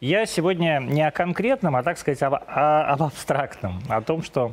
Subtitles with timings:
[0.00, 4.52] Я сегодня не о конкретном, а, так сказать, об, о- об абстрактном, о том, что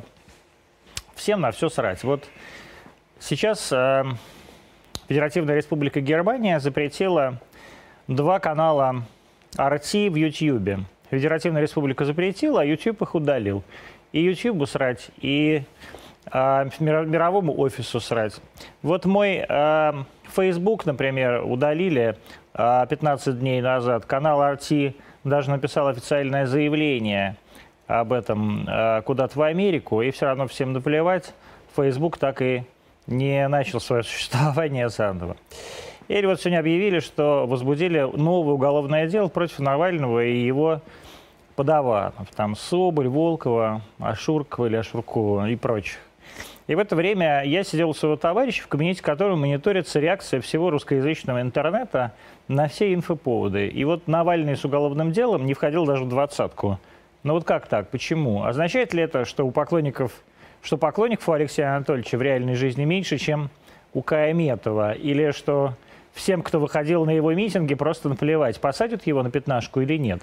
[1.14, 2.02] всем на все срать.
[2.02, 2.24] Вот
[3.20, 4.02] сейчас э,
[5.06, 7.40] Федеративная Республика Германия запретила
[8.08, 9.04] два канала
[9.56, 10.80] RT в YouTube.
[11.12, 13.62] Федеративная Республика запретила, а YouTube их удалил.
[14.10, 15.62] И YouTube срать, и
[16.32, 18.34] э, мировому офису срать.
[18.82, 19.92] Вот мой э,
[20.34, 22.16] Facebook, например, удалили
[22.52, 24.06] э, 15 дней назад.
[24.06, 24.96] Канал RT
[25.28, 27.36] даже написал официальное заявление
[27.86, 31.34] об этом э, куда-то в Америку, и все равно всем наплевать.
[31.76, 32.64] Facebook так и
[33.06, 35.36] не начал свое существование заново.
[36.08, 40.80] И вот сегодня объявили, что возбудили новое уголовное дело против Навального и его
[41.56, 42.28] подаванов.
[42.36, 45.98] Там Соболь, Волкова, Ашуркова или Ашуркова и прочих.
[46.66, 50.70] И в это время я сидел у своего товарища, в кабинете которого мониторится реакция всего
[50.70, 52.12] русскоязычного интернета
[52.48, 53.68] на все инфоповоды.
[53.68, 56.80] И вот Навальный с уголовным делом не входил даже в двадцатку.
[57.22, 57.90] Ну вот как так?
[57.90, 58.44] Почему?
[58.44, 60.12] Означает ли это, что у поклонников,
[60.60, 63.48] что поклонников у Алексея Анатольевича в реальной жизни меньше, чем
[63.94, 64.92] у Каэметова?
[64.92, 65.74] Или что
[66.14, 70.20] всем, кто выходил на его митинги, просто наплевать, посадят его на пятнашку или нет?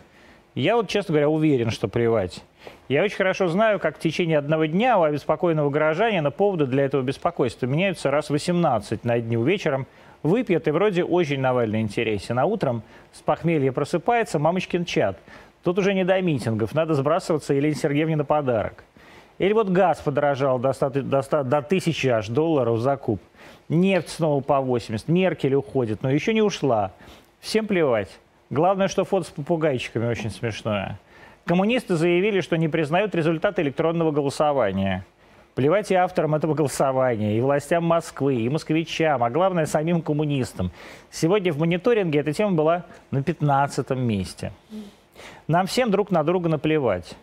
[0.55, 2.43] Я вот, честно говоря, уверен, что плевать.
[2.87, 7.01] Я очень хорошо знаю, как в течение одного дня у обеспокоенного горожанина поводы для этого
[7.01, 9.87] беспокойства меняются раз 18 на дню вечером.
[10.21, 12.39] Выпьет и вроде очень Навальный интересен.
[12.39, 15.17] А утром с похмелья просыпается мамочкин чат.
[15.63, 18.83] Тут уже не до митингов, надо сбрасываться Елене Сергеевне на подарок.
[19.39, 23.19] Или вот газ подорожал до, 100, до, 100, до 1000 аж долларов за куб.
[23.69, 25.07] Нефть снова по 80.
[25.07, 26.91] Меркель уходит, но еще не ушла.
[27.39, 28.09] Всем плевать.
[28.53, 30.99] Главное, что фото с попугайчиками очень смешное.
[31.43, 35.07] Коммунисты заявили, что не признают результаты электронного голосования.
[35.55, 40.69] Плевать и авторам этого голосования, и властям Москвы, и москвичам, а главное самим коммунистам.
[41.09, 44.51] Сегодня в мониторинге эта тема была на 15 месте.
[45.47, 47.15] Нам всем друг на друга наплевать.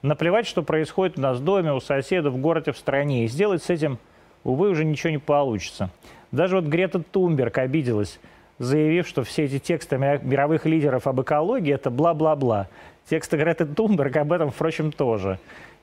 [0.00, 3.26] Наплевать, что происходит у нас в доме, у соседа, в городе, в стране.
[3.26, 3.98] И сделать с этим,
[4.42, 5.90] увы, уже ничего не получится.
[6.30, 8.18] Даже вот Грета Тумберг обиделась,
[8.66, 12.68] заявив, что все эти тексты ми- мировых лидеров об экологии– это бла-бла-бла.
[13.10, 15.38] Тексты Греты Тумберг об этом, впрочем, тоже.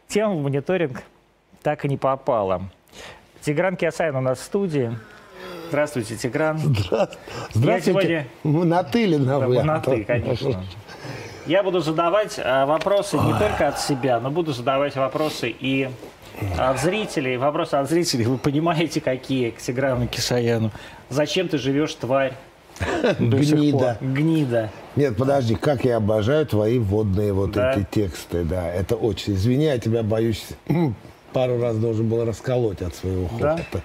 [0.08, 1.04] Тема в мониторинг
[1.62, 2.64] так и не попала.
[3.42, 4.98] Тигран Киасаян у нас в студии.
[5.68, 6.58] Здравствуйте, Тигран.
[6.58, 7.82] Здравствуйте.
[7.82, 9.62] сегодня- Мы на ты или на вы?
[9.64, 10.64] на «ты», конечно.
[11.46, 15.90] Я буду задавать э, вопросы не только от себя, но буду задавать вопросы и
[16.58, 17.38] от зрителей.
[17.38, 20.72] Вопросы от зрителей, вы понимаете, какие к Тиграну Кишаяну.
[21.10, 22.34] Зачем ты живешь, тварь?
[23.20, 23.98] Гнида.
[24.02, 24.70] Гнида.
[24.96, 27.74] Нет, подожди, как я обожаю твои водные вот Да?
[27.74, 29.34] эти тексты, да, это очень.
[29.34, 30.46] Извини, я тебя боюсь,
[31.34, 33.52] пару раз должен был расколоть от своего Да?
[33.58, 33.82] хохота.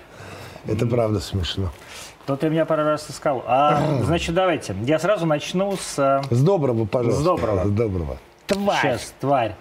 [0.67, 1.71] Это правда смешно.
[2.27, 3.45] То ты меня пару раз искал.
[3.47, 4.75] А, значит, давайте.
[4.87, 5.99] Я сразу начну с...
[5.99, 7.21] э, С доброго, пожалуйста.
[7.21, 7.65] С доброго.
[7.67, 8.17] С доброго.
[8.47, 8.81] Тварь.
[8.81, 9.55] Сейчас, тварь.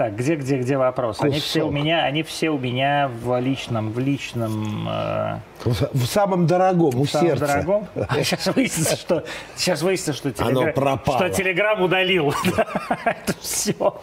[0.00, 1.20] Так, где, где, где вопрос?
[1.20, 1.74] Они все у Кусок.
[1.78, 7.10] меня, они все у меня в личном, в личном, э, В самом дорогом, у в
[7.10, 7.46] самом сердца.
[7.46, 7.86] дорогом.
[8.24, 9.24] Сейчас выяснится, что
[9.56, 11.18] сейчас выяснится, что Оно телегра- пропало.
[11.18, 12.32] что телеграм удалил.
[13.04, 14.00] Это все.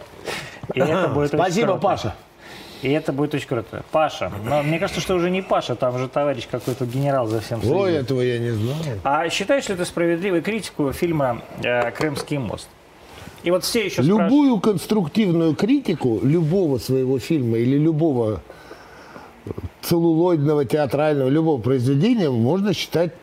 [0.72, 1.80] И это будет очень Спасибо, круто.
[1.82, 2.14] Паша.
[2.82, 3.82] И это будет очень круто.
[3.90, 4.30] Паша.
[4.44, 7.76] Но мне кажется, что уже не Паша, там уже товарищ какой-то генерал за всем следит.
[7.76, 9.00] Ой, этого я не знаю.
[9.02, 12.68] А считаешь ли ты справедливой критику фильма э, «Крымский мост»?
[13.48, 14.30] И вот все еще спрашивают...
[14.30, 18.42] Любую конструктивную критику любого своего фильма или любого
[19.80, 23.14] целлулоидного, театрального, любого произведения можно считать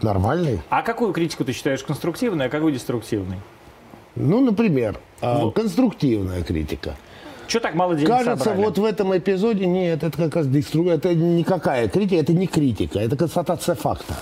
[0.00, 0.62] нормальной.
[0.70, 3.36] А какую критику ты считаешь конструктивной, а какую деструктивной?
[4.16, 5.50] Ну, например, а, Ну.
[5.50, 6.96] конструктивная критика.
[7.46, 8.64] Что так мало денег Кажется, собрали?
[8.64, 10.88] вот в этом эпизоде нет, это как раз дестру...
[10.88, 14.14] это никакая критика, это не критика, это констатация факта.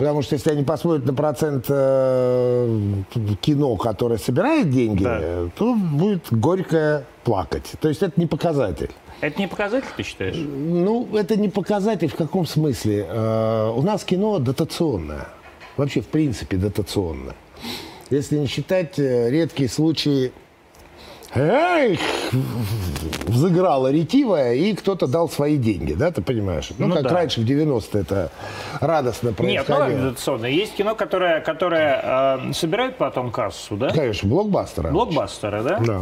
[0.00, 3.02] Потому что если они посмотрят на процент э,
[3.42, 5.20] кино, которое собирает деньги, Да.
[5.54, 7.70] то будет горько плакать.
[7.82, 8.88] То есть это не показатель.
[9.20, 10.36] Это не показатель, ты считаешь?
[10.38, 13.06] Ну, это не показатель в каком смысле.
[13.10, 15.28] Э, у нас кино дотационное.
[15.76, 17.34] Вообще, в принципе, дотационное.
[18.08, 20.32] Если не считать э, редкие случаи
[21.34, 22.00] Эх,
[23.26, 26.70] взыграла ретивая, и кто-то дал свои деньги, да, ты понимаешь?
[26.76, 27.10] Ну, Ну как да.
[27.10, 28.30] раньше в 90-е это
[28.80, 30.44] радостно Нет, ну происходило.
[30.46, 32.00] Есть кино, которое, которое
[32.48, 33.90] э, собирает потом кассу, да?
[33.90, 34.90] Конечно, блокбастеры.
[34.90, 35.78] Блокбастеры, да?
[35.78, 36.00] Да.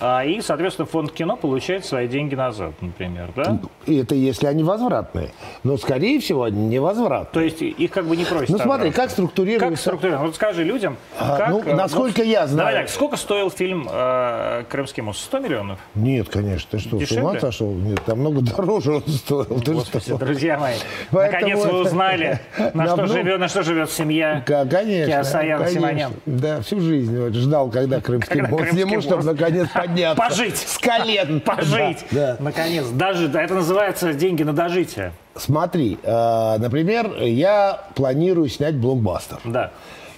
[0.00, 3.58] А, и, соответственно, фонд кино получает свои деньги назад, например, да?
[3.86, 5.30] И это если они возвратные.
[5.64, 7.32] Но, скорее всего, они не возвратные.
[7.32, 8.92] То есть их как бы не просят Ну смотри, обратно.
[9.02, 9.68] как структурируется...
[9.70, 10.26] Как структурировано?
[10.26, 11.48] Вот скажи людям, А, как...
[11.50, 15.20] ну, э, насколько вот- я знаю- Давай так, сколько стоил фильм э, «Крымский мост»?
[15.24, 15.78] 100 миллионов?
[15.94, 17.22] Нет, конечно, ты что, с Дешевле?
[17.22, 17.72] ума сошел?
[17.72, 19.44] Нет, там много дороже он стоил.
[19.60, 20.18] Ты Господи, что?
[20.18, 20.74] друзья мои,
[21.10, 22.40] Поэтому наконец вы узнали,
[22.74, 25.80] на что, живет, на что живет семья Конечно, Киасаяна конечно.
[25.80, 26.12] Симонян.
[26.26, 30.22] Да, всю жизнь ждал, когда Крымский Когда мост сниму, чтобы наконец подняться.
[30.22, 30.56] Пожить.
[30.56, 31.40] С колен.
[31.44, 32.36] Пожить, Да, да.
[32.40, 32.86] наконец.
[32.88, 35.12] Даже, да, это называется деньги на дожитие.
[35.36, 39.38] Смотри, э, например, я планирую снять блокбастер.
[39.44, 39.70] Да.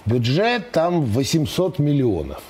[0.05, 2.41] Бюджет там 800 миллионов.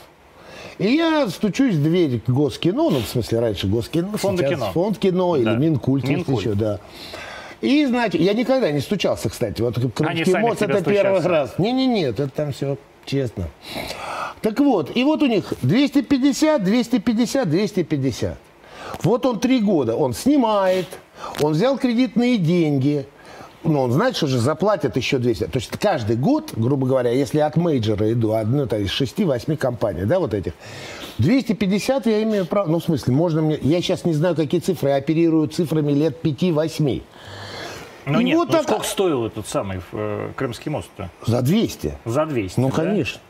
[0.78, 4.72] И я стучусь в дверь Госкино, ну, в смысле, раньше Госкино, сейчас кино.
[4.74, 5.56] фонд кино или Да.
[5.56, 6.40] Минкульт, Минкульт.
[6.40, 6.80] еще, да.
[7.60, 9.62] И, значит, я никогда не стучался, кстати.
[9.62, 11.54] Вот Крымский мост к это первый раз.
[11.60, 13.50] Не-не-не, это там все честно.
[14.42, 18.38] Так вот, и вот у них 250, 250, 250.
[19.04, 20.88] Вот он три года, он снимает,
[21.42, 23.06] он взял кредитные деньги,
[23.64, 25.46] ну, он знает, что же заплатят еще 200.
[25.46, 30.06] То есть каждый год, грубо говоря, если от мейджора иду, одну то из 6-8 компаний,
[30.06, 30.54] да, вот этих,
[31.20, 34.90] 250 я имею право, ну, в смысле, можно мне, я сейчас не знаю, какие цифры,
[34.90, 37.04] я оперирую цифрами лет 5-8.
[38.08, 41.12] Ну нет, вот ну так- сколько стоил этот самый э, Крымский мост-то?
[41.28, 42.00] За 200.
[42.06, 42.76] За 200, Ну, да?
[42.76, 43.22] конечно.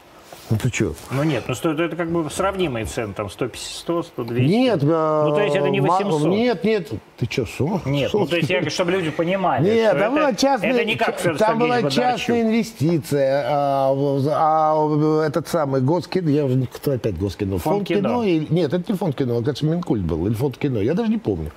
[0.52, 0.94] Ну, ты что?
[1.12, 4.52] Ну нет, ну стоит, это как бы сравнимые цены, там 150, 100, 100, 200.
[4.54, 6.28] Нет, Ну то есть это не ма- 800.
[6.28, 6.90] Нет, нет.
[7.18, 7.82] Ты что, с ума?
[7.86, 10.96] Нет, ну то есть я чтобы люди понимали, Нет, там это, была частная, это не
[10.98, 13.94] как там была частная инвестиция, а,
[14.28, 18.22] а этот самый Госкино, я уже кто опять Госкино, Фонд кино.
[18.26, 21.18] нет, это не фонд кино, это кажется, Минкульт был, или фонд кино, я даже не
[21.18, 21.52] помню.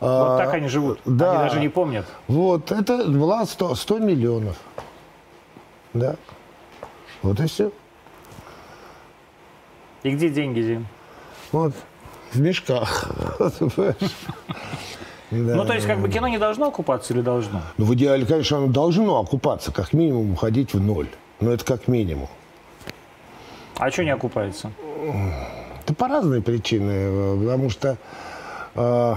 [0.00, 1.32] Вот А, так они живут, да.
[1.32, 2.06] они даже не помнят.
[2.28, 4.56] Вот, это была 100, 100 миллионов.
[5.92, 6.16] Да.
[7.22, 7.70] Вот и все.
[10.02, 10.86] И где деньги, Дим?
[11.52, 11.74] Вот.
[12.32, 13.10] В мешках.
[13.38, 13.94] Да.
[15.30, 17.62] Ну то есть как бы кино не должно окупаться или должно?
[17.78, 21.08] Ну, в идеале, конечно, оно должно окупаться, как минимум уходить в ноль.
[21.40, 22.28] Но это как минимум.
[23.78, 24.70] А что не окупается?
[25.82, 27.96] Это по разные причины, э, потому что
[28.74, 29.14] э,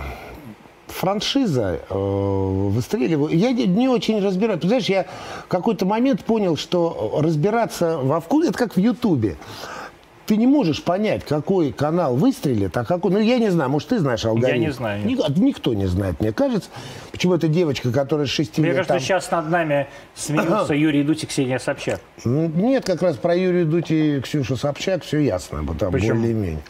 [0.88, 3.34] франшиза э, выстреливает.
[3.34, 4.64] Я не, не очень разбираюсь.
[4.64, 5.06] Знаешь, я
[5.44, 9.36] в какой-то момент понял, что разбираться во вкусе, это как в Ютубе.
[10.26, 13.12] Ты не можешь понять, какой канал выстрелит, а какой...
[13.12, 14.62] Ну, я не знаю, может, ты знаешь алгоритм.
[14.66, 15.06] не знаю.
[15.06, 16.70] Ник- никто не знает, мне кажется.
[17.12, 21.04] Почему эта девочка, которая с 6 Мне лет кажется, там- сейчас над нами смеются Юрий
[21.04, 22.02] Дудь и Ксения Собчак.
[22.24, 26.20] Нет, как раз про Юрия Дудь и Ксюшу Собчак все ясно, там Почему?
[26.20, 26.62] более-менее.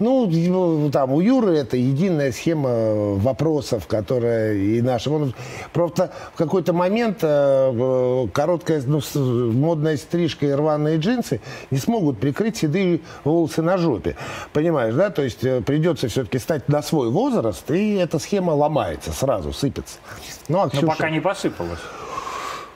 [0.00, 5.10] Ну, там у Юры это единая схема вопросов, которая и наша.
[5.10, 5.34] Он
[5.72, 7.26] просто в какой-то момент э,
[7.72, 14.16] э, короткая, ну, модная стрижка и рваные джинсы не смогут прикрыть седые волосы на жопе.
[14.52, 15.10] Понимаешь, да?
[15.10, 19.98] То есть э, придется все-таки стать на свой возраст, и эта схема ломается сразу, сыпется.
[20.48, 21.78] Ну, а Но Ксюша- пока не посыпалось.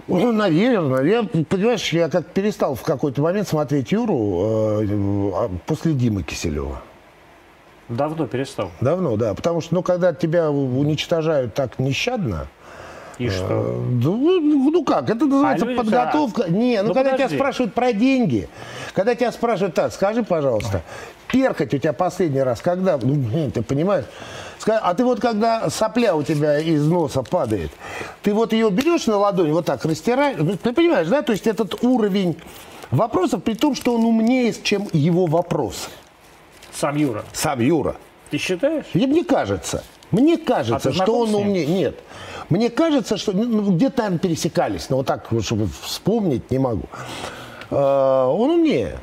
[0.07, 1.03] ну, наверное.
[1.03, 4.87] Я, понимаешь, я как перестал в какой-то момент смотреть Юру э,
[5.35, 6.81] а, после Димы Киселева.
[7.89, 8.71] Давно перестал.
[8.81, 9.35] Давно, да.
[9.35, 12.47] Потому что, ну, когда тебя уничтожают так нещадно,
[13.19, 13.47] И что?
[13.49, 16.51] э, да, ну, ну как, это называется люди- подготовка.
[16.51, 17.29] Не, ну, Ну, когда подожди.
[17.29, 18.49] тебя спрашивают про деньги,
[18.95, 20.83] когда тебя спрашивают так, скажи, пожалуйста,
[21.29, 22.99] перхоть у тебя последний раз когда?
[23.01, 24.05] Ну, ты понимаешь?
[24.67, 27.71] А ты вот когда сопля у тебя из носа падает,
[28.23, 31.23] ты вот ее берешь на ладонь, вот так растираешь, ну, ты понимаешь, да?
[31.23, 32.37] То есть этот уровень
[32.91, 35.89] вопросов, при том, что он умнее, чем его вопросы.
[36.79, 37.25] Сам Юра.
[37.33, 37.97] Сам Юра.
[38.31, 38.85] Ты считаешь?
[38.95, 39.83] И мне кажется,
[40.13, 41.67] мне А кажется, ты что он умнее.
[41.67, 41.99] Нет.
[42.51, 46.85] Мне кажется, что ну, ну, где-то, наверное, пересекались, но вот так, чтобы вспомнить, не могу.
[47.71, 48.99] Э, он умнее.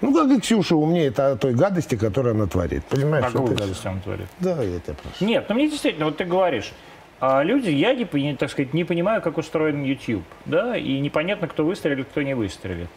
[0.00, 2.84] Ну, как и Ксюша умнее о той гадости, которую она творит.
[2.86, 3.26] Понимаешь?
[3.26, 4.26] Какую гадость он творит?
[4.40, 5.24] Да, я тебя прошу.
[5.24, 6.72] Нет, ну мне действительно, вот ты говоришь,
[7.20, 11.64] а люди, я не, так сказать, не понимаю, как устроен YouTube, да, и непонятно, кто
[11.64, 12.88] выстрелит, кто не выстрелит.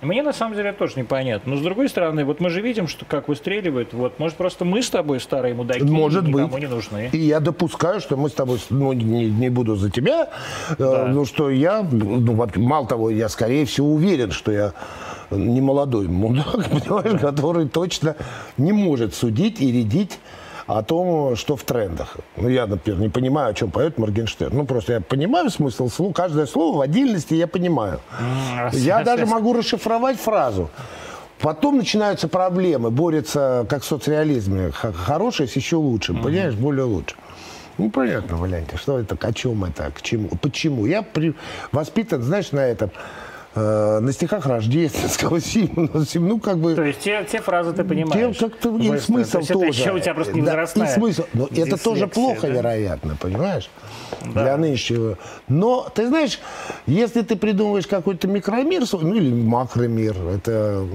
[0.00, 1.52] Мне на самом деле тоже непонятно.
[1.52, 4.82] Но с другой стороны, вот мы же видим, что как выстреливают, вот, может, просто мы
[4.82, 6.44] с тобой старые мудаки Может быть.
[6.44, 7.10] никому не нужны.
[7.12, 10.30] И я допускаю, что мы с тобой, ну, не, не буду за тебя,
[10.78, 14.72] э, ну, что я, ну, мало того, я, скорее всего, уверен, что я
[15.30, 18.16] не молодой мудак, понимаешь, который точно
[18.56, 20.18] не может судить и рядить
[20.66, 22.16] о том, что в трендах.
[22.36, 24.56] Ну, я, например, не понимаю, о чем поет Моргенштерн.
[24.56, 28.00] Ну, просто я понимаю смысл слова, каждое слово в отдельности я понимаю.
[28.72, 30.70] Я даже могу расшифровать фразу.
[31.38, 37.18] Потом начинаются проблемы, борются, как в соцреализме, х- хорошее с еще лучшим, понимаешь, более лучшим.
[37.78, 40.86] Ну, понятно, Валянька, что это, о чем это, к чему, почему.
[40.86, 41.34] Я при-
[41.72, 42.90] воспитан, знаешь, на этом,
[43.56, 45.40] э, на стихах рождественского
[46.06, 46.06] Симона.
[46.14, 46.74] Ну, как бы...
[46.74, 48.36] То есть те, те фразы ты понимаешь?
[48.36, 49.66] Тем как-то и смысл То есть тоже.
[49.66, 51.24] Это еще у тебя просто не Да, и смысл.
[51.32, 52.48] Но это тоже дислексия, плохо, да?
[52.48, 53.70] вероятно, понимаешь?
[54.34, 54.42] Да.
[54.42, 55.18] Для нынешнего.
[55.48, 56.38] Но, ты знаешь,
[56.86, 60.86] если ты придумываешь какой-то микромир, ну или макромир, это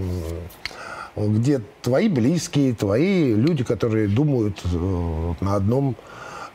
[1.15, 5.95] где твои близкие, твои люди, которые думают э, на одном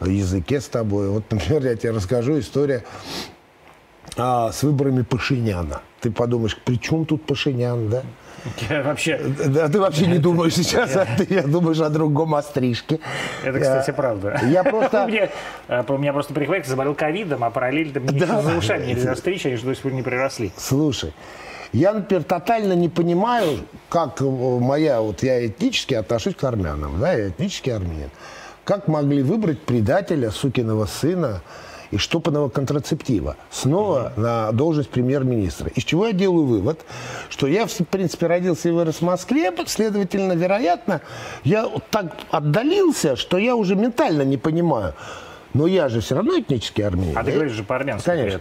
[0.00, 1.08] языке с тобой.
[1.08, 2.82] Вот, например, я тебе расскажу историю
[4.16, 5.80] а, с выборами Пашиняна.
[6.00, 8.02] Ты подумаешь, при чем тут Пашинян, да?
[8.70, 12.42] Я вообще, Да, ты вообще не думаешь сейчас, а ты я думаешь о другом о
[12.42, 13.00] стрижке.
[13.44, 14.40] это, кстати, правда.
[14.46, 15.04] Я просто...
[15.04, 15.30] У меня,
[15.68, 18.42] э, у меня просто прихватик заболел ковидом, а параллельно мне Да.
[18.42, 20.52] за ушами нельзя стричь, они же до сих пор не приросли.
[20.56, 21.12] Слушай,
[21.72, 23.58] я, например, тотально не понимаю,
[23.88, 28.10] как э, моя, вот я этнически отношусь к армянам, да, я этнический армянин.
[28.62, 31.40] Как могли выбрать предателя, сукиного сына
[31.90, 35.70] и штопанного контрацептива снова на должность премьер-министра?
[35.74, 36.80] Из чего я делаю вывод,
[37.28, 41.00] что я, в принципе, родился и вырос в Москве, следовательно, вероятно,
[41.44, 44.94] я так отдалился, что я уже ментально не понимаю.
[45.54, 47.16] Но я же все равно этнический армянин.
[47.16, 48.40] А ты говоришь же по-армянски Конечно.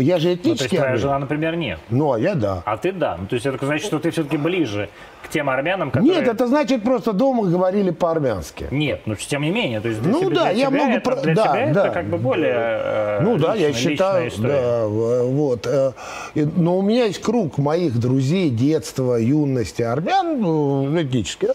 [0.00, 1.02] Я же Ну, то есть этнический твоя армянин.
[1.02, 1.78] жена, например, нет.
[1.90, 2.62] Ну, а я да.
[2.64, 3.16] А ты да.
[3.20, 4.88] Ну, то есть это значит, что ты все-таки ближе
[5.22, 6.14] к тем армянам, которые...
[6.20, 8.68] Нет, это значит просто дома говорили по-армянски.
[8.70, 10.92] Нет, но тем не менее, то есть для Ну тебя, да, для я тебя могу
[10.96, 11.84] это, про- для да, тебя да.
[11.86, 15.66] это как бы более э, Ну да, я личная- считаю, личная да, вот.
[15.66, 15.92] э,
[16.34, 21.50] Но у меня есть круг моих друзей детства, юности, армян, ну, этнических,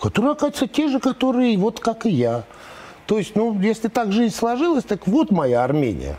[0.00, 2.44] которые, оказывается, те же, которые вот как и я.
[3.06, 6.16] То есть, ну, если так жизнь сложилась, так вот моя Армения.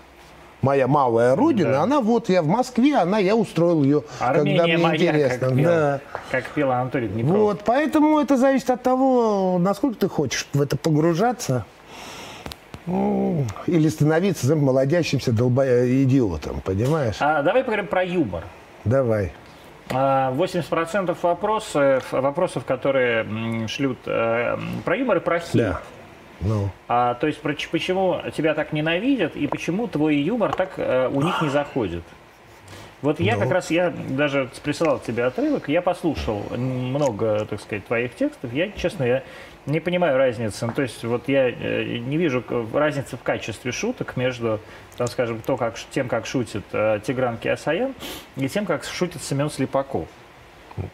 [0.62, 1.82] Моя малая родина, Да.
[1.84, 5.48] она вот, я в Москве, она, я устроил ее, Армения когда мне моя, интересно.
[5.48, 6.00] как пел, да.
[6.32, 7.38] как пел Анатолий Днепров.
[7.38, 11.66] Вот, поэтому это зависит от того, насколько ты хочешь в это погружаться.
[12.86, 15.66] Ну, Или становиться молодящимся долбо...
[16.04, 17.16] идиотом, понимаешь?
[17.20, 18.44] А, давай поговорим про юмор.
[18.86, 19.34] Давай.
[19.90, 25.50] А, 80% вопросов, вопросов, которые шлют э, про юмор и про хит.
[25.54, 25.82] Да.
[26.46, 31.22] Ну, А, то есть почему тебя так ненавидят и почему твой юмор так э, у
[31.22, 32.04] них не заходит?
[33.02, 33.42] Вот я Ну.
[33.42, 38.54] как раз, я даже присылал тебе отрывок, я послушал много, так сказать, твоих текстов.
[38.54, 39.24] Я, честно, я
[39.66, 40.66] не понимаю разницы.
[40.66, 42.42] Ну, то есть вот я э, не вижу
[42.74, 44.62] разницы в качестве шуток между,
[44.98, 47.94] там, скажем, то, как, тем, как шутит э, Тигран Киасаян
[48.38, 50.08] и тем, как шутит Семен Слепаков.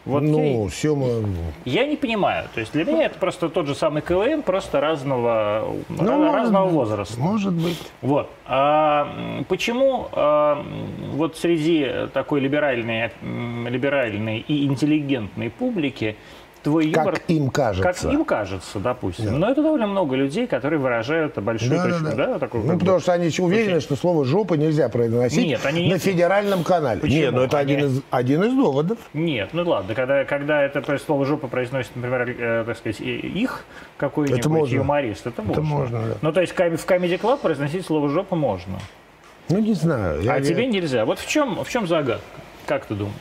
[0.04, 1.24] Вот ну, я- все мы...
[1.64, 2.48] я не понимаю.
[2.54, 6.64] То есть для меня это просто тот же самый КВН, просто разного, Ну, может разного
[6.66, 6.74] быть.
[6.74, 7.20] возраста.
[7.20, 7.78] Может быть.
[8.02, 8.28] Вот.
[8.46, 10.64] А, почему а,
[11.12, 16.16] вот среди такой либеральной, либеральной и интеллигентной публики
[16.62, 17.14] твой юмор...
[17.14, 17.82] Как им кажется.
[18.04, 19.38] Как им кажется, допустим.
[19.38, 22.26] Но это довольно много людей, которые выражают большую Да, да, точку, да.
[22.26, 25.60] да, такую, Ну, как бы- потому что они уверены, что слово «жопа» нельзя произносить Нет,
[25.64, 27.00] они не- на федеральном канале.
[27.00, 27.16] Почему?
[27.18, 28.98] Нет, ну это Они- один из, один из доводов.
[29.14, 33.64] Нет, ну ладно, когда, когда это слово жопа произносит, например, э, так сказать, их
[33.96, 34.74] какой-нибудь Это можно.
[34.74, 35.62] юморист, это можно.
[35.62, 36.14] можно, да.
[36.20, 38.78] Ну, то есть в Comedy Club произносить слово жопа можно.
[39.48, 40.20] Ну, не знаю.
[40.22, 41.04] Я- а я- тебе нельзя.
[41.04, 42.22] Вот в чем, в чем загадка?
[42.66, 43.16] Как ты думаешь?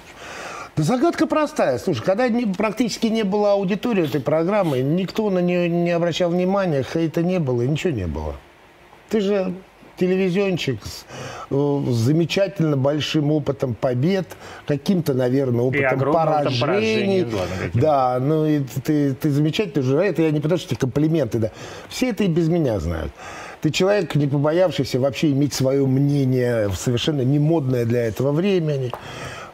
[0.80, 1.78] Да загадка простая.
[1.78, 6.86] Слушай, когда не- практически не было аудитории этой программы, никто на нее не обращал внимания,
[6.90, 8.38] хейта не было, ничего не было.
[9.10, 9.54] Ты же
[9.98, 11.04] телевизиончик с,
[11.52, 14.28] э, с замечательно большим опытом побед,
[14.68, 16.62] каким-то, наверное, опытом поражений.
[16.62, 17.82] поражений, каким.
[17.82, 19.98] да, ну и ты, ты замечательный уже.
[19.98, 21.52] Это я не потому, что тебе комплименты, да.
[21.90, 23.12] Все это и без меня знают.
[23.60, 28.94] Ты человек, не побоявшийся вообще иметь свое мнение, совершенно не модное для этого времени.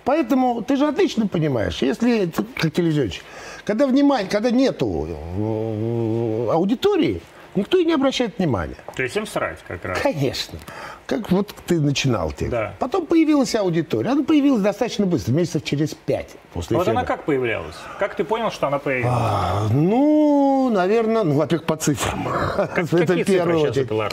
[0.05, 3.23] Поэтому ты же отлично понимаешь, если ты как телевизионщик,
[3.65, 7.21] когда внимание, когда нету э, аудитории,
[7.55, 8.77] никто и не обращает внимания.
[8.95, 9.99] То есть им срать как раз.
[9.99, 10.59] Конечно.
[11.07, 12.51] Как вот ты начинал текст.
[12.51, 12.73] Да.
[12.79, 14.09] Потом появилась аудитория.
[14.11, 16.97] Она появилась достаточно быстро, месяцев через пять после Вот эфира.
[16.97, 17.75] она как появлялась?
[17.99, 19.13] Как ты понял, что она появилась?
[19.15, 22.27] А, ну, наверное, ну, во-первых, по цифрам.
[22.57, 24.03] Это Какие цифры сейчас у?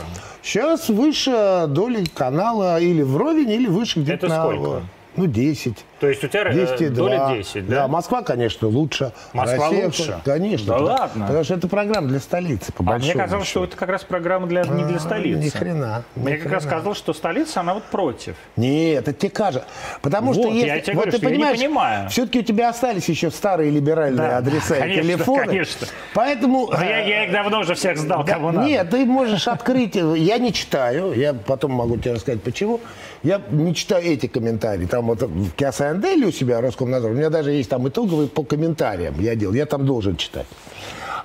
[0.42, 4.42] Сейчас выше доли канала или вровень, или выше где-то Это на...
[4.42, 4.82] сколько?
[5.16, 5.76] Ну, 10.
[6.00, 7.75] То есть у тебя э, 10 доля 10, да?
[7.83, 9.12] Да, Москва, конечно, лучше.
[9.33, 10.21] Москва Россия, лучше?
[10.25, 10.66] Конечно.
[10.66, 11.26] Да ладно?
[11.26, 13.64] Потому что это программа для столицы, по А мне казалось, что счету.
[13.71, 15.38] это как раз программа для, не для А, столицы.
[15.45, 16.04] Ни хрена.
[16.16, 16.76] ни Мне как раз хрена.
[16.78, 18.37] казалось, что столица, она вот против.
[18.57, 19.69] Нет, это тебе кажется.
[20.00, 20.66] Потому что Вот, если...
[20.66, 22.09] я тебе вот говорю, ты что я не понимаешь, понимаю.
[22.11, 25.47] все-таки у тебя остались еще старые либеральные Да, адреса конечно, и телефоны.
[25.47, 25.87] конечно.
[26.14, 26.69] Поэтому...
[26.73, 28.66] Но я, я их давно уже всех сдал, Да, кому надо.
[28.66, 29.95] Нет, ты можешь открыть.
[29.95, 31.12] Я не читаю.
[31.12, 32.81] Я потом могу тебе рассказать, почему.
[33.23, 34.87] Я не читаю эти комментарии.
[34.87, 39.14] Там вот в Киасаянделе у себя, Роскомнадзор, у меня даже есть там итоговые по комментариям.
[39.21, 39.55] Я делал.
[39.55, 40.47] Я там должен читать.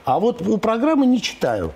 [0.06, 1.74] А вот у программы не читаю.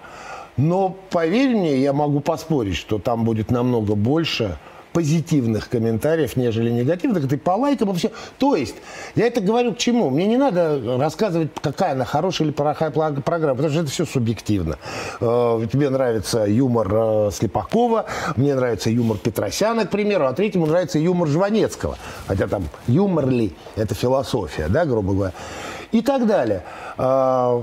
[0.57, 4.57] Но поверь мне, я могу поспорить, что там будет намного больше
[4.93, 7.27] позитивных комментариев, нежели негативных.
[7.27, 8.11] Ты по лайкам вообще.
[8.37, 8.75] То есть,
[9.15, 10.09] я это говорю к чему?
[10.09, 14.77] Мне не надо рассказывать, какая она хорошая или плохая программа, потому что это все субъективно.
[15.19, 18.05] Э, тебе нравится юмор э, Слепакова,
[18.35, 21.97] мне нравится юмор Петросяна, к примеру, а третьему нравится юмор Жванецкого.
[22.27, 25.33] Хотя там юмор ли, это философия, да, грубо говоря
[25.91, 26.63] и так далее.
[26.97, 27.61] Э,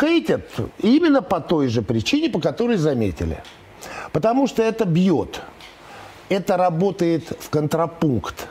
[0.00, 3.42] хейтят именно по той же причине, по которой заметили.
[4.12, 5.40] Потому что это бьет
[6.30, 8.48] это работает в контрапункт.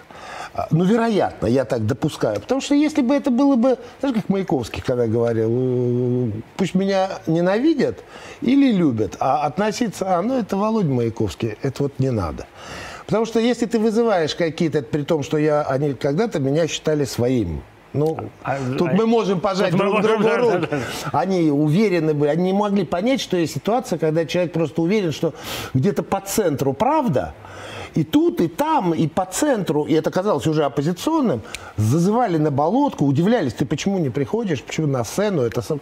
[0.53, 2.39] А, ну, вероятно, я так допускаю.
[2.39, 8.00] Потому что если бы это было бы, знаешь, как Маяковский когда говорил, пусть меня ненавидят
[8.41, 12.45] или любят, а относиться, а, ну, это Володя Маяковский, это вот не надо.
[13.05, 17.62] Потому что если ты вызываешь какие-то, при том, что я, они когда-то меня считали своим,
[17.93, 20.69] ну, а, тут а, мы можем пожать друг другу руки.
[21.12, 25.33] Они уверены были, они не могли понять, что есть ситуация, когда человек просто уверен, что
[25.74, 27.33] где-то по центру правда,
[27.96, 31.41] и тут, и там, и по центру, и это казалось уже оппозиционным,
[31.77, 35.79] зазывали на болотку, удивлялись, ты почему не приходишь, почему на сцену, это сам...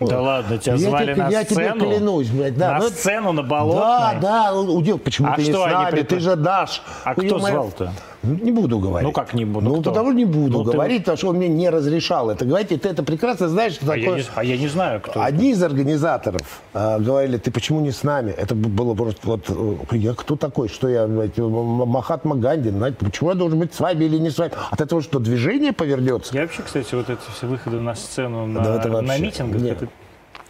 [0.00, 1.60] да ладно, тебя я звали тебе, на я сцену?
[1.60, 2.56] Я тебе клянусь, блядь.
[2.56, 3.80] Да, на ну, сцену, на болотной?
[3.80, 6.82] Да, да, удел, почему а ты что, не с нами, ты же дашь.
[7.04, 7.92] А кто звал-то?
[8.22, 9.06] Не буду говорить.
[9.06, 9.66] Ну как не буду?
[9.66, 9.90] Ну, кто?
[9.90, 11.02] потому что не буду ну, говорить, ты...
[11.02, 12.72] потому что он мне не разрешал это говорить.
[12.72, 14.02] И ты это прекрасно знаешь, что а такое.
[14.02, 15.22] Я не, а я не знаю, кто.
[15.22, 15.58] Одни это.
[15.58, 18.32] из организаторов э, говорили, ты почему не с нами?
[18.32, 23.30] Это было просто вот, э, я кто такой, что я, знаете, Махатма Ганди, знаете, почему
[23.30, 24.52] я должен быть с вами или не с вами?
[24.70, 26.34] От этого что, движение повернется?
[26.34, 29.82] Я вообще, кстати, вот эти все выходы на сцену на, да это на митингах, Нет.
[29.82, 29.88] это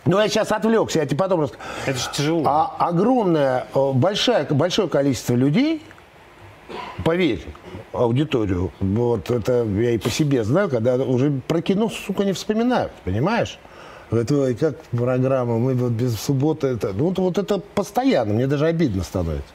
[0.08, 1.62] ну, я сейчас отвлекся, я тебе потом расскажу.
[1.84, 2.42] Это же тяжело.
[2.46, 5.82] А огромное, э, большое, большое количество людей,
[7.04, 7.44] поверь,
[7.92, 8.70] аудиторию.
[8.80, 13.58] Вот это я и по себе знаю, когда уже про кино, сука, не вспоминают, понимаешь?
[14.10, 19.02] Это как программа, мы вот без субботы, это, ну, вот это постоянно, мне даже обидно
[19.02, 19.52] становится.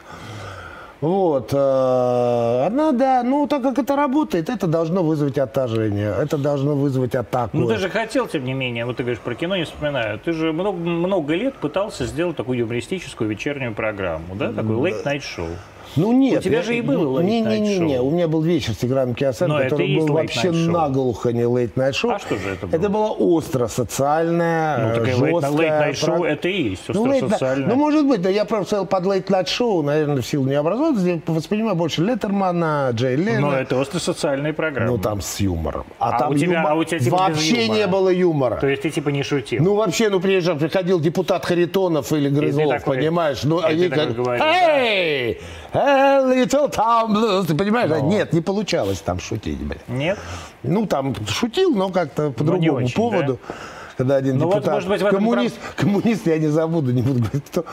[1.03, 1.51] Вот.
[1.51, 7.13] Э, она, да, ну, так как это работает, это должно вызвать отторжение, это должно вызвать
[7.13, 7.58] атаку.
[7.58, 10.32] Ну, ты же хотел, тем не менее, вот ты говоришь, про кино не вспоминаю, ты
[10.32, 15.50] же много, много лет пытался сделать такую юмористическую вечернюю программу, да, такой late night show.
[15.95, 16.39] Ну нет.
[16.39, 18.77] У тебя я, же и было не, не, не, не, у меня был вечер с
[18.77, 22.13] Тиграном Киосен, который был вообще наглухо не late night show.
[22.13, 22.79] А что же это было?
[22.79, 25.31] Это было остро социальное, ну, жесткое.
[25.31, 27.67] Late night show это и есть остро ну, социальное.
[27.67, 31.75] Ну, может быть, да, я просто под late night show, наверное, в силу необразованности, воспринимаю
[31.75, 33.39] больше Леттермана, Джей Лена.
[33.39, 34.91] Но это остро социальные программы.
[34.91, 35.85] Ну, там с юмором.
[36.00, 36.71] А, а там у тебя, юмор...
[36.71, 38.57] а у тебя типа вообще не было юмора.
[38.57, 39.63] То есть ты типа не шутил?
[39.63, 43.43] Ну, вообще, ну, приезжал, приходил депутат Харитонов или Грызлов, понимаешь?
[43.43, 44.10] Ну, они как,
[44.41, 45.39] эй,
[45.73, 47.89] little town blues, ты понимаешь?
[47.89, 47.99] Но.
[47.99, 49.81] Нет, не получалось там шутить, блин.
[49.88, 50.19] Нет?
[50.62, 53.39] Ну, там шутил, но как-то по но другому очень, поводу.
[53.47, 53.55] Да?
[53.97, 55.75] когда один ну, депутат, вот, может быть, в этом коммунист, прав...
[55.75, 57.65] коммунист, я не забуду, не буду говорить, кто.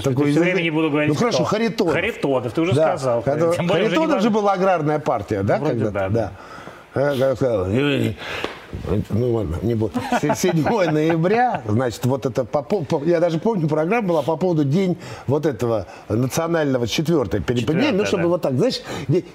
[0.00, 1.24] Такой все время не буду говорить, Ну кто.
[1.24, 1.94] хорошо, Харитонов.
[1.94, 2.96] Харитонов, ты уже да.
[2.96, 3.22] сказал.
[3.22, 5.58] Когда, Харитонов же была аграрная партия, да?
[5.58, 6.08] Вроде когда?
[6.08, 6.32] да.
[6.94, 7.12] да.
[7.12, 7.66] Я сказал,
[9.10, 9.92] ну ладно, не буду.
[10.20, 14.96] 7 ноября, значит, вот это, по, по, я даже помню, программа была по поводу день
[15.26, 18.28] вот этого национального четвертого переподнения, ну, чтобы да.
[18.28, 18.82] вот так, знаешь,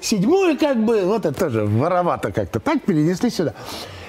[0.02, 3.54] седьмое как бы, вот это тоже воровато как-то, так перенесли сюда.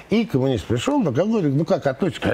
[0.09, 2.27] И коммунист пришел, ну как, говорит, ну как относится?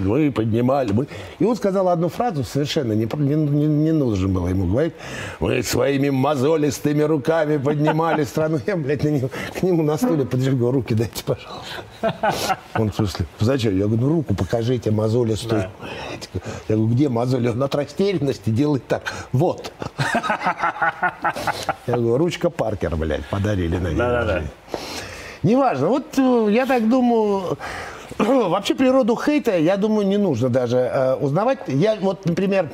[0.00, 0.92] Мы поднимали.
[0.92, 1.06] Мы...
[1.38, 4.94] И он сказал одну фразу, совершенно не, не, не, не нужно было ему говорить.
[5.38, 8.58] Мы своими мозолистыми руками поднимали страну.
[8.66, 12.58] Я, блядь, на него, к нему на стуле подвигал руки, дайте, пожалуйста.
[12.74, 13.78] Он в смысле, зачем?
[13.78, 15.62] Я говорю, ну руку покажите мозолистую.
[15.62, 16.40] Да.
[16.68, 17.48] Я говорю, где мозоль?
[17.48, 19.04] Он от растерянности делает так.
[19.32, 19.72] Вот.
[21.86, 23.96] Я говорю, ручка Паркер, блядь, подарили на ней.
[23.96, 24.42] Да-да-да.
[25.44, 25.88] Неважно.
[25.88, 27.58] Вот э, я так думаю,
[28.18, 31.60] вообще природу хейта, я думаю, не нужно даже э, узнавать.
[31.68, 32.70] Я вот, например,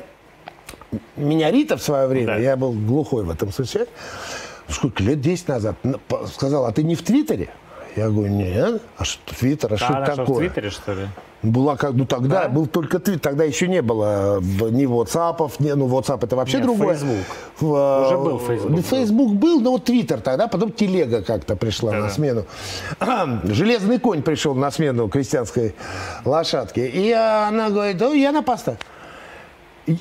[1.15, 2.35] меня Рита в свое время, да.
[2.37, 3.87] я был глухой в этом смысле,
[4.69, 5.75] сколько лет, 10 назад,
[6.33, 7.49] сказал, а ты не в Твиттере?
[7.97, 10.13] Я говорю, нет, а что Твиттер, а, а что такое?
[10.13, 11.07] Что, в Твиттере, что ли?
[11.43, 12.49] Была как, ну тогда да?
[12.49, 16.67] был только твит, тогда еще не было ни WhatsApp, ни, ну WhatsApp это вообще Нет,
[16.67, 16.93] другое.
[16.93, 17.25] Facebook.
[17.59, 18.85] В, а, Уже был Facebook.
[18.85, 21.97] Facebook был, но вот Твиттер тогда, потом Телега как-то пришла да.
[21.99, 22.45] на смену.
[23.45, 25.73] Железный конь пришел на смену крестьянской
[26.25, 26.79] лошадки.
[26.81, 28.77] И она говорит, oh, я на поста.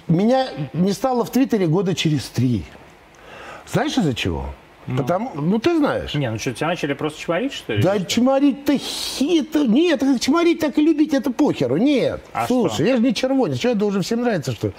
[0.08, 2.66] Меня не стало в Твиттере года через три.
[3.72, 4.44] Знаешь из-за чего?
[4.90, 4.96] Ну.
[4.96, 6.14] Потому, ну ты знаешь.
[6.14, 7.80] Не, ну что, тебя начали просто чморить, что ли?
[7.80, 12.20] Да чморить-то это, нет, чморить так и любить, это похеру, нет.
[12.32, 12.82] А Слушай, что?
[12.84, 14.72] я же не червонец, что это уже всем нравится, что ли?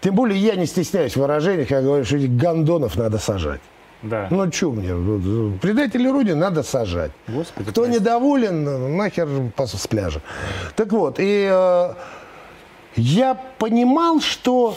[0.00, 3.60] Тем более я не стесняюсь в выражениях, я говорю, что этих гондонов надо сажать.
[4.00, 4.28] Да.
[4.30, 7.10] Ну что мне, предатели Родины надо сажать.
[7.28, 8.00] Господи, Кто прости.
[8.00, 9.28] недоволен, нахер
[9.58, 10.22] с пляжа.
[10.74, 11.94] Так вот, и э,
[12.96, 14.74] я понимал, что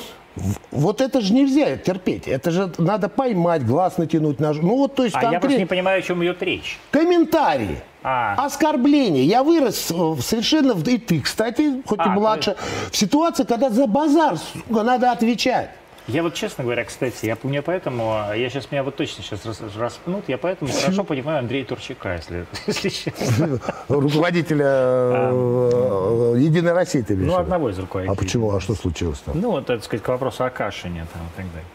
[0.71, 2.27] Вот это же нельзя терпеть.
[2.27, 4.39] Это же надо поймать, глаз натянуть.
[4.39, 4.57] Нож...
[4.61, 6.77] Ну вот, то есть А я конкрет- просто не понимаю, о чем идет речь.
[6.91, 7.79] Комментарии.
[8.03, 8.35] А.
[8.45, 9.23] Оскорбления.
[9.23, 12.55] Я вырос в- совершенно, и ты, кстати, хоть и А, младше,
[12.91, 15.69] в ситуации, когда за базар сука, надо отвечать.
[16.07, 19.45] Я вот, честно говоря, кстати, я помню поэтому, а, я сейчас, меня вот точно сейчас
[19.45, 23.59] рас, распнут, я поэтому хорошо понимаю Андрея Турчака, если, если честно.
[23.89, 28.15] Руководителя э, Единой России ты Ну, одного из руководителей.
[28.15, 28.55] А почему?
[28.55, 29.39] А что случилось там?
[29.41, 31.67] Ну, вот, так сказать, к вопросу о Кашине там, и так далее.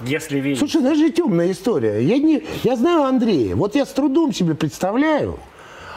[0.00, 0.58] Если верить...
[0.58, 2.02] Слушай, даже темная история.
[2.02, 3.54] Я, не, я знаю Андрея.
[3.54, 5.38] Вот я с трудом себе представляю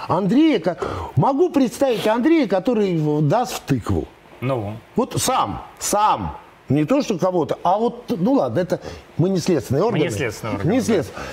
[0.07, 4.07] Андрея, как, могу представить Андрея, который даст в тыкву.
[4.41, 6.37] Ну, Вот сам, сам.
[6.69, 8.81] Не то, что кого-то, а вот, ну ладно, это
[9.17, 10.03] мы не следственные органы.
[10.03, 10.85] не следственные органы, Не да.
[10.85, 11.25] следственные.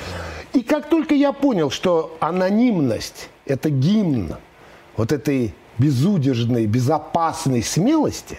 [0.53, 4.37] И как только я понял, что анонимность– это гимн
[4.97, 8.39] вот этой безудержной, безопасной смелости,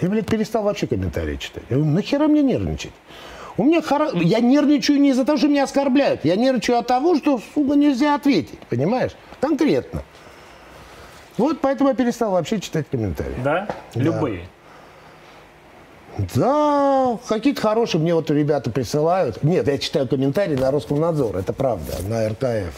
[0.00, 1.62] я, блядь, перестал вообще комментарии читать.
[1.70, 2.92] Я говорю, нахера мне нервничать?
[3.56, 4.10] У меня хара...
[4.12, 6.24] Я нервничаю не из-за того, что меня оскорбляют.
[6.24, 8.58] Я нервничаю от того, что, сука, нельзя ответить.
[8.68, 9.12] Понимаешь?
[9.40, 10.02] Конкретно.
[11.38, 13.36] Вот поэтому я перестал вообще читать комментарии.
[13.42, 13.68] да?
[13.94, 14.48] Любые.
[16.34, 19.42] Да, какие-то хорошие мне вот ребята присылают.
[19.42, 22.74] Нет, я читаю комментарии на Роскомнадзор, это правда, на РКФ.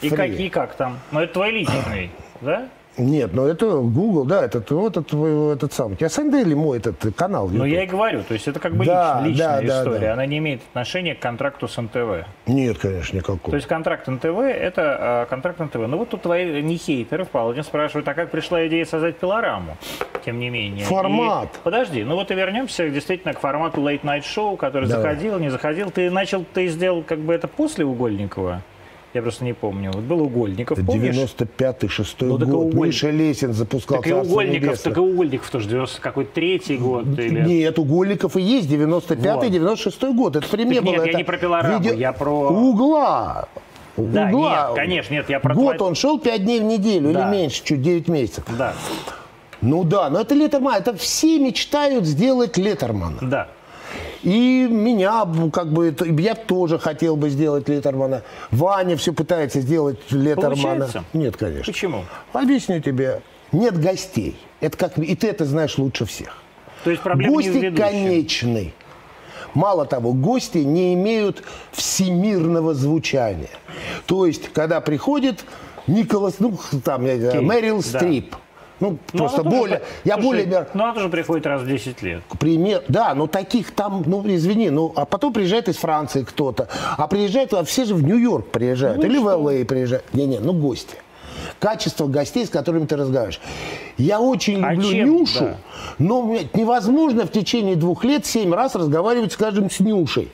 [0.00, 0.16] И Free.
[0.16, 0.98] какие как там?
[1.10, 2.68] Ну, это твой личный, да?
[2.96, 5.96] Нет, ну это Google, да, это вот этот, этот самый.
[5.98, 7.48] Я Сандели мой этот канал.
[7.48, 7.72] Ну, YouTube.
[7.72, 10.12] я и говорю, то есть это как бы Да, лич- личная да, да, история, да.
[10.12, 12.24] она не имеет отношения к контракту с НТВ.
[12.46, 13.50] Нет, конечно, никакого.
[13.50, 15.74] То есть контракт НТВ– это э, контракт НТВ.
[15.88, 19.76] Ну вот тут твои не хейтеры вполне спрашивают, а как пришла идея создать пилораму?
[20.24, 20.84] Тем не менее.
[20.84, 21.48] Формат.
[21.52, 25.02] И- подожди, ну вот и вернемся действительно к формату Late Night Show, который Давай.
[25.14, 25.90] заходил, не заходил.
[25.90, 28.62] Ты начал, ты сделал как бы это после Угольникова?
[29.14, 29.92] Я просто не помню.
[29.94, 31.14] Вот был Угольников, Это помнишь?
[31.14, 32.42] 95-й, 6 Ну, год.
[32.74, 34.92] Уголь- Миша Лесин запускал Так и «Царство Угольников, небесное».
[34.92, 37.40] так и Угольников тоже 90 какой-то третий год или...
[37.46, 39.50] Нет, у Гольников и есть 95-й, Вот.
[39.52, 40.34] 96 год.
[40.34, 41.04] Это мне Так нет, было.
[41.06, 43.48] я не про пилораму, я про- Угла.
[43.96, 44.66] Да, Угла.
[44.70, 47.28] нет, конечно, нет, я про Год твой- он шел 5 дней в неделю Да.
[47.30, 48.42] или меньше, чуть 9 месяцев.
[48.58, 48.74] Да,
[49.60, 50.74] Ну да, но это Леттерман.
[50.74, 53.18] Это все мечтают сделать Леттермана.
[53.22, 53.48] да.
[54.22, 58.22] И меня, как бы, это- я тоже хотел бы сделать Леттермана.
[58.50, 60.54] Ваня все пытается сделать Леттермана.
[60.86, 61.04] Получается?
[61.12, 61.72] Нет, конечно.
[61.72, 62.04] Почему?
[62.32, 63.20] Объясню тебе.
[63.52, 64.36] Нет гостей.
[64.60, 66.38] Это как, и ты это знаешь лучше всех.
[66.84, 67.76] То есть проблема не Гости ведущем.
[67.76, 68.72] конечны.
[69.54, 73.50] Мало того, гости не имеют всемирного звучания.
[74.06, 75.44] То есть, когда приходит
[75.86, 77.98] Николас, ну, там, я не знаю, Кейт, Мэрил да.
[77.98, 78.34] Стрип,
[78.80, 81.62] ну, Ну, просто тоже более, при- я Слушай, более мер- Ну, она тоже приходит раз
[81.62, 82.22] в 10 лет.
[82.38, 87.06] пример, да, но таких там, ну, извини, ну, а потом приезжает из Франции кто-то, а
[87.06, 89.22] приезжает, а все же в Нью-Йорк приезжают, Ну или что?
[89.38, 90.04] в ЛА приезжают.
[90.12, 90.96] Не-не, ну, гости.
[91.60, 93.40] Качество гостей, с которыми ты разговариваешь.
[93.96, 95.08] Я очень А люблю чем?
[95.10, 95.56] Нюшу, Да.
[95.98, 100.30] но невозможно в течение двух лет семь раз разговаривать, скажем, с Нюшей.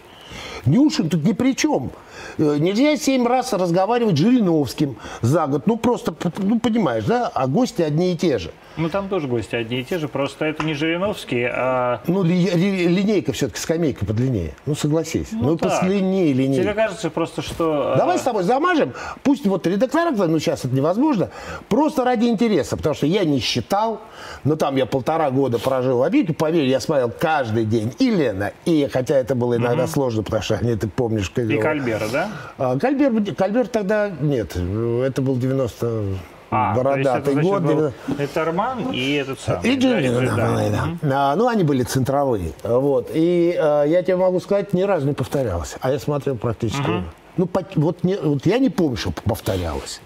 [0.67, 1.91] Нюша тут ни при чем.
[2.39, 5.67] Э, Нельзя семь раз разговаривать с Жириновским за год.
[5.67, 7.31] Ну, просто, ну, понимаешь, да?
[7.35, 8.51] А гости одни и те же.
[8.77, 12.01] Ну, там тоже гости одни и те же, просто это не Жириновский, а...
[12.07, 14.55] Ну, ли- ли- линейка все-таки, скамейка подлиннее.
[14.65, 15.29] Ну, согласись.
[15.33, 15.81] Ну, так.
[15.81, 16.75] подлиннее Тебе линейка.
[16.75, 17.93] кажется просто, что...
[17.95, 18.93] а, Давай с тобой замажем.
[19.23, 21.31] Пусть вот редактора, ну сейчас это невозможно,
[21.69, 24.01] просто ради интереса, потому что я не считал,
[24.45, 28.53] но там я полтора года прожил в Америке, поверь, я смотрел каждый день и Лена,
[28.65, 32.29] и хотя это было иногда сложно, потому что они, ты помнишь, как И Кальбера, да?
[32.59, 36.03] А, Кальбер, Кальбер тогда нет, это был 90
[36.51, 37.63] А, это, бородатый значит, год.
[37.63, 39.71] был 90 Леттерман и этот самый.
[39.73, 41.33] и да, Джимми, и да, Джим- да, да.
[41.33, 42.53] А, Ну, они были центровые.
[42.65, 43.11] Вот.
[43.15, 45.77] И э, я тебе могу сказать, ни разу не повторялось.
[45.81, 47.05] А я смотрел практически.
[47.37, 50.01] Ну, по- вот, не- вот я не помню, что повторялось.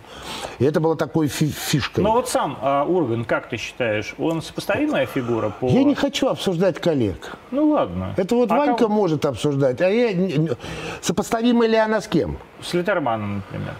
[0.59, 2.05] И это было такой фи- фишкой.
[2.05, 5.67] Ну вот сам а, Урган, как ты считаешь, он сопоставимая фигура по...
[5.67, 7.37] Я не хочу обсуждать коллег.
[7.51, 8.15] Ну ладно.
[8.17, 10.57] Это вот А Ванька кого- может обсуждать, а я...
[11.01, 12.39] Сопоставима ли она с кем?
[12.63, 13.75] С Леттерманом, например.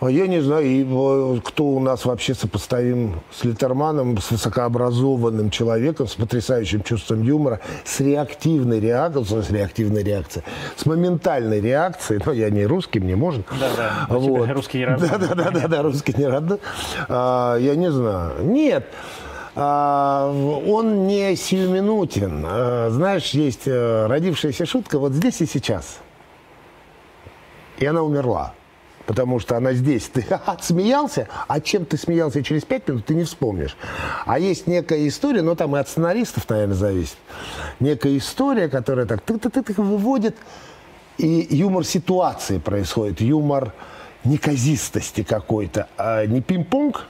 [0.00, 6.06] А Я не знаю, э, кто у нас вообще сопоставим с Литерманом, с высокообразованным человеком,
[6.06, 10.44] с потрясающим чувством юмора, с реактивной реакцией, с реактивной реакцией,
[10.76, 12.20] с моментальной реакцией.
[12.24, 13.42] Ну, я не русский, мне можно.
[13.58, 15.08] Да-да, у тебя русский не родной.
[15.08, 16.60] Да, да, да, да, да, русский не родной.
[17.08, 18.44] А, я не знаю.
[18.44, 18.86] Нет.
[19.56, 22.44] А, он не сиюминутен.
[22.46, 25.98] А, знаешь, есть э, родившаяся шутка вот здесь и сейчас.
[27.78, 28.54] И она умерла.
[29.08, 30.06] Потому что она здесь.
[30.08, 33.74] Ты отсмеялся, а чем ты смеялся через пять минут, ты не вспомнишь.
[34.26, 37.16] А есть некая история, но там и от сценаристов, наверное, зависит.
[37.80, 40.36] Некая история, которая так ты-ты-ты выводит,
[41.16, 43.72] и юмор ситуации происходит, юмор
[44.24, 47.06] неказистости какой-то, а не пинг-понг,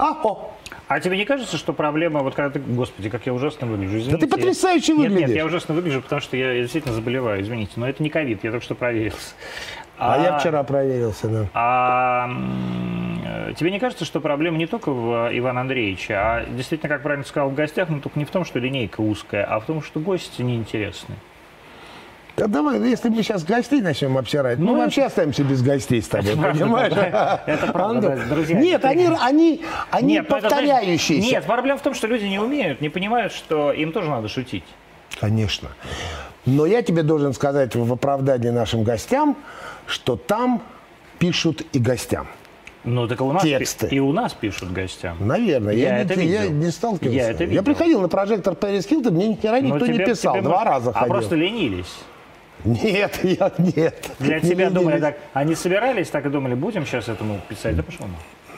[0.00, 0.56] а о,
[0.88, 4.12] А тебе не кажется, что проблема, вот когда ты, господи, как я ужасно выгляжу, извините.
[4.12, 5.28] Да ты потрясающе Нет, выглядишь.
[5.28, 7.72] Нет, я ужасно выгляжу, потому что я действительно заболеваю, извините.
[7.76, 9.34] Но это не ковид, я только что проверился.
[10.00, 11.46] А, я вчера проверился, да.
[11.52, 12.30] А
[13.24, 17.02] э, тебе не кажется, что проблема не только в э, Ивана Андреевича, а действительно, как
[17.02, 19.82] правильно сказал, в гостях, но только не в том, что линейка узкая, а в том,
[19.82, 21.14] что гости неинтересны.
[22.36, 26.00] Да давай, ну, если мы сейчас гостей начнем обсирать, ну, Ну, вообще оставимся без гостей
[26.00, 26.92] с тобой, правда, понимаешь?
[27.46, 28.58] Это правда, друзья.
[28.58, 31.28] Нет, они, они, они ну это, повторяющиеся.
[31.28, 34.64] Нет, проблема в том, что люди не умеют, не понимают, что им тоже надо шутить.
[35.20, 35.68] Конечно.
[36.46, 39.36] Но я тебе должен сказать в оправдании нашим гостям,
[39.86, 40.62] что там
[41.18, 42.26] пишут и гостям.
[42.82, 43.88] Ну, так у нас, Тексты.
[43.88, 45.18] и у нас пишут гостям.
[45.20, 45.74] Наверное.
[45.74, 46.54] Я Я, это не, я видел.
[46.56, 47.14] не сталкивался.
[47.14, 47.64] Я это Я видел.
[47.64, 50.32] приходил на прожектор Пэрис Хилтон, мне ни хера Но никто не тебе- писал.
[50.32, 51.08] тебе, Два может, раза А ходил.
[51.14, 51.94] просто ленились.
[52.64, 54.10] Нет, я нет.
[54.18, 55.00] Для Не тебя думали ленились.
[55.14, 58.06] так, они собирались так и думали, будем сейчас этому писать, да пошел.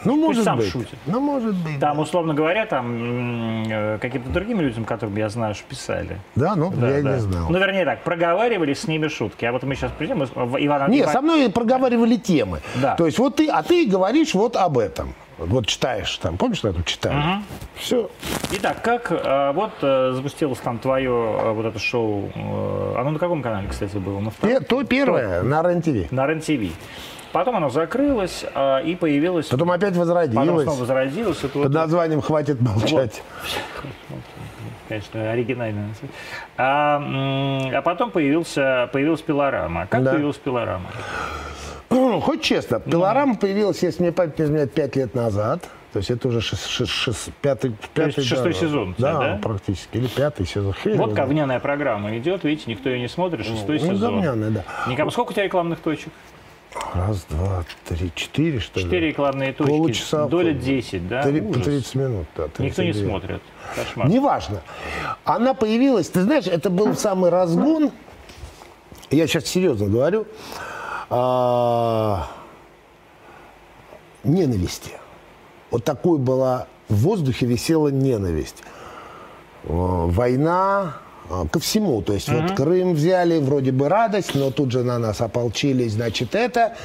[0.05, 0.71] Ну, может сам быть.
[0.71, 0.99] шутит.
[1.07, 1.79] Ну, может быть.
[1.81, 6.19] Там, условно говоря, там каким-то другим людям, которым я знаю, что писали.
[6.35, 7.15] Да, ну, Да, я да.
[7.15, 7.47] не знал.
[7.51, 9.45] Ну, вернее так, проговаривали с ними шутки.
[9.45, 12.61] А вот мы сейчас придем, Иван Нет, Иван- со мной проговаривали темы.
[12.77, 12.95] Да.
[12.97, 15.15] То есть вот ты, а ты говоришь вот об этом.
[15.39, 17.43] Вот читаешь там, помнишь, что я тут читаю?
[17.77, 18.11] Все.
[18.53, 22.31] Итак, как э, вот э, запустилось там твое э, вот это шоу,
[22.97, 24.21] оно на каком канале, кстати, было?
[24.21, 24.63] На втором?
[24.65, 26.13] То первое на РЕН-ТВ.
[26.13, 26.73] На РЕН-ТВ.
[27.33, 29.47] Потом оно закрылось, э, и появилось...
[29.47, 30.65] Потом опять Потом возродилось.
[30.65, 31.39] снова возродилось.
[31.45, 33.23] Это вот- Под названием «Хватит молчать».
[34.89, 35.89] Конечно, оригинально.
[36.59, 37.01] А,
[37.75, 39.87] а потом появился, появилась пилорама.
[39.87, 40.13] Как Да.
[40.13, 40.91] появилась пилорама?
[41.89, 45.63] Ну, Хоть честно, пилорама появилась, если мне память не изменяет, пять лет назад.
[45.93, 49.39] То есть это уже шес- шес- шес- пятый, пятый есть шестой да, сезон Да, да?
[49.43, 49.99] практически.
[49.99, 50.73] Или пятый сезон.
[50.73, 53.79] Хрен Вот говняная программа идет, видите, никто ее не смотрит, шестой.
[53.79, 54.15] Ну, сезон.
[54.15, 54.65] говняная, да.
[54.89, 55.11] Никому.
[55.11, 56.11] Сколько у тебя рекламных точек?
[56.95, 58.87] Раз, два, три, четыре, что ли?
[58.87, 59.71] Четыре рекламные точки.
[59.71, 60.27] Получаса.
[60.27, 61.23] Доля 10, да?
[61.23, 61.65] Три- по Ужас.
[61.65, 62.45] 30 минут, да.
[62.59, 63.09] Никто не 32.
[63.09, 63.43] смотрит.
[63.75, 64.09] Кошмар.
[64.09, 64.63] Неважно.
[65.25, 67.91] Она появилась, ты знаешь, это был самый разгон,
[69.11, 70.27] я сейчас серьезно говорю,
[71.11, 72.29] а,
[74.25, 74.93] ненависти.
[75.71, 78.63] Вот такой была, в воздухе висела ненависть.
[79.65, 80.97] Война
[81.51, 82.03] ко всему.
[82.03, 86.35] То есть вот Крым взяли, вроде бы радость, но тут же на нас ополчились, значит,
[86.35, 86.77] это.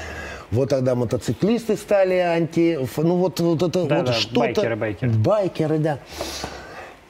[0.49, 2.79] Вот тогда мотоциклисты стали анти...
[2.95, 4.39] Ну вот, вот это Да, вот да, что-то...
[4.39, 5.11] байкеры, байкеры.
[5.11, 5.99] Байкеры, да.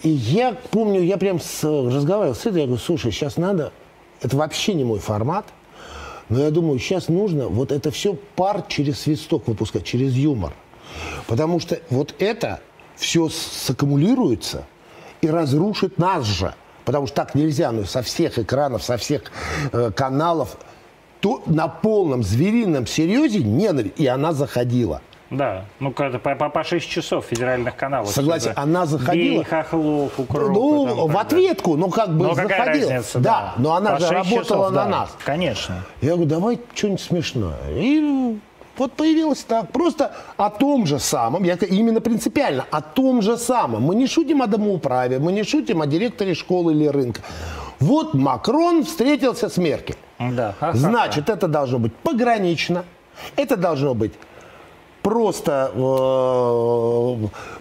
[0.02, 3.72] И я помню, я прям с, разговаривал с этой, я говорю, слушай, сейчас надо,
[4.22, 5.46] это вообще не мой формат,
[6.30, 10.54] но я думаю, сейчас нужно вот это все пар через свисток выпускать, через юмор.
[11.28, 12.60] Потому что вот это
[12.96, 14.66] все саккумулируется
[15.22, 16.54] и разрушит нас же.
[16.88, 19.23] Потому что так нельзя, ну, со всех экранов, со всех
[19.73, 20.56] э, каналов,
[21.19, 24.00] то на полном зверином серьезе ненависть.
[24.00, 25.02] И она заходила.
[25.30, 28.12] Да, ну когда по, по, по 6 часов федеральных каналов.
[28.12, 29.39] Согласен, она заходила.
[29.39, 30.50] Бей, хохлов, укроп.
[30.54, 32.28] ну, там в так ответку, ну, как бы.
[32.28, 32.91] Ну, какая заходила.
[32.91, 35.17] разница, да, но она По же 6 работала часов, на да, нас.
[35.26, 35.84] Конечно.
[36.00, 37.58] Я говорю, давай что-нибудь смешное.
[37.71, 38.39] И
[38.78, 39.72] вот появилось так.
[39.72, 43.84] Просто о том же самом, я именно принципиально, о том же самом.
[43.84, 47.22] Мы не шутим о домоуправе, мы не шутим о директоре школы или рынка.
[47.80, 49.98] Вот Макрон встретился с Меркель.
[50.20, 50.54] Да.
[50.74, 52.84] Значит, это должно быть погранично,
[53.36, 54.13] это должно быть
[55.04, 55.78] просто э,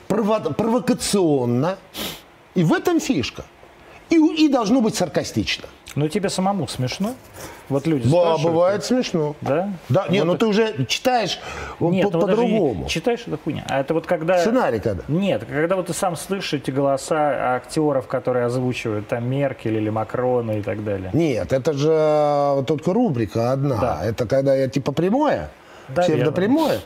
[0.09, 1.76] прово- провокационно.
[2.55, 3.44] И в этом фишка.
[4.10, 5.66] И, и должно быть саркастично.
[5.96, 7.14] Ну тебе самому смешно?
[7.70, 9.34] Вот люди Да, бывает смешно.
[9.40, 9.70] Да?
[9.88, 11.40] Да, не, Вот ну это- ты уже читаешь
[11.80, 12.86] вот Нет, по- ну, даже не- по-другому.
[12.86, 13.64] Читаешь, это хуйня.
[13.68, 14.38] А это вот когда...
[14.38, 15.02] Сценарий когда?
[15.08, 20.58] Нет, когда вот ты сам слышишь эти голоса актеров, которые озвучивают там Меркель или Макрона
[20.58, 21.10] и так далее.
[21.14, 23.76] Нет, это же э, только рубрика одна.
[23.80, 24.00] Да.
[24.04, 25.48] Это когда я типа прямое,
[25.88, 26.80] Да, псевдопрямое.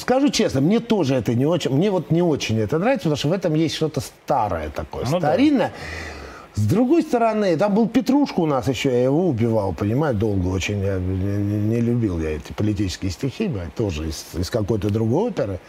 [0.00, 3.28] Скажу честно, мне тоже это не очень, мне вот не очень это нравится, потому что
[3.28, 5.28] в этом есть что-то старое такое, Ну да.
[5.28, 5.72] старинное.
[6.54, 10.80] С другой стороны, там был Петрушка у нас еще, я его убивал, понимаешь, долго очень.
[10.80, 15.60] Я не, не- не любил я эти политические стихи, тоже из, из какой-то другой оперы.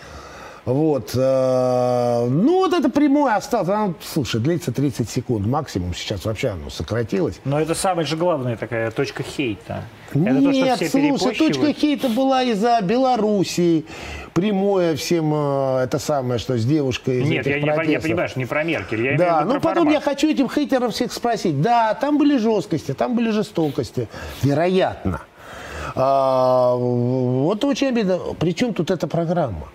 [0.69, 1.11] Вот.
[1.15, 3.69] э, ну, вот это прямое осталось.
[3.69, 5.93] Оно, слушай, длится 30 секунд максимум.
[5.95, 7.39] Сейчас вообще оно сократилось.
[7.43, 9.83] Но это самая же главная такая точка хейта.
[10.13, 13.85] это то, что Нет, все слушай, точка хейта была из-за Белоруссии.
[14.33, 18.03] Прямое всем э, это самое, что с девушкой из Нет, этих я, не, я протестов.
[18.03, 19.05] понимаю, что не про Меркель.
[19.05, 20.03] Я Да, ну потом я формат.
[20.03, 21.61] хочу этим хейтеров всех спросить.
[21.61, 24.07] Да, там были жесткости, там были жестокости.
[24.43, 25.21] Вероятно.
[25.95, 28.19] А, вот очень обидно.
[28.39, 29.67] При чем тут эта программа?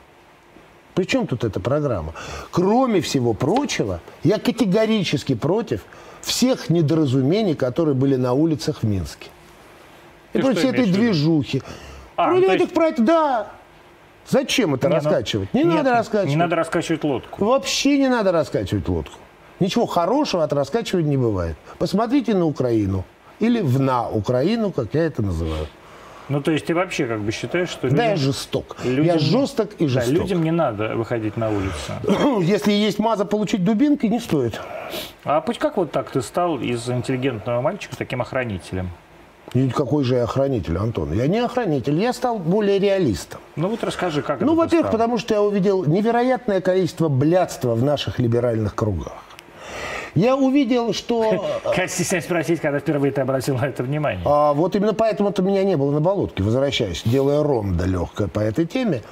[0.94, 2.14] При чем тут эта программа?
[2.50, 5.84] Кроме всего прочего, я категорически против
[6.20, 9.28] всех недоразумений, которые были на улицах в Минске.
[10.32, 11.62] И Ты против что всей этой движухи.
[12.16, 13.48] А, Против то есть- этих против, да.
[14.26, 15.52] Зачем это Не, ну, раскачивать?
[15.52, 16.30] Не нет, надо раскачивать.
[16.30, 17.44] Не надо раскачивать лодку.
[17.44, 19.18] Вообще не надо раскачивать лодку.
[19.60, 21.56] Ничего хорошего от раскачивания не бывает.
[21.78, 23.04] Посмотрите на Украину.
[23.40, 25.66] Или в на Украину, как я это называю.
[26.28, 28.76] Ну, то есть ты вообще как бы считаешь, что Да, я людям, жесток.
[28.84, 30.14] Я людям- жесток и да, жесток.
[30.14, 32.40] людям не надо выходить на улицу.
[32.40, 34.60] Если есть маза получить дубинкой, не стоит.
[35.24, 38.90] А пусть как вот так ты стал из интеллигентного мальчика таким охранителем?
[39.52, 41.12] Никакой же я охранитель, Антон.
[41.12, 43.40] Я не охранитель, я стал более реалистом.
[43.56, 48.18] Ну вот расскажи, как Ну, во-первых, потому что я увидел невероятное количество блядства в наших
[48.18, 49.12] либеральных кругах.
[50.14, 51.44] Я увидел, что...
[51.76, 54.22] Я стесняюсь спросить, когда впервые ты обратил на это внимание.
[54.24, 58.66] А, вот именно поэтому-то меня не было на болотке, возвращаясь, делая ронда легкое по этой
[58.66, 59.02] теме.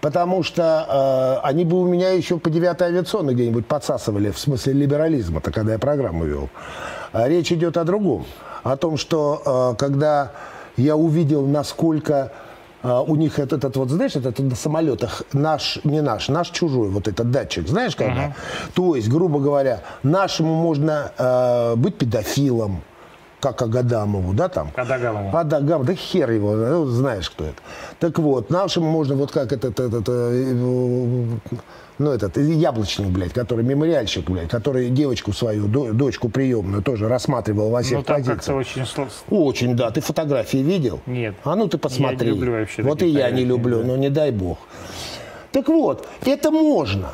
[0.00, 4.74] Потому что э, они бы у меня еще по 9 авиационной где-нибудь подсасывали, в смысле
[4.74, 6.48] либерализма-то, когда я программу вел.
[7.12, 8.26] А речь идет о другом.
[8.62, 10.32] О том, что э, когда
[10.76, 12.45] я увидел, насколько э,
[13.06, 17.08] у них этот, этот вот, знаешь, этот на самолетах наш, не наш, наш чужой, вот
[17.08, 18.34] этот датчик, знаешь, когда?
[18.74, 22.82] То есть, грубо говоря, нашему можно э, быть педофилом,
[23.40, 24.70] как Агадамову, да, там?
[24.74, 25.36] Адагамову.
[25.36, 27.56] Адагам, да хер его, ну, знаешь, кто это.
[28.00, 30.52] Так вот, нашему можно вот как этот, этот, э,
[31.98, 37.70] ну, этот, яблочник, блядь, который мемориальщик, блядь, который девочку свою, до- дочку приемную тоже рассматривал
[37.70, 38.56] во всех Ну там позициях.
[38.58, 39.90] очень сло- Очень, да.
[39.90, 41.00] Ты фотографии видел?
[41.06, 41.34] Нет.
[41.44, 42.18] А ну ты посмотри.
[42.28, 43.86] Я не люблю вообще Вот и я не люблю, да.
[43.86, 44.58] но не дай бог.
[45.52, 47.10] Так вот, это можно.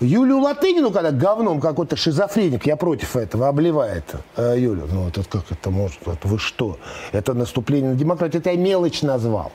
[0.00, 4.04] Юлию Латынину, когда говном какой-то шизофреник, я против этого, обливает
[4.36, 4.88] э, Юлю.
[4.92, 5.98] Ну, это как это может?
[6.06, 6.78] Это вы что?
[7.12, 8.40] Это наступление на демократию.
[8.40, 9.50] Это я мелочь назвал.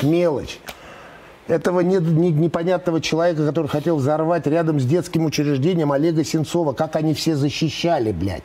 [0.00, 0.58] Мелочь.
[1.46, 6.72] Этого не- не- непонятного человека, который хотел взорвать рядом с детским учреждением Олега Сенцова.
[6.72, 8.44] Как они все защищали, блядь.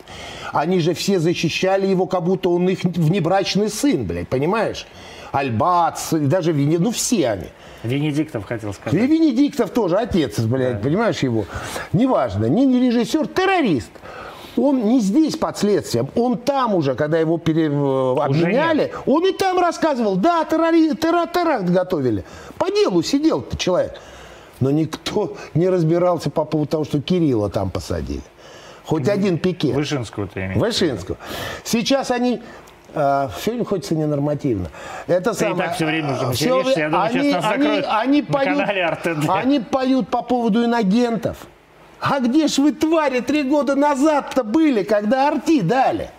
[0.51, 4.85] Они же все защищали его, как будто он их внебрачный сын, блядь, понимаешь?
[5.31, 6.79] Альбац, даже Вене...
[6.79, 7.47] Ну, все они.
[7.83, 8.93] Венедиктов хотел И сказать.
[9.01, 11.45] Венедиктов тоже, отец, блядь, понимаешь его?
[11.93, 13.91] Неважно, не, режиссер, террорист.
[14.55, 19.31] Он не здесь под следствием, он там уже, когда его пере- э, обменяли, он и
[19.31, 20.89] там рассказывал, да, террори...
[20.93, 22.23] терра- теракт готовили.
[22.57, 23.99] По делу сидел человек.
[24.59, 28.21] Но никто не разбирался по поводу того, что Кирилла там посадили.
[28.85, 29.73] Хоть один пике.
[29.73, 30.53] Вышинского ты имеешь.
[30.53, 30.65] в виду?
[30.65, 31.17] Вышинского.
[31.63, 32.41] Сейчас они...
[32.97, 34.69] э, фильм хочется ненормативно.
[35.07, 37.53] Это Ты и самое, так всё время уже материшься, всё я думаю, они, сейчас нас
[37.53, 41.37] они, они поют, они поют по поводу инагентов.
[41.99, 46.11] А где ж вы, твари, три года назад-то были, когда арти дали?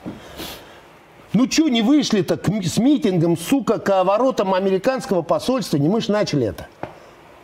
[1.32, 5.76] Ну что не вышли-то с митингом, сука, к воротам американского посольства?
[5.76, 6.66] Не мы ж начали это.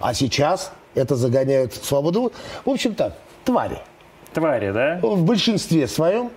[0.00, 2.32] А сейчас это загоняют в свободу.
[2.64, 3.12] В общем так,
[3.44, 3.78] твари
[4.32, 4.98] Твари, да?
[5.00, 6.30] в большинстве своем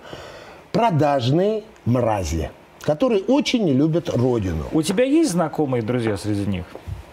[0.72, 2.50] продажные мрази,
[2.88, 4.64] которые очень не любят родину.
[4.72, 6.64] У тебя есть знакомые друзья среди них?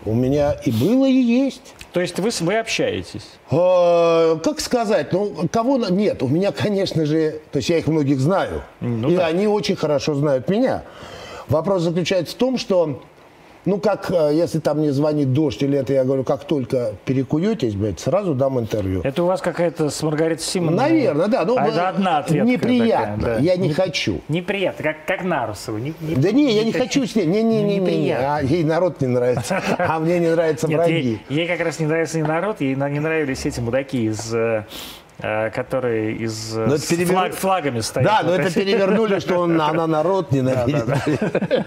[0.05, 1.73] У меня и было, и есть.
[1.91, 3.27] То есть вы, с- вы общаетесь?
[3.51, 5.77] Э, Как сказать, ну, кого...
[5.89, 9.25] Нет, у меня, конечно же, то есть я их многих знаю, Ну и да.
[9.27, 10.83] они очень хорошо знают меня.
[11.49, 13.01] Вопрос заключается в том, что,
[13.65, 17.75] ну, как, э, если там мне звонит дождь или это, я говорю, как только перекуетесь,
[17.75, 19.01] блядь, сразу дам интервью.
[19.03, 20.89] Это у вас какая-то с Маргаритой Симоновой?
[20.91, 21.45] Наверное, да.
[21.45, 23.41] Ну, А э, это одна ответка Неприятно, такая, да.
[23.41, 24.21] я не Не- хочу.
[24.27, 25.77] Неприятно, как, как Нарусову.
[25.77, 27.25] Не- не- Да не, я не хочу с ней.
[27.25, 28.11] Не, не, не, не, не.
[28.11, 30.93] А, ей народ не нравится, а мне не нравятся враги.
[30.93, 34.33] ей, ей как раз не нравится не народ, ей не нравились эти мудаки из...
[35.19, 38.07] э, которые из э, Но это с перевер- флаг- флагами стоят.
[38.07, 38.53] Да, но это эти.
[38.59, 40.85] перевернули, что он, она народ ненавидит.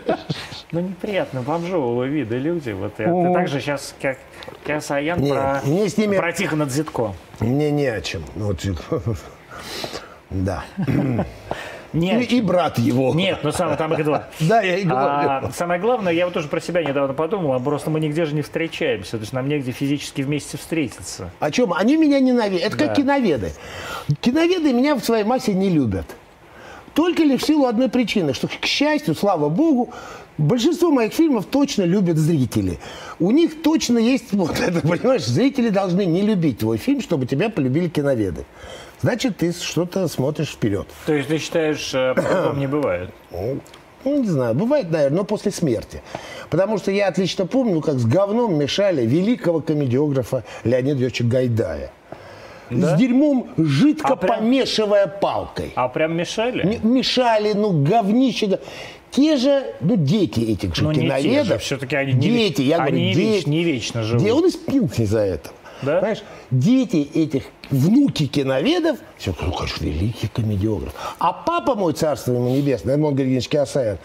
[0.70, 2.72] Ну, неприятно, бомжового вида люди.
[2.72, 4.18] Вот, ты также сейчас, как
[4.66, 7.14] Киасаян, Нет, про, мне с ними- про Тихона Дзитко.
[7.40, 8.22] Мне не о чем.
[8.36, 8.60] Вот,
[10.30, 10.64] да.
[11.92, 13.14] Нет, И, и брат его.
[13.14, 14.28] нет, ну самое там их два.
[14.40, 15.06] Да, я и говорю.
[15.46, 18.34] А, самое главное, я вот тоже про себя недавно подумал, а просто мы нигде же
[18.34, 21.30] не встречаемся, то есть нам негде физически вместе встретиться.
[21.40, 21.72] О чем?
[21.72, 22.66] Они меня ненавидят.
[22.66, 23.52] Это как киноведы.
[24.20, 26.06] Киноведы меня в своей массе не любят.
[26.94, 29.90] Только лишь в силу одной причины, что, к счастью, слава богу,
[30.36, 32.78] большинство моих фильмов точно любят зрители.
[33.20, 37.50] У них точно есть, вот это, понимаешь, зрители должны не любить твой фильм, чтобы тебя
[37.50, 38.44] полюбили киноведы.
[39.00, 40.86] Значит, ты что-то смотришь вперед.
[41.06, 43.10] То есть ты считаешь, э, по-другому не бывает?
[44.04, 46.02] Ну, не знаю, бывает, наверное, но после смерти.
[46.50, 51.90] Потому что я отлично помню, как с говном мешали великого комедиографа Леонида Ильича Гайдая.
[52.70, 52.94] Да?
[52.96, 55.72] С дерьмом жидко А прям- помешивая палкой.
[55.74, 56.76] А прям мешали?
[56.82, 58.60] М- Мешали, ну, говнище.
[59.10, 61.62] Те же, ну, дети этих же Ну, те же, киноведов.
[61.62, 63.36] все-таки они не, дети, я они говорю, не, дети.
[63.38, 64.22] веч- не вечно живут.
[64.22, 65.54] Где он и спился из-за этого.
[65.82, 65.96] Да?
[65.96, 70.92] Понимаешь, дети этих, внуки киноведов, все, ну, конечно, великий комедиограф.
[71.18, 73.98] А папа мой, царство ему небесное, Эдмон Григорьевич Киосаян,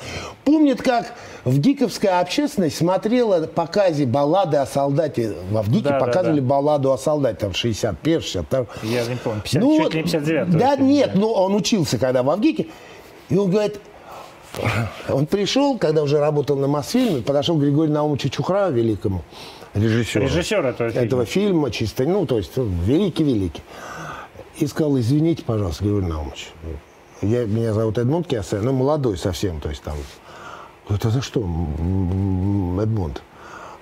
[0.44, 1.14] помнит, как
[1.46, 5.34] в Гиковская общественность смотрела показе баллады о солдате.
[5.52, 6.48] Во ВГИКе Да, да, показывали да.
[6.48, 10.58] балладу о солдате, там 61 62 Я не помню, 50, ну, чуть ли не 59
[10.58, 12.68] Да нет, ну он учился когда в Авгике,
[13.30, 13.80] и он говорит,
[15.10, 19.24] он пришел, когда уже работал на Мосфильме, подошел к Григорию Наумовичу Чухра, великому
[19.74, 21.06] режиссеру, Режиссер этого фильма.
[21.06, 23.62] этого фильма, чисто, ну, то есть великий-великий.
[24.58, 26.52] И сказал, извините, пожалуйста, Григорий Наумович,
[27.22, 29.96] я, меня зовут Эдмунд Киосаян, ну, молодой совсем, то есть там.
[30.90, 33.22] А за что, м, Эдмунд?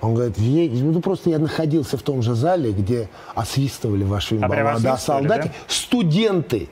[0.00, 4.44] Он говорит, «Я- ну просто я находился в том же зале, где освистывали ваш фильм
[4.44, 5.48] А прям «Баллада о освистывали, солдате».
[5.48, 5.54] да?
[5.68, 6.68] Студенты.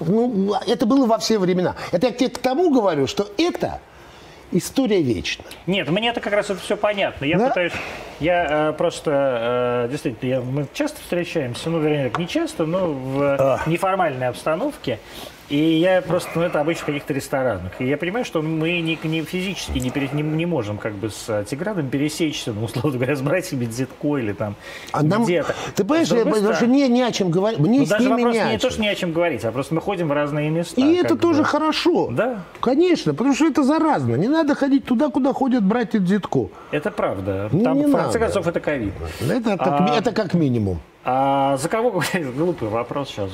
[0.00, 1.76] Ну, это было во все времена.
[1.92, 3.80] Это я тебе к тому говорю, что это
[4.52, 5.44] история вечна.
[5.66, 7.24] Нет, мне это как раз это все понятно.
[7.24, 7.48] Я Да?
[7.48, 7.72] пытаюсь,
[8.20, 13.60] я э, просто, э, действительно, я- мы часто встречаемся, ну, вернее, не часто, но в
[13.66, 14.98] неформальной обстановке.
[15.50, 17.72] И я просто, ну, это обычно в каких-то ресторанах.
[17.80, 21.10] И я понимаю, что мы не, не физически не, пере- не, не можем как бы
[21.10, 24.54] с Тиграном пересечься, ну, условно говоря, с братьями Дзитко или там
[24.92, 25.56] А нам- где-то.
[25.74, 27.58] Ты понимаешь, я, потому что стороны, не, не о чем говорить.
[27.58, 29.50] Мне ну, с даже ними вопрос не не то, что не о чем говорить, а
[29.50, 30.80] просто мы ходим в разные места.
[30.80, 31.20] И это бы.
[31.20, 32.08] тоже хорошо.
[32.12, 32.44] Да.
[32.60, 34.14] Конечно, потому что это заразно.
[34.14, 36.48] Не надо ходить туда, куда ходят братья Дзитко.
[36.70, 37.48] Это правда.
[37.50, 38.92] Ну, Там, не в конце концов, это ковид.
[39.20, 40.78] Это, так- А- это как минимум.
[41.04, 41.90] А за кого?
[42.36, 43.30] Глупый вопрос сейчас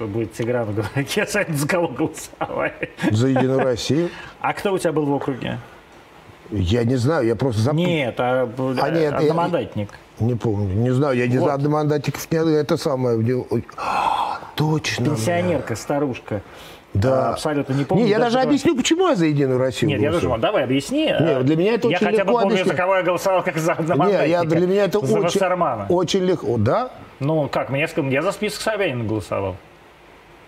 [0.00, 1.16] будет Тиграну говорить.
[1.16, 2.90] Я знаю, за кого голосовали.
[3.10, 4.10] За Единую Россию.
[4.40, 5.58] А кто у тебя был в округе?
[6.50, 7.74] Я не знаю, я просто зап...
[7.74, 8.42] Нет, а,
[8.82, 9.90] А, нет, я- одномандатник.
[10.18, 11.44] Не помню, не знаю, я не Вот.
[11.44, 13.44] знаю, одномандатиков нет, это самое.
[13.76, 15.04] а, Точно.
[15.04, 16.42] Пенсионерка, старушка.
[16.92, 17.28] Да.
[17.28, 18.04] А, абсолютно не помню.
[18.04, 20.30] Не, я даже кто- объясню, почему я за Единую Россию Нет, я голосую.
[20.30, 20.42] даже...
[20.42, 21.04] Давай, объясни.
[21.06, 22.66] Нет, для меня это я очень хотя бы легко помню, объяснить.
[22.66, 24.26] за кого я голосовал, как за Не, одномандатника.
[24.26, 25.86] я, для меня это за очень, Вассермана.
[25.88, 26.56] очень легко.
[26.58, 26.90] Да?
[27.20, 29.56] Ну, как, мне я за список Собянина голосовал.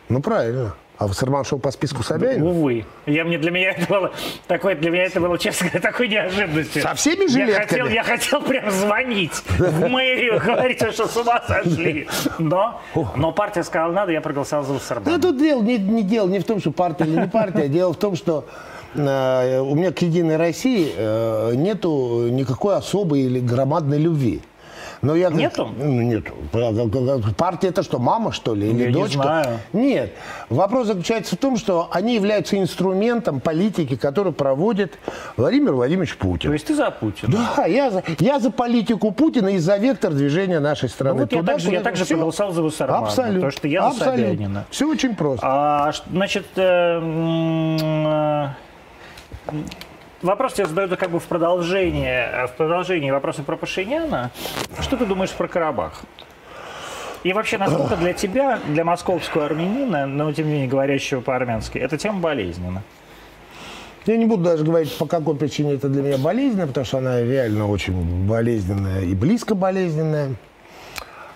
[0.08, 0.74] Ну, правильно.
[1.02, 2.46] А Вассерман шел по списку Собянина?
[2.48, 2.84] Увы.
[3.06, 4.12] Я, мне, для меня это было,
[4.46, 6.80] такое, для меня это было, честно говоря, такой неожиданностью.
[6.80, 7.66] Со всеми я жилетками?
[7.66, 12.06] хотел, я хотел прям звонить в мэрию, говорить, что с ума сошли.
[12.38, 12.80] Но,
[13.16, 15.20] но партия сказала, надо, я проголосовал за Да Вассермана.
[15.20, 17.96] тут дело не, не дело не в том, что партия или не партия, дело в
[17.96, 18.46] том, что
[18.94, 24.40] э, у меня к Единой России э, нету никакой особой или громадной любви.
[25.02, 25.68] Но я как- Нету?
[25.76, 26.32] Ну, Нету.
[27.36, 28.70] Партия это что, мама что ли?
[28.70, 29.22] Или Я не дочка?
[29.22, 29.58] знаю.
[29.72, 30.12] Нет.
[30.48, 34.98] Вопрос заключается в том, что они являются инструментом политики, который проводит
[35.36, 36.50] Владимир Владимирович Путин.
[36.50, 37.36] То есть ты за Путина?
[37.56, 41.14] Да, я за, я за политику Путина и за вектор движения нашей страны.
[41.14, 42.14] Ну вот я Туда, также- я также Всё.
[42.14, 43.34] проголосовал за Вассермана, Абсолютно.
[43.34, 44.64] потому что я за Собянина.
[44.70, 45.44] Все очень просто.
[45.48, 47.00] А, значит, э,
[49.50, 49.52] э,
[50.22, 54.30] вопрос тебе задают как бы в продолжение, э, в продолжении вопроса про Пашиняна.
[54.80, 56.02] Что ты думаешь про Карабах?
[57.22, 61.96] И вообще, насколько для тебя, для московского армянина, но тем не менее говорящего по-армянски, эта
[61.96, 62.82] тема болезненна?
[64.06, 67.20] Я не буду даже говорить, по какой причине это для меня болезненно, потому что она
[67.22, 70.34] реально очень болезненная и близко болезненная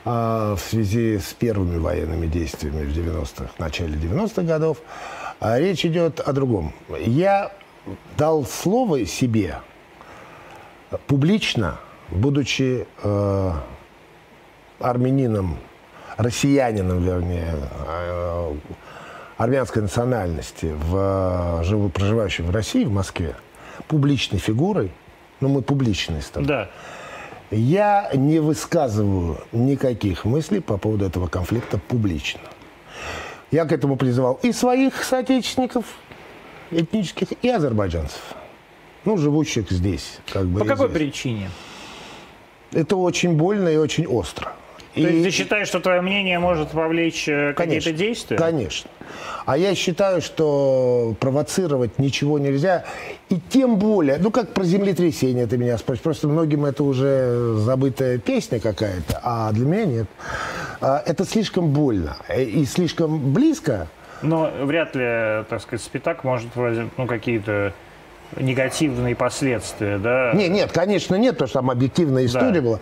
[0.04, 4.78] а, в связи с первыми военными действиями в 90-х, начале 90-х годов.
[5.38, 6.72] А речь идет о другом.
[7.04, 7.52] Я
[8.16, 9.56] дал слово себе
[11.06, 11.78] публично,
[12.10, 13.52] будучи э,
[14.80, 15.58] армянином,
[16.16, 17.54] россиянином, вернее,
[17.86, 18.54] э,
[19.36, 23.36] армянской национальности, в, живу, проживающим в России, в Москве,
[23.88, 24.90] публичной фигурой,
[25.40, 26.70] ну мы публичные с тобой, Да.
[27.50, 32.40] я не высказываю никаких мыслей по поводу этого конфликта публично.
[33.50, 35.84] Я к этому призывал и своих соотечественников
[36.70, 38.20] этнических, и азербайджанцев,
[39.04, 40.18] ну, живущих здесь.
[40.32, 40.98] Как бы По какой здесь.
[40.98, 41.50] причине?
[42.72, 44.52] Это очень больно и очень остро.
[44.94, 48.38] То есть ты считаешь, что твое мнение может повлечь э, какие-то действия?
[48.38, 48.90] Конечно.
[49.44, 52.84] А я считаю, что провоцировать ничего нельзя.
[53.28, 58.16] И тем более, ну как про землетрясение ты меня спросишь, просто многим это уже забытая
[58.16, 60.06] песня какая-то, а для меня нет.
[60.80, 63.88] А, Это слишком больно и слишком близко.
[64.22, 67.72] Но вряд ли, так сказать, спитак может ну, какие-то
[68.36, 70.32] негативные последствия, да?
[70.32, 72.80] Не, нет, конечно, нет, потому что там объективная история была.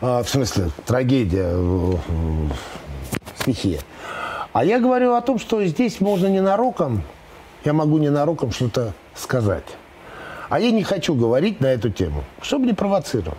[0.00, 3.80] А, в смысле, трагедия, э, э, стихия.
[4.52, 7.02] А я говорю о том, что здесь можно ненароком,
[7.64, 9.64] я могу ненароком что-то сказать.
[10.48, 13.38] А я не хочу говорить на эту тему, чтобы не провоцировать.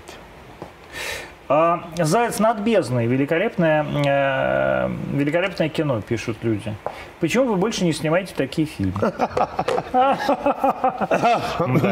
[1.50, 6.74] А, «Заяц над бездной» великолепное, э, великолепное кино, пишут люди.
[7.20, 8.94] Почему вы больше не снимаете такие фильмы?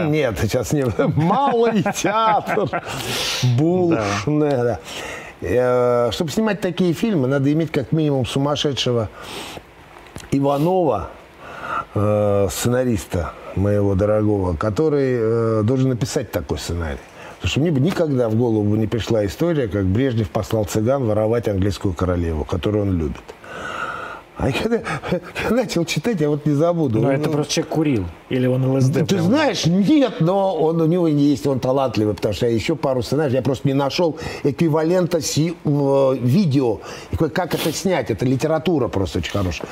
[0.07, 0.85] Нет, сейчас не.
[1.15, 2.81] Малый театр.
[3.57, 4.79] Булшне.
[5.41, 9.09] Э, чтобы снимать такие фильмы, надо иметь как минимум сумасшедшего
[10.31, 11.09] Иванова,
[11.93, 16.99] э, сценариста моего дорогого, который должен написать такой сценарий.
[17.41, 21.47] Потому что мне бы никогда в голову не пришла история, как Брежнев послал цыган воровать
[21.47, 23.23] английскую королеву, которую он любит.
[24.37, 24.77] А когда
[25.11, 26.99] я начал читать, я вот не забуду.
[26.99, 28.05] Но он, это просто человек курил.
[28.29, 28.93] Или он ЛСД?
[28.93, 29.21] Ты прям?
[29.23, 33.33] знаешь, нет, но он, у него есть, он талантливый, потому что я еще пару сценариев,
[33.33, 36.79] я просто не нашел эквивалента си, в, видео.
[37.09, 38.11] И как это снять?
[38.11, 39.69] Это литература просто очень хорошая.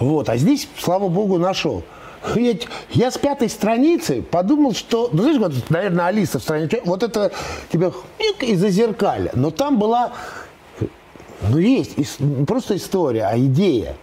[0.00, 1.84] Вот, а здесь, слава богу, нашел.
[2.36, 2.54] Я,
[2.90, 7.32] я с пятой страницы подумал, что, ну знаешь, вот, наверное, Алиса в стране, вот это
[7.72, 7.92] тебе
[8.40, 9.30] из-за зеркаля.
[9.34, 10.12] Но там была
[11.48, 11.96] ну, есть
[12.46, 13.96] просто история, а идея.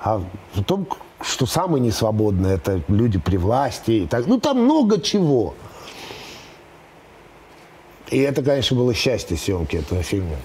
[0.00, 0.22] А
[0.54, 0.86] в том,
[1.20, 3.90] что самые несвободные, это люди при власти.
[3.92, 4.26] И так.
[4.26, 5.54] Ну, там много чего.
[8.10, 10.36] И это, конечно, было счастье съемки этого фильма.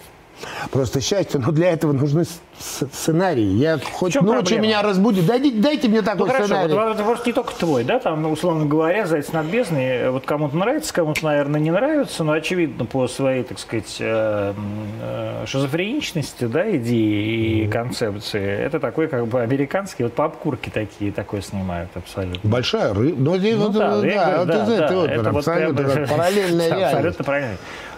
[0.71, 2.25] Просто счастье, но для этого нужны
[2.59, 3.43] сценарии.
[3.43, 4.63] Я хоть ночью проблема?
[4.63, 5.25] меня разбудит.
[5.25, 6.73] Дайте, дайте мне такой ну, хорошо, сценарий.
[6.73, 10.57] Вот, это просто не только твой, да, там, условно говоря, «Зайц над бездной», вот кому-то
[10.57, 14.53] нравится, кому-то, наверное, не нравится, но, очевидно, по своей, так сказать, э,
[15.01, 17.71] э, шизофреничности, да, идеи и mm-hmm.
[17.71, 22.49] концепции, это такой, как бы, американский, вот по обкурке такие такое снимают абсолютно.
[22.49, 23.15] Большая рыба.
[23.17, 26.93] Ну, ну, да, да, да, вот да, это, да, вот, это абсолютно вот, параллельная реальность.
[26.93, 27.57] Абсолютно правильно.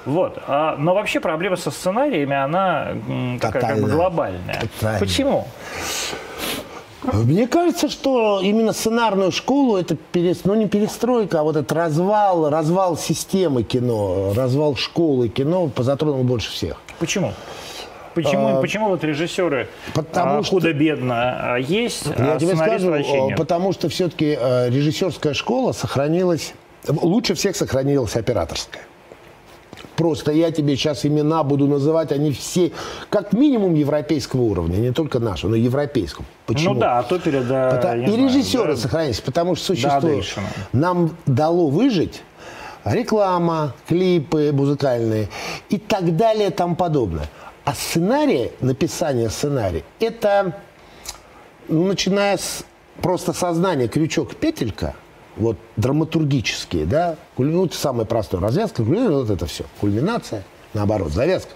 [0.10, 0.40] Вот.
[0.48, 2.94] А, но вообще проблема со сценариями, она
[3.40, 4.62] такая как бы глобальная.
[4.62, 5.00] Тотально.
[5.00, 5.48] Почему?
[7.14, 12.50] Мне кажется, что именно сценарную школу это перес, ну не перестройка, а вот этот развал,
[12.50, 16.82] развал системы кино, развал школы кино позатронул больше всех.
[17.00, 17.34] Почему?
[18.16, 23.72] Почему, а, почему вот режиссеры потому а, худо-бедно а, есть, я а тебе скажу, потому
[23.72, 26.54] что все-таки а, режиссерская школа сохранилась,
[26.88, 28.84] лучше всех сохранилась операторская
[30.00, 32.72] просто я тебе сейчас имена буду называть, они все
[33.10, 36.26] как минимум европейского уровня, не только нашего, но европейского.
[36.46, 36.74] Почему?
[36.74, 37.72] Ну да, а то переда...
[37.76, 38.04] Потому...
[38.04, 38.78] И режиссеры да.
[38.78, 40.26] сохранились, потому что существует.
[40.38, 40.42] Да,
[40.72, 42.22] Нам дало выжить
[42.86, 45.28] реклама, клипы музыкальные
[45.68, 47.28] и так далее тому подобное.
[47.66, 50.54] А сценарий, написание сценария, это,
[51.68, 52.64] ну, начиная с
[53.02, 54.96] просто сознания крючок-петелька–
[55.40, 61.52] вот драматургические, да, ну, самое простое, развязка, вот это все, кульминация, наоборот, завязка,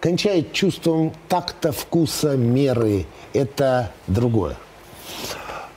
[0.00, 4.56] кончает чувством такта, вкуса, меры, это другое.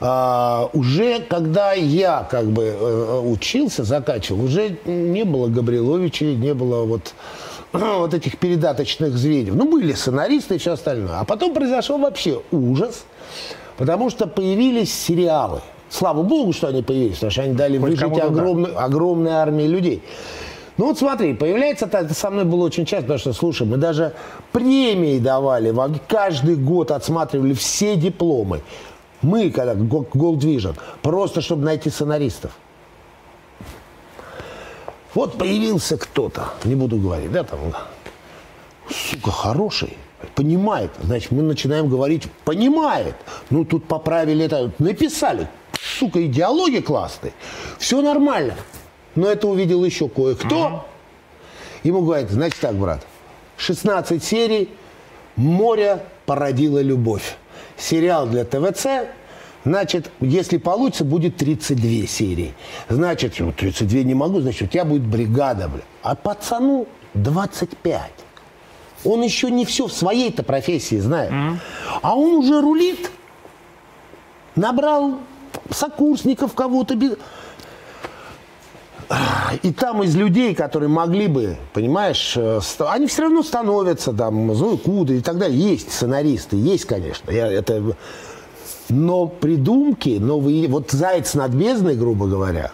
[0.00, 6.84] А, уже когда я как бы э, учился, закачивал, уже не было Габриловичей, не было
[6.84, 7.14] вот,
[7.72, 9.54] вот этих передаточных звеньев.
[9.54, 11.20] Ну, были сценаристы и все остальное.
[11.20, 13.04] А потом произошел вообще ужас,
[13.78, 15.62] потому что появились сериалы–
[15.94, 18.84] Слава богу, что они появились, потому что они дали Хоть выжить огромной, да.
[18.84, 20.02] огромной армии людей.
[20.76, 24.12] Ну вот смотри, появляется, это со мной было очень часто, потому что, слушай, мы даже
[24.50, 25.72] премии давали,
[26.08, 28.60] каждый год отсматривали все дипломы.
[29.22, 32.50] Мы, когда Gold Vision, просто чтобы найти сценаристов.
[35.14, 37.60] Вот появился кто-то, не буду говорить, да, там,
[38.90, 39.96] сука, хороший,
[40.34, 40.90] понимает.
[41.04, 43.14] Значит, мы начинаем говорить, понимает.
[43.48, 45.46] Ну, тут поправили это, написали,
[45.94, 47.32] сука, идеология классная,
[47.78, 48.56] все нормально.
[49.14, 50.66] Но это увидел еще кое-кто.
[50.66, 50.82] Угу.
[51.84, 53.06] Ему говорит, значит так, брат,
[53.58, 54.70] 16 серий,
[55.36, 57.36] море породило любовь.
[57.76, 59.08] Сериал для ТВЦ,
[59.64, 62.54] значит, если получится, будет 32 серии.
[62.88, 65.82] Значит, ну, 32 не могу, значит, у тебя будет бригада, бля.
[66.02, 68.00] А пацану 25.
[69.04, 71.30] Он еще не все в своей-то профессии знает.
[71.30, 71.56] Mm.
[72.02, 73.10] А он уже рулит.
[74.56, 75.18] Набрал
[75.70, 76.96] сокурсников кого-то.
[79.62, 84.76] И там из людей, которые могли бы, понимаешь, э, они все равно становятся, там, Зои
[84.76, 85.58] Куда и так далее.
[85.58, 87.30] Есть сценаристы, есть, конечно.
[87.30, 87.96] Я, это...
[88.88, 92.72] Но придумки, новые, вот «Заяц над бездной», грубо говоря,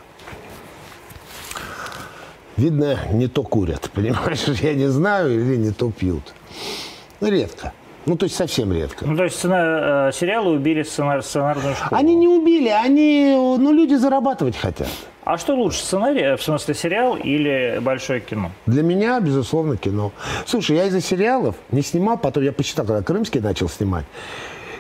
[2.57, 6.33] видно, не то курят, понимаешь, я не знаю, или не то пьют.
[7.21, 7.73] Ну, редко.
[8.07, 9.05] Ну, то есть совсем редко.
[9.07, 11.99] Ну, то есть сцена, э, сериалы убили сценар, сценарную школу?
[11.99, 14.89] Они не убили, они, ну, люди зарабатывать хотят.
[15.25, 18.51] А что лучше, сценарий, э, в смысле сериал или большое кино?
[18.67, 20.13] Для меня, безусловно, кино.
[20.47, 24.07] Слушай, я из-за сериалов не снимал, потом я посчитал, когда Крымский начал снимать,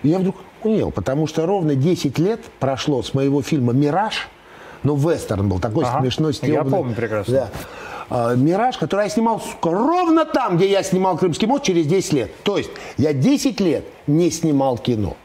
[0.02, 4.28] и я вдруг понял, потому что ровно 10 лет прошло с моего фильма «Мираж»,
[4.82, 6.00] ну, вестерн был такой ага.
[6.00, 6.54] смешной, стебный.
[6.56, 7.34] Я помню прекрасно.
[7.34, 7.50] Да.
[8.10, 12.12] А, «Мираж», который я снимал сука, ровно там, где я снимал «Крымский мост» через 10
[12.12, 12.42] лет.
[12.42, 15.16] То есть я 10 лет не снимал кино.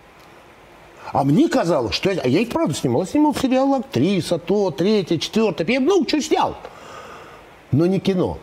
[1.11, 3.01] А мне казалось, что я, а я их правда снимал.
[3.01, 5.65] Я снимал сериал «Актриса», то, третье, четвертое.
[5.67, 6.55] Я много чего снял.
[7.71, 8.38] Но не кино.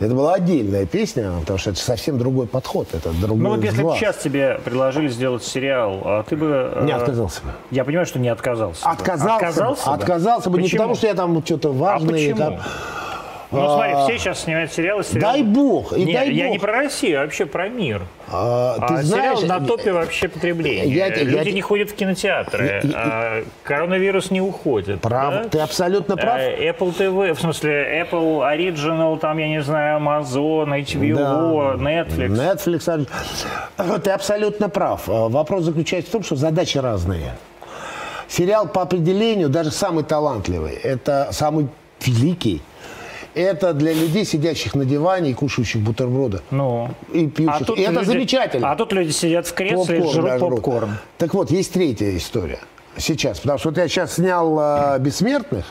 [0.00, 2.88] Это была отдельная песня, потому что это совсем другой подход.
[2.92, 6.72] Это другой Ну вот если бы сейчас тебе предложили сделать сериал, а ты бы...
[6.82, 7.48] Не э, отказался бы.
[7.72, 8.84] Я понимаю, что не отказался.
[8.84, 8.92] бы.
[8.92, 12.12] Отказался, Отказался бы, отказался бы не потому, что я там что-то А важное.
[12.12, 12.36] почему?
[12.36, 12.60] там-
[13.50, 15.02] Ну смотри, А, все сейчас снимают сериалы.
[15.02, 16.52] сериалы- Дай бог, и Не, дай я бог.
[16.52, 18.02] не про Россию, а вообще про мир.
[18.30, 20.84] А, А ты знаешь, сериал на топе вообще потребления.
[20.92, 22.80] я- Люди я- не ходят в кинотеатры.
[22.84, 25.00] Я- а коронавирус не уходит.
[25.00, 25.44] прав, да?
[25.48, 26.38] ты абсолютно прав.
[26.38, 32.28] Э, Apple TV, в смысле Apple Original, там, я не знаю, Amazon, HBO, Netflix.
[32.28, 33.06] Netflix.
[33.78, 35.08] а, Ты абсолютно прав.
[35.08, 37.32] А, Вопрос заключается в том, что задачи разные.
[38.28, 41.68] Сериал по определению, даже самый талантливый, это самый
[42.04, 42.60] великий.
[43.34, 46.40] Это для людей, сидящих на диване и кушающих бутерброды.
[46.50, 47.68] Ну, И пьющих.
[47.76, 48.70] и это люди- замечательно.
[48.72, 50.50] А тут люди сидят в кресле и Попкорн жрут даже жрут.
[50.56, 50.90] попкорн.
[51.18, 52.58] Так вот, есть третья история
[52.96, 53.38] сейчас.
[53.40, 55.66] Потому что вот я сейчас снял а, «Бессмертных».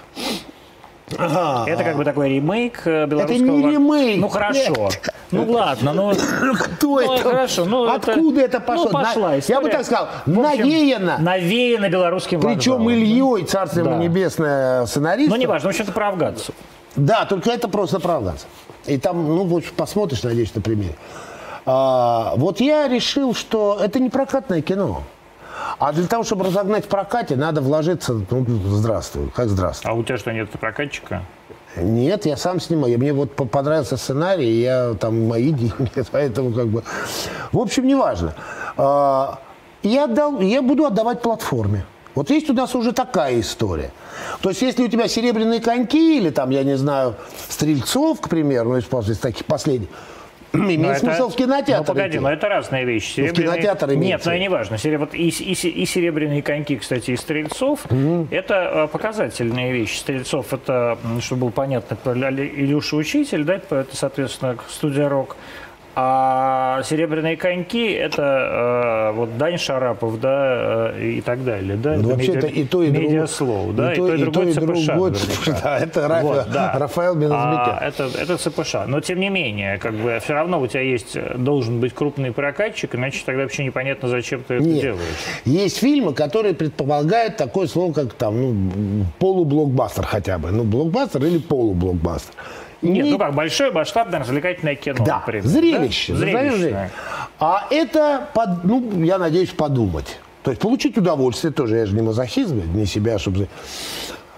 [1.18, 1.70] Ага.
[1.72, 3.38] Это как бы такой ремейк э, белорусского...
[3.46, 4.20] не ремейк.
[4.20, 4.90] Ну хорошо.
[5.32, 6.12] Ну ладно, ну...
[6.14, 7.24] Кто Ну, это?
[7.24, 8.86] хорошо, ну, это- Откуда это, пошло?
[8.86, 9.58] Ну, пошла На- история.
[9.58, 11.18] Я бы так сказал, В общем, навеяно.
[11.20, 12.90] Навеяно белорусским Причем вокзалом.
[12.90, 13.98] Ильей, царство Да.
[13.98, 15.30] небесное, сценарист.
[15.30, 16.54] Ну, неважно, в общем, это про афганцев.
[16.98, 18.46] Да, только это просто оправдаться.
[18.86, 20.96] И там, ну, в общем, посмотришь, надеюсь, на примере.
[21.66, 25.04] А, вот я решил, что это не прокатное кино.
[25.80, 29.92] А для того, чтобы разогнать в прокате, надо вложиться, ну, здравствуй, как здравствуй.
[29.92, 31.22] А у тебя что, нет прокатчика?
[31.76, 32.98] Нет, я сам снимаю.
[32.98, 36.84] Мне вот по- понравился сценарий, я там мои деньги, поэтому как бы...
[37.52, 38.34] В общем, неважно.
[38.78, 39.40] А,
[39.84, 41.86] Я, отдал, я буду отдавать платформе.
[42.18, 43.92] Вот есть у нас уже такая история.
[44.42, 47.14] То есть, если у тебя серебряные коньки или там, я не знаю,
[47.48, 49.90] стрельцов, к примеру, ну, из таких последних,
[50.54, 52.20] имеет Ну, это- смысл в кинотеатр Ну, погоди, идти.
[52.20, 53.20] но это разные вещи.
[53.20, 54.78] Ну, в кинотеатр имеется Нет, ну, в и не важно.
[54.98, 57.86] Вот И, и, и серебряные коньки, кстати, и стрельцов,
[58.32, 60.00] это э, показательные вещи.
[60.00, 65.36] Стрельцов, это, чтобы было понятно, это Илюша Учитель, да, это, соответственно, студия «Рок».
[66.00, 71.96] А серебряные коньки это э, вот Дань Шарапов, да, э, и так далее, да.
[71.96, 73.10] Ну, это вообще медиа- это и то, и другое.
[73.10, 74.60] медиаслоу, да, и, то, и другое ЦПШ.
[74.86, 75.12] другое.
[75.12, 75.60] наверняка.
[75.64, 76.74] Да, это Ра- Вот, да.
[76.78, 77.78] Рафаэл Беназбекян.
[77.80, 78.76] А, это, это ЦПШ.
[78.86, 82.32] Но тем не менее, как бы все равно у тебя есть э, должен быть крупный
[82.32, 84.82] прокатчик, иначе тогда вообще непонятно, зачем ты это Нет.
[84.82, 85.02] делаешь.
[85.46, 90.52] Есть фильмы, которые предполагают такое слово, как там, ну, полублокбастер хотя бы.
[90.52, 92.36] Ну, блокбастер или полублокбастер.
[92.82, 95.46] Нет, Не- ну как, большое масштабное развлекательное кино, да, например.
[95.46, 96.14] зрелище.
[96.14, 96.20] да?
[96.20, 96.56] Зрелищное.
[96.58, 96.92] зрелище.
[97.40, 100.20] А это, под- ну, я надеюсь, подумать.
[100.44, 103.48] То есть получить удовольствие тоже, я же не мазохист, не себя, чтобы...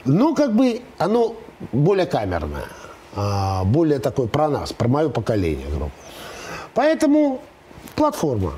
[0.06, 1.36] Но как бы оно
[1.74, 2.64] более камерное,
[3.16, 5.92] а, более такое про нас, про мое поколение, грубо.
[6.74, 7.42] Поэтому
[7.96, 8.54] платформа.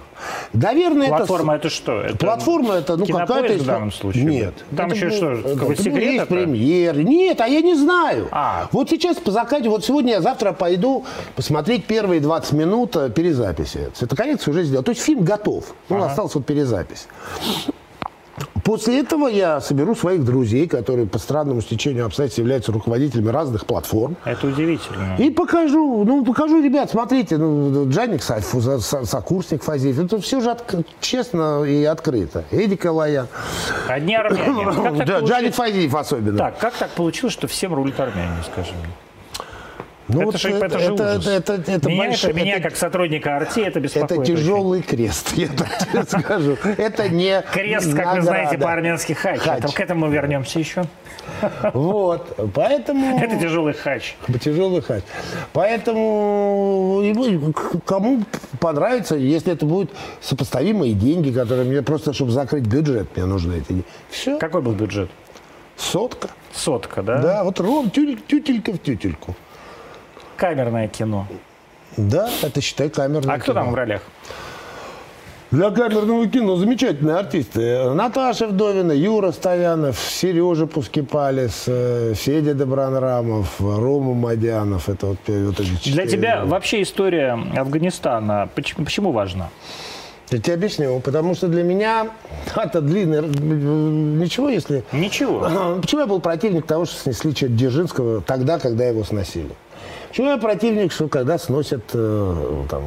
[0.54, 1.68] Наверное, Платформа это...
[1.68, 2.02] это что?
[2.02, 3.64] Это Платформа это, ну, какая-то...
[3.64, 4.24] в данном случае?
[4.24, 4.54] Нет.
[4.76, 6.34] Там Это еще был- что, это- какой это секрет есть это?
[6.34, 7.04] премьеры.
[7.04, 8.28] Нет, а я не знаю.
[8.32, 8.68] А.
[8.72, 13.90] Вот сейчас по закате, вот сегодня я завтра пойду посмотреть первые 20 минут э, перезаписи.
[13.94, 14.84] Цветокоррекцию уже сделал.
[14.84, 15.74] То есть фильм готов.
[15.90, 17.08] Ну, осталась вот перезапись.
[18.64, 24.16] После этого я соберу своих друзей, которые по странному стечению обстоятельств являются руководителями разных платформ.
[24.26, 25.16] Это удивительно.
[25.18, 30.86] И покажу, ну, покажу, ребят, смотрите, ну, Джаник Сайфу, сокурсник Фазиев, это все же отк-
[31.00, 32.44] честно и открыто.
[32.52, 33.28] Эдика Лоян.
[33.88, 35.26] Одни армяне.
[35.26, 36.38] Джаник Фазиев особенно.
[36.38, 38.90] Так, как так получилось, что всем рулит армяне, скажи мне?
[40.14, 41.28] Ну, это, вот же, это, же это, ужас.
[41.28, 44.12] это, это, это меня, большой- это- меня это- как сотрудника Арти, это беспокоит.
[44.12, 44.36] это очень.
[44.36, 46.58] тяжелый крест, я так тебе скажу.
[46.78, 49.40] Это не Крест, как вы знаете, по-армянски хач.
[49.40, 49.60] Хач.
[49.64, 50.84] А то К этому вернемся еще.
[51.74, 53.20] Вот, поэтому...
[53.20, 54.16] Это тяжелый хач.
[54.42, 55.04] Тяжелый хач.
[55.54, 57.02] Поэтому
[57.86, 58.24] кому
[58.60, 59.92] понравится, если это будут
[60.22, 63.84] сопоставимые деньги, которые мне просто, чтобы закрыть бюджет, мне нужны эти деньги.
[64.10, 65.10] Все, Какой был бюджет?
[65.78, 66.30] сотка.
[66.54, 67.18] Сотка, да?
[67.22, 69.36] Да, вот тюль- тютелька в тютельку.
[70.42, 71.28] Камерное кино.
[71.98, 73.64] Да, это считай камерное А кто кино.
[73.64, 74.02] там в ролях?
[75.52, 77.92] Для камерного кино замечательные артисты.
[77.92, 84.90] Наташа Вдовина, Юра Стоянов, Сережа Пускипалис, э, Федя Добронрамов, Рома Мадянов.
[84.90, 89.50] Это вот, э, вот эти Для тебя вообще история Афганистана почему, почему важна?
[90.32, 91.00] Я тебе объясню.
[91.02, 92.08] Потому что для меня
[92.56, 93.22] это длинный...
[93.22, 94.84] Ничего, если...
[94.92, 95.78] Ничего.
[95.80, 99.52] Почему я был противник того, что снесли Дзержинского тогда, когда его сносили?
[100.12, 102.84] Почему я противник, что когда сносят, э, там,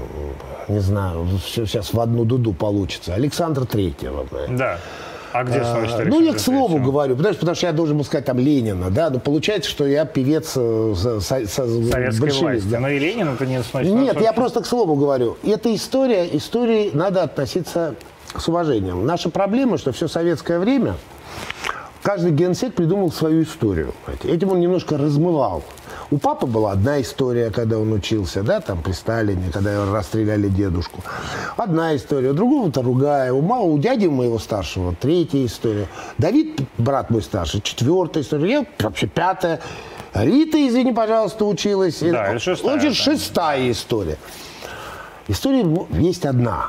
[0.68, 4.26] не знаю, всё сейчас в одну дуду получится, Александра Третьего?
[4.50, 4.78] Да.
[5.32, 6.84] А где сносит Ну, я к слову Третьего?
[6.90, 10.04] говорю, потому, потому что я должен был сказать там Ленина, да, но получается, что я
[10.04, 12.66] певец э, со- со- со- Советской власти.
[12.68, 12.78] да.
[12.80, 13.90] Ну и Ленин это не сносит.
[13.90, 15.38] Нет, Ну, я просто к слову говорю.
[15.42, 17.94] Эта история, истории надо относиться
[18.38, 19.06] с уважением.
[19.06, 20.94] Наша проблема, что все советское время
[22.04, 23.94] каждый генсек придумал свою историю.
[24.22, 25.64] Этим он немножко размывал.
[26.10, 31.00] У папы была одна история, когда он учился, да, там при Сталине, когда расстреляли дедушку.
[31.56, 33.32] Одна история, у другого-то другая.
[33.32, 35.88] У, мама, у дяди моего старшего третья история.
[36.18, 38.50] Давид, брат мой старший, четвертая история.
[38.50, 39.60] Я вообще пятая.
[40.12, 42.00] Рита, извини, пожалуйста, училась.
[42.00, 44.18] Да, это шестая, Очень шестая история.
[45.26, 45.66] История
[45.98, 46.68] есть одна.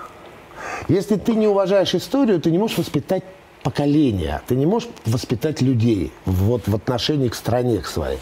[0.87, 3.23] Если ты не уважаешь историю, ты не можешь воспитать
[3.65, 8.19] поколение, ты не можешь воспитать людей вот в отношении к стране к своей.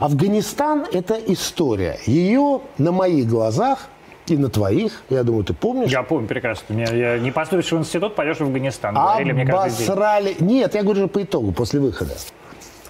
[0.00, 1.98] Афганистан– это история.
[2.06, 3.88] Ее на моих глазах
[4.26, 6.74] и на твоих, я думаю, ты помнишь, Я помню прекрасно.
[6.74, 8.94] Меня, я не поступишь в институт, пойдешь в Афганистан.
[8.94, 10.36] Говорили мне обосрали.
[10.40, 12.14] Нет, я говорю по итогу, после выхода.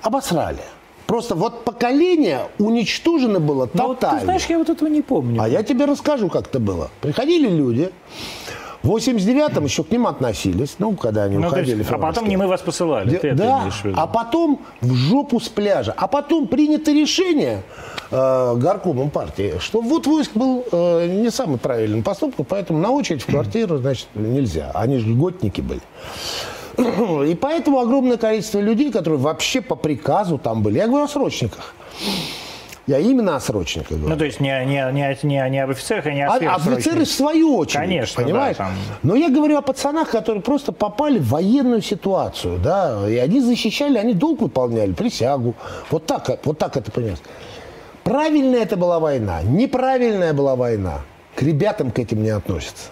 [0.02, 0.62] Обосрали.
[1.06, 4.20] Просто вот поколение уничтожено было Ну, вот тотально.
[4.20, 5.40] ты знаешь, я вот этого не помню.
[5.42, 6.90] А я тебе расскажу, как это было.
[7.00, 7.90] Приходили люди,
[8.82, 12.36] в 89-м еще к ним относились, ну, когда они Ну, уходили есть, а потом не
[12.36, 13.16] мы вас посылали.
[13.16, 15.92] Ты это да, а потом в жопу с пляжа.
[15.96, 17.62] А потом принято решение
[18.10, 23.22] э, горкомом партии, что вот войск был э, не самый правильный поступок, поэтому на очередь
[23.22, 24.70] в квартиру, значит, нельзя.
[24.74, 25.82] Они же льготники были.
[27.30, 30.78] И поэтому огромное количество людей, которые вообще по приказу там были.
[30.78, 31.74] Я говорю о срочниках.
[32.86, 34.08] Я именно о срочниках говорю.
[34.08, 37.04] Ну, то есть не, не, не, не, не об офицерах и не о А, офицеры
[37.04, 38.56] в свою очередь, Конечно, понимаешь?
[38.56, 38.72] да, там.
[39.02, 43.98] Но я говорю о пацанах, которые просто попали в военную ситуацию, да, и они защищали,
[43.98, 45.54] они долг выполняли, присягу.
[45.90, 47.18] Вот так, вот так это понимаешь.
[48.02, 51.00] Правильная это была война, неправильная была война.
[51.36, 52.88] К ребятам к этим не относятся.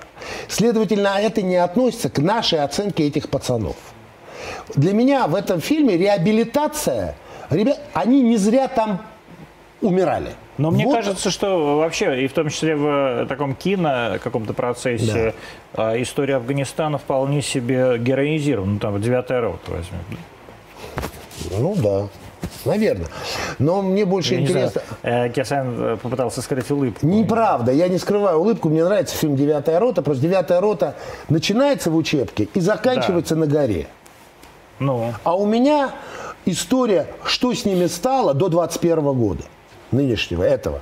[0.48, 3.76] Следовательно, это не относится к нашей оценке этих пацанов.
[4.74, 7.16] Для меня в этом фильме реабилитация,
[7.50, 9.00] ребят, они не зря там
[9.80, 10.30] умирали.
[10.56, 15.34] Но мне Вот кажется, что вообще, и в том числе в таком кино каком-то процессе,
[15.74, 18.72] а, история Афганистана вполне себе героизирована.
[18.72, 20.00] Ну, там, девятая рота возьмем.
[21.52, 22.08] Ну да,
[22.64, 23.06] наверное.
[23.58, 24.96] Но мне больше Я не знаю, интересно...
[25.02, 27.06] э, Кирсан э, попытался скрыть улыбку.
[27.06, 30.96] Неправда, я не скрываю улыбку, мне нравится фильм «Девятая рота», просто «Девятая рота»
[31.28, 33.86] начинается в учебке и заканчивается на горе.
[34.80, 35.92] Ну, А у меня
[36.44, 39.42] история, что с ними стало до 21 года,
[39.92, 40.80] нынешнего, этого.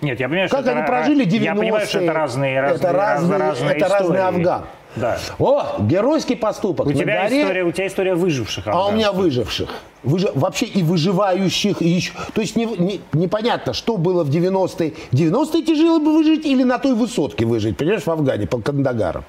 [0.00, 1.42] нет, я понимаю, Как что они это, прожили 90-е.
[1.42, 4.20] Я понимаю, что это разные, разные, это разные, разные это разный истории.
[4.20, 4.64] Афган.
[4.96, 5.18] Да.
[5.40, 6.86] О, геройский поступок.
[6.86, 8.68] У на тебя, горе, история, у тебя история выживших.
[8.68, 9.24] а у меня афганцев.
[9.38, 9.68] выживших.
[10.04, 11.82] Выжи- Вообще и выживающих.
[11.82, 12.12] И еще...
[12.32, 14.92] То есть не- не- непонятно, что было в 90-е.
[15.10, 19.24] В 90-е тяжело бы выжить или на той высотке выжить, понимаешь, в Афгане, под Кандагаром.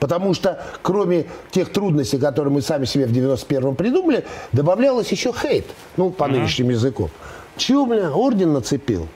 [0.00, 5.64] Потому что кроме тех трудностей, которые мы сами себе в 91-м придумали, добавлялось еще хейт,
[5.96, 7.08] ну, по нынешним языкам.
[7.56, 9.08] Чего, бля, орден нацепил?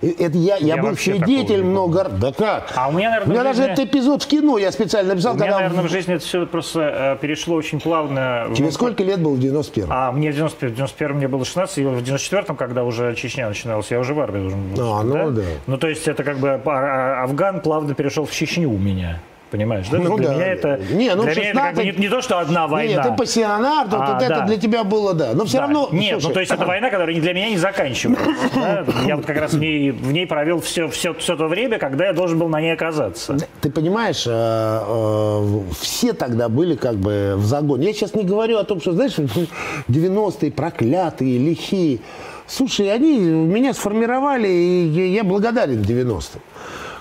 [0.00, 2.04] Это я, я, Я был свидетель много.
[2.10, 2.72] Да как?
[2.74, 5.10] А у меня, наверное, у меня в даже жизни- этот эпизод в кино я специально
[5.10, 5.58] написал, У меня, когда...
[5.60, 8.46] наверное, в жизни это все просто э, перешло очень плавно.
[8.48, 9.88] в- Тебе сколько лет было в 91-м?
[9.90, 13.48] А мне в 91 в 91 мне было 16, и в 94-м, когда уже Чечня
[13.48, 14.92] начиналась, я уже в армии должен был.
[14.94, 15.42] А, ну да.
[15.66, 19.20] Ну, то есть это как бы а, а, Афган плавно перешел в Чечню у меня.
[19.54, 19.98] Понимаешь, да?
[19.98, 20.34] Ну для да.
[20.34, 22.66] меня это, Не, ну, для меня это как бы 16 не, не то, что одна
[22.66, 22.94] война.
[22.94, 24.46] Нет, ты пассионар, А, вот это да.
[24.46, 25.30] для тебя было, да.
[25.32, 25.62] Но все Да.
[25.62, 25.88] равно...
[25.92, 28.24] Нет, слушай, ну то есть это война, которая для меня не заканчивается.
[28.56, 28.84] да.
[29.06, 32.06] Я вот как раз в ней, в ней провел все, все, все то время, когда
[32.06, 33.36] я должен был на ней оказаться.
[33.60, 37.86] Ты понимаешь, э, э, все тогда были как бы в загоне.
[37.86, 39.14] Я сейчас не говорю о том, что, знаешь,
[39.88, 42.00] 90-е проклятые, лихие.
[42.48, 46.40] Слушай, они меня сформировали, и я благодарен 90-м.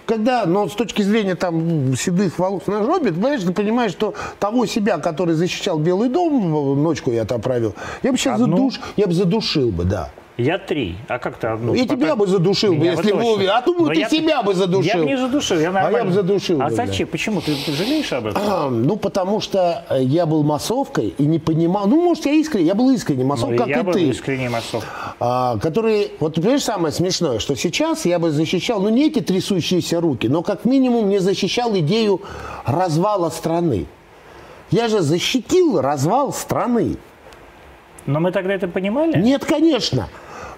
[0.06, 4.14] Когда, но с точки зрения там седых волос на жопе, ты понимаешь, ты понимаешь, что
[4.40, 8.58] того себя, который защищал Белый дом, ночку я провел, я бы сейчас Одну?
[8.58, 10.10] задуш, я бы задушил бы, да.
[10.36, 10.96] Я три.
[11.08, 11.76] А как ты одну?
[11.76, 13.52] И тебя бы задушил бы, Меня если бы увидел.
[13.54, 14.84] А думаю, Но ты я- себя бы задушил.
[14.92, 16.06] Я бы не задушил, я А я нормально.
[16.06, 16.86] бы задушил А бы, да.
[16.88, 17.08] зачем?
[17.08, 17.40] Почему?
[17.42, 18.42] Ты, ты жалеешь об этом?
[18.44, 21.86] А, Ну, потому что я был массовкой и не понимал.
[21.88, 24.02] Ну, может, я искренне, я был искренне массов, Ну, и как я и был ты.
[24.10, 24.84] искренний массов.
[25.20, 30.02] А, который, вот понимаешь, самое смешное, что сейчас я бы защищал, ну, не эти трясущиеся
[30.02, 32.22] руки, но как минимум не защищал идею
[32.66, 33.86] развала страны.
[34.72, 36.96] Я же защитил развал страны.
[38.08, 39.18] Но мы тогда это понимали?
[39.22, 40.10] Нет, конечно.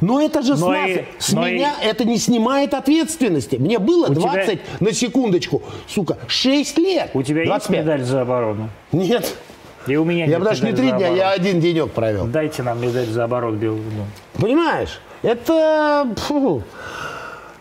[0.02, 3.56] Но это же с, Но нас, и- с но и- меня это не снимает ответственности.
[3.56, 7.12] Мне было У тебя- 20, на секундочку, сука, 6 лет.
[7.14, 7.82] У тебя есть 25.
[7.86, 8.70] медаль за оборону?
[8.92, 9.36] Нет.
[9.88, 11.16] И у меня Я бы даже не три дня, оборону.
[11.16, 12.26] я один денек провел.
[12.26, 14.08] Дайте нам медаль за оборот Белого дома.
[14.40, 15.00] Понимаешь?
[15.22, 16.08] Это...
[16.18, 16.64] фу.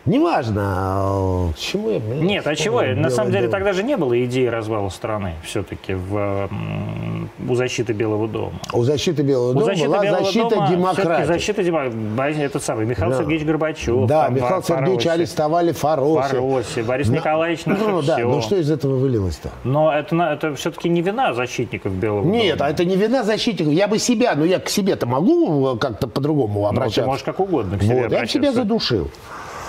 [0.07, 1.98] Неважно, а, к чему я...
[1.98, 2.82] Нет, а чего?
[2.82, 6.50] На самом деле тогда же не было идеи развала страны все-таки в,
[7.48, 8.52] у защиты Белого дома.
[8.74, 11.24] У защиты Белого у дома защиты была Белого защита дома демократии.
[11.24, 12.42] Защита демократии.
[12.42, 13.18] Этот самый Михаил да.
[13.18, 14.07] Сергеевич Горбачев.
[14.07, 16.28] Да, Михаил Сергеевич арестовали Фароси.
[16.28, 17.16] Фароси, Борис да.
[17.16, 19.50] Николаевич на ну, да, ну что из этого вылилось-то?
[19.64, 22.68] Но это, это все-таки не вина защитников Белого Нет, дома.
[22.68, 23.72] а это не вина защитников.
[23.72, 27.00] Я бы себя, ну я к себе-то могу как-то по-другому обращаться.
[27.00, 29.11] Ну, ты можешь как угодно к себе вот, Я себя задушил.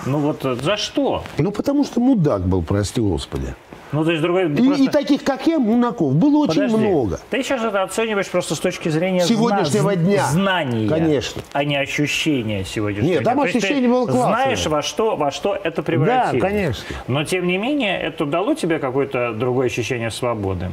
[0.05, 1.23] Ну вот э, за что?
[1.37, 3.55] Ну потому что мудак был, прости господи.
[3.91, 4.51] Ну, то есть другой...
[4.51, 4.83] И, просто...
[4.83, 6.75] и таких, как я, мунаков, было очень Подожди.
[6.75, 7.19] много.
[7.29, 9.95] Ты сейчас это оцениваешь просто с точки зрения сегодняшнего зна...
[9.95, 10.25] дня.
[10.25, 11.41] знания, Конечно.
[11.53, 13.31] а не ощущения сегодняшнего Нет, дня.
[13.31, 14.43] там ощущение было классное.
[14.43, 16.41] Знаешь, во что, во что это превратилось.
[16.41, 16.83] Да, конечно.
[17.07, 20.71] Но, тем не менее, это дало тебе какое-то другое ощущение свободы?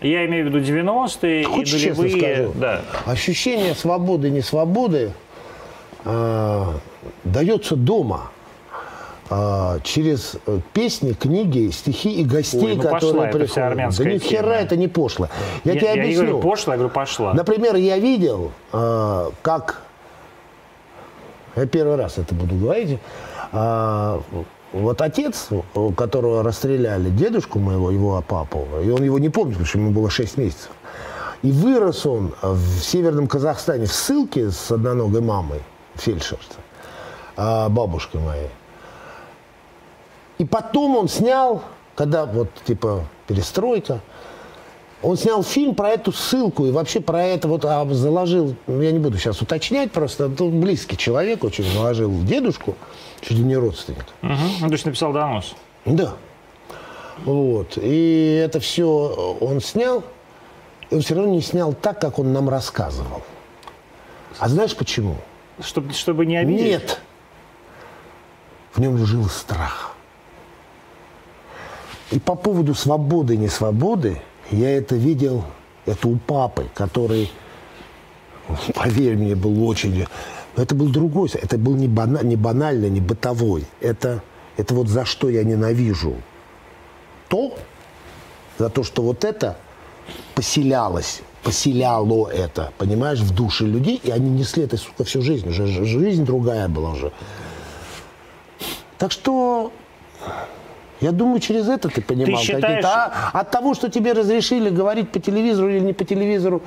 [0.00, 2.50] Я имею в виду 90-е Хочешь и нулевые.
[2.54, 2.82] Да.
[3.04, 5.12] Ощущение свободы, не свободы
[6.04, 6.64] э,
[7.24, 8.30] дается дома
[9.30, 10.36] э, через
[10.72, 13.98] песни, книги, стихи и гостей, Ой, ну которые пошла, приходят.
[13.98, 15.28] да ни хера это не пошло.
[15.64, 16.22] Я, я тебе я объясню.
[16.22, 17.34] говорю, пошло, я говорю, пошла.
[17.34, 19.82] Например, я видел, э, как...
[21.56, 22.98] Я первый раз это буду говорить.
[23.52, 24.20] Э,
[24.72, 25.48] вот отец,
[25.96, 30.10] которого расстреляли, дедушку моего, его папу, и он его не помнит, потому что ему было
[30.10, 30.70] 6 месяцев.
[31.42, 35.60] И вырос он в Северном Казахстане в ссылке с одноногой мамой,
[36.00, 36.58] фельдшерца,
[37.36, 38.50] а, бабушкой моей.
[40.38, 41.62] И потом он снял,
[41.94, 44.00] когда вот типа перестройка,
[45.02, 48.90] он снял фильм про эту ссылку и вообще про это вот а, заложил, ну, я
[48.90, 52.76] не буду сейчас уточнять, просто тут близкий человек очень заложил дедушку,
[53.20, 54.06] чуть ли не родственник.
[54.22, 54.32] Угу.
[54.60, 55.54] Ну, то есть написал донос.
[55.84, 56.14] Да.
[57.24, 57.76] Вот.
[57.76, 60.02] И это все он снял,
[60.90, 63.22] и он все равно не снял так, как он нам рассказывал.
[64.38, 65.16] А знаешь почему?
[65.60, 66.66] Чтобы, чтобы не обидеть?
[66.66, 67.00] Нет.
[68.74, 69.96] В нем жил страх.
[72.10, 75.44] И по поводу свободы и несвободы я это видел,
[75.84, 77.30] это у папы, который,
[78.74, 80.06] поверь мне, был очень...
[80.56, 83.64] Это был другой, это был не, бана, не банальный, не бытовой.
[83.80, 84.22] Это,
[84.56, 86.16] это вот за что я ненавижу.
[87.28, 87.56] То,
[88.58, 89.56] за то, что вот это
[90.34, 95.48] поселялось, поселяло это, понимаешь, в души людей, и они несли это, сука, всю жизнь.
[95.48, 97.12] Уже, жизнь другая была уже.
[98.98, 99.72] Так что
[101.00, 102.40] я думаю, через это ты понимал.
[102.40, 102.84] Ты считаешь...
[102.84, 106.62] а от того, что тебе разрешили говорить по телевизору или не по телевизору,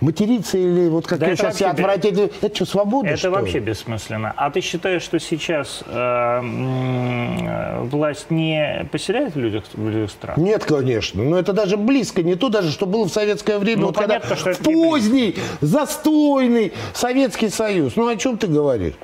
[0.00, 3.66] материться или вот как да я сейчас отвратительно, это что, свобода, Это что вообще ли?
[3.66, 4.32] бессмысленно.
[4.36, 10.36] А ты считаешь, что сейчас э, э, власть не поселяет в людях, в людях страх?
[10.36, 11.22] Нет, конечно.
[11.22, 14.36] Но это даже близко не то, даже что было в советское время, ну, вот понятно,
[14.36, 17.96] когда что в поздний, застойный Советский Союз.
[17.96, 18.94] Ну о чем ты говоришь?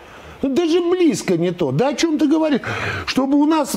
[0.43, 1.71] Ну, даже близко не то.
[1.71, 2.63] Да о чем ты говоришь?
[3.07, 3.77] Чтобы у нас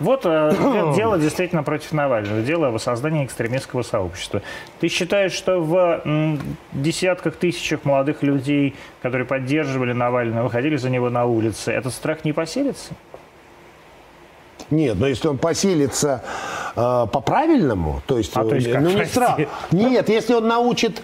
[0.00, 4.42] вот э, дело действительно против Навального, дело о воссоздании экстремистского сообщества.
[4.80, 6.02] Ты считаешь, что в
[6.72, 12.32] десятках тысячах молодых людей, которые поддерживали Навального, выходили за него на улицы, этот страх не
[12.32, 12.94] поселится?
[14.70, 16.22] Нет, но если он поселится
[16.74, 19.38] э, по-правильному, то есть, а, то есть э, ну не страх.
[19.70, 21.02] Нет, если он научит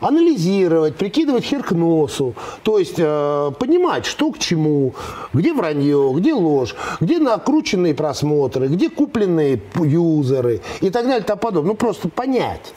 [0.00, 4.94] анализировать, прикидывать хер к носу, то есть э, понимать, что к чему,
[5.32, 11.40] где вранье, где ложь, где накрученные просмотры, где купленные юзеры и так далее и тому
[11.40, 11.70] подобное.
[11.70, 12.72] Ну, просто понять.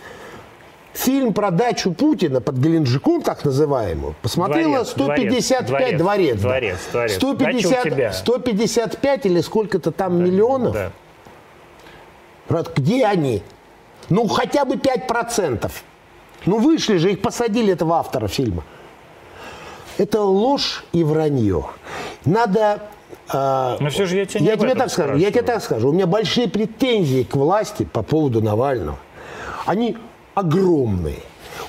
[0.93, 7.15] Фильм про дачу Путина под Геленджиком, так называемую, посмотрела 155 дворец, дворец, дворец, дворец.
[7.15, 10.73] 150, 155 или сколько-то там да, миллионов.
[10.73, 12.63] Да.
[12.75, 13.41] Где они?
[14.09, 15.83] Ну, хотя бы 5 процентов.
[16.45, 18.63] Ну вышли же, их посадили этого автора фильма.
[19.97, 21.65] Это ложь и вранье.
[22.25, 22.89] Надо...
[23.31, 25.89] Э, Но все же я, тебе, я тебе так скажу, я тебе так скажу.
[25.89, 28.97] У меня большие претензии к власти по поводу Навального.
[29.65, 29.97] Они
[30.33, 31.19] огромные.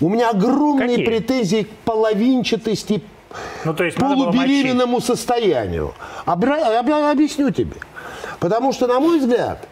[0.00, 1.06] У меня огромные Какие?
[1.06, 3.02] претензии к половинчатости,
[3.64, 5.94] ну, то есть полубеременному состоянию.
[6.24, 6.78] Обра...
[6.78, 7.76] Объясню тебе.
[8.40, 9.68] Потому что, на мой взгляд,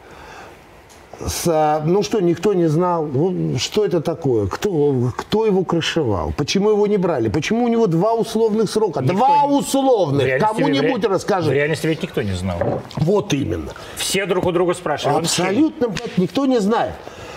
[1.26, 6.32] с, а, ну что, никто не знал, ну, что это такое, кто, кто его крышевал,
[6.36, 9.54] почему его не брали, почему у него два условных срока, никто два не...
[9.54, 11.50] условных, кому-нибудь расскажи.
[11.50, 12.58] В реальности ведь никто не знал.
[12.96, 13.72] Вот именно.
[13.96, 15.18] Все друг у друга спрашивали.
[15.18, 16.94] Абсолютно, блядь, никто не знает.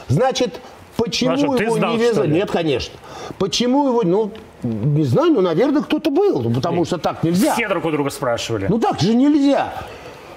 [0.08, 0.60] Значит,
[0.98, 2.28] почему Маша, его знал, не везли?
[2.28, 2.96] Нет, конечно.
[3.38, 4.32] Почему его, ну,
[4.64, 6.88] не знаю, ну, наверное, кто-то был, ну, потому Нет.
[6.88, 7.54] что так нельзя.
[7.54, 8.68] Все друг у друга спрашивали.
[8.70, 9.74] Ну, так же нельзя.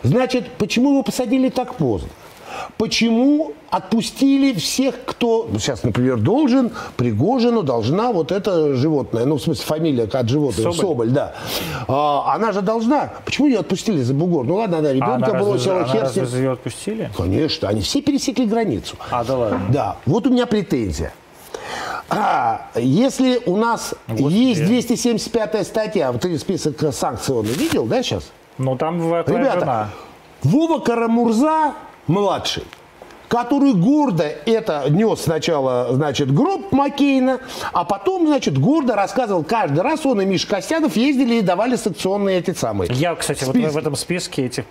[0.03, 2.09] Значит, почему его посадили так поздно?
[2.77, 9.43] Почему отпустили всех, кто ну, сейчас, например, должен, Пригожину должна вот это животное, ну, в
[9.43, 11.35] смысле, фамилия от животного, Соболь, Соболь да.
[11.87, 13.13] А, она же должна.
[13.25, 14.47] Почему ее отпустили за бугор?
[14.47, 17.11] Ну, ладно, она ребенка а бросила, разве, хер разве ее отпустили?
[17.17, 18.97] Конечно, они все пересекли границу.
[19.11, 19.61] А, да ладно.
[19.71, 21.13] Да, вот у меня претензия.
[22.11, 24.35] А, если у нас Господи.
[24.35, 28.31] есть 275 статья, вот ты список санкционный видел, да, сейчас?
[28.57, 29.89] Ну, там Ребята, жена.
[30.43, 31.75] Вова Карамурза,
[32.09, 32.65] младший,
[33.29, 37.41] который гордо это нес сначала, значит, гроб Маккейна,
[37.73, 42.39] а потом, значит, гордо рассказывал каждый раз, он и Миш Костянов ездили и давали санкционные
[42.39, 42.91] эти самые.
[42.93, 43.59] Я, кстати, Списки.
[43.59, 44.65] вот в этом списке этих...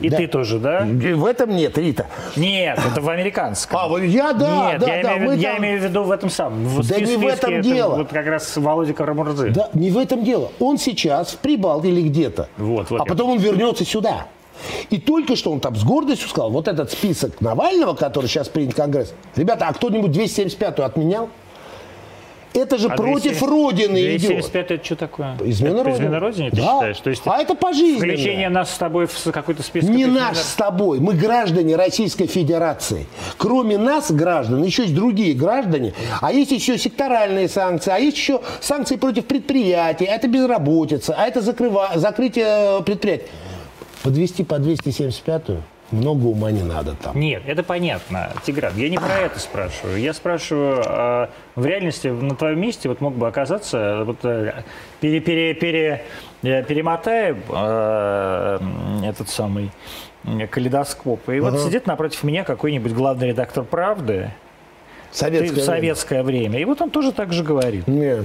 [0.00, 0.16] И да.
[0.16, 0.86] ты тоже, да?
[0.86, 2.06] В этом нет, Рита.
[2.36, 3.78] Нет, это в американском.
[3.78, 5.18] А, я, да, нет, да, я, да.
[5.18, 5.62] Имею, я там...
[5.62, 6.66] имею в виду в этом самом.
[6.66, 7.96] В да не в этом это дело.
[7.96, 9.50] Вот как раз Володя Карамурзы.
[9.50, 10.52] Да, не в этом дело.
[10.60, 12.48] Он сейчас в Прибалте или где-то.
[12.58, 13.00] Вот, вот.
[13.00, 14.26] А потом он вернется сюда.
[14.90, 18.74] И только что он там с гордостью сказал, вот этот список Навального, который сейчас принят
[18.74, 21.28] Конгресс, ребята, а кто-нибудь 275-ю отменял?
[22.54, 24.70] Это же а против 270, Родины 275 идет.
[24.70, 25.36] это что такое?
[25.44, 25.96] Измена это Родины.
[25.96, 26.62] Измена Родине, ты да.
[26.62, 26.98] считаешь?
[26.98, 27.98] То есть а это пожизненно.
[27.98, 29.90] Включение нас с тобой в какой-то список.
[29.90, 31.00] Не наш с тобой.
[31.00, 33.06] Мы граждане Российской Федерации.
[33.38, 35.94] Кроме нас, граждан, еще есть другие граждане.
[36.20, 40.04] А есть еще секторальные санкции, а есть еще санкции против предприятий.
[40.04, 41.92] А это безработица, а это закрыва...
[41.94, 43.26] закрытие предприятий
[44.02, 47.18] подвести по 275-ю много ума не надо там.
[47.18, 48.74] Нет, это понятно, Тигран.
[48.76, 50.00] Я не про это спрашиваю.
[50.00, 54.62] Я спрашиваю, а в реальности на твоем месте вот мог бы оказаться, вот, э,
[55.00, 56.04] пере, пере, пере,
[56.42, 58.58] э, перемотая э,
[59.04, 59.70] этот самый
[60.50, 61.50] калейдоскоп, и ага.
[61.50, 64.30] вот сидит напротив меня какой-нибудь главный редактор «Правды»,
[65.12, 66.48] Советское, в советское время.
[66.48, 66.60] время.
[66.60, 67.86] И вот он тоже так же говорит.
[67.86, 68.24] Нет.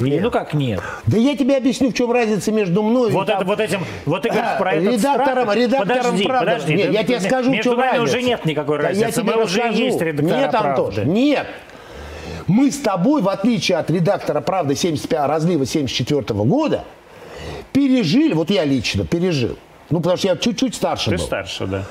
[0.00, 0.22] Нет.
[0.22, 0.80] Ну как нет?
[1.06, 3.46] Да я тебе объясню, в чем разница между мной вот и это, там...
[3.46, 5.56] вот этим, вот ты говоришь про этот редактором, страх.
[5.56, 6.46] редактором подожди, правды.
[6.46, 8.16] Подожди, нет, ты, я тебе скажу, между в чем нами разница.
[8.16, 9.06] уже нет никакой да разницы.
[9.06, 9.68] Я тебе Мы расскажу.
[9.72, 11.10] уже есть редактора Нет, Антош, правды.
[11.10, 11.46] нет.
[12.48, 16.84] Мы с тобой, в отличие от редактора «Правды» 75, разлива 74 года,
[17.72, 19.56] пережили, вот я лично пережил,
[19.90, 21.18] ну, потому что я чуть-чуть старше Ты был.
[21.18, 21.84] Ты старше, да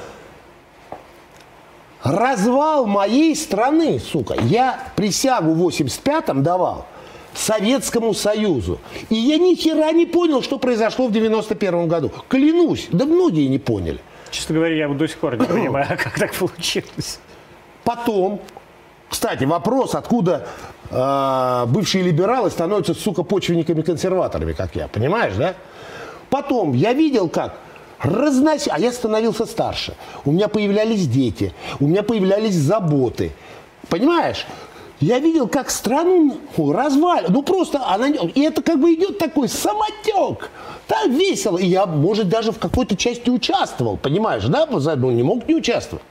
[2.03, 4.35] развал моей страны, сука.
[4.41, 6.85] Я присягу в 85-м давал
[7.33, 8.79] Советскому Союзу.
[9.09, 12.11] И я ни хера не понял, что произошло в 91 году.
[12.27, 13.99] Клянусь, да многие не поняли.
[14.31, 17.19] Честно говоря, я до сих пор не понимаю, как так получилось.
[17.83, 18.41] Потом,
[19.09, 20.47] кстати, вопрос, откуда
[20.89, 25.55] э, бывшие либералы становятся, сука, почвенниками-консерваторами, как я, понимаешь, да?
[26.29, 27.57] Потом я видел, как
[28.01, 28.69] разноси...
[28.69, 29.95] А я становился старше.
[30.25, 33.31] У меня появлялись дети, у меня появлялись заботы.
[33.89, 34.45] Понимаешь?
[34.99, 37.25] Я видел, как страну развали.
[37.29, 38.07] Ну просто она...
[38.07, 40.51] И это как бы идет такой самотек.
[40.87, 41.57] Так весело.
[41.57, 43.97] И я, может, даже в какой-то части участвовал.
[43.97, 44.67] Понимаешь, да?
[44.67, 46.03] Ну, не мог не участвовать.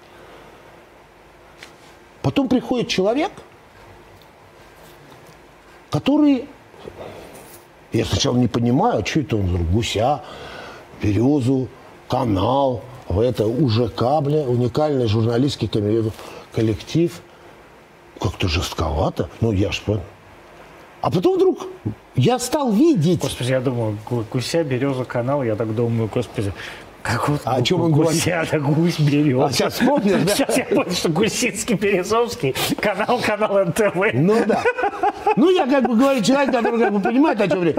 [2.22, 3.30] Потом приходит человек,
[5.90, 6.48] который...
[7.92, 10.22] Я сначала не понимаю, что это он, гуся,
[11.02, 11.68] березу,
[12.10, 15.70] канал, это УЖК, бля, уникальный журналистский
[16.52, 17.20] коллектив.
[18.20, 19.30] Как-то жестковато.
[19.40, 20.02] Ну, я ж понял.
[21.00, 21.66] А потом вдруг
[22.16, 23.22] я стал видеть...
[23.22, 23.96] Господи, я думаю,
[24.30, 26.52] гуся, береза, канал, я так думаю, господи,
[27.02, 28.22] как вот а о чем он говорит?
[28.22, 29.46] Гуся, гусь, береза.
[29.46, 30.34] А сейчас вспомнишь, да?
[30.34, 34.12] Сейчас я понял, что Гусинский, Березовский, канал, канал НТВ.
[34.12, 34.62] Ну да.
[35.36, 37.76] Ну я как бы говорю, человек, который как бы понимает, о чем речь.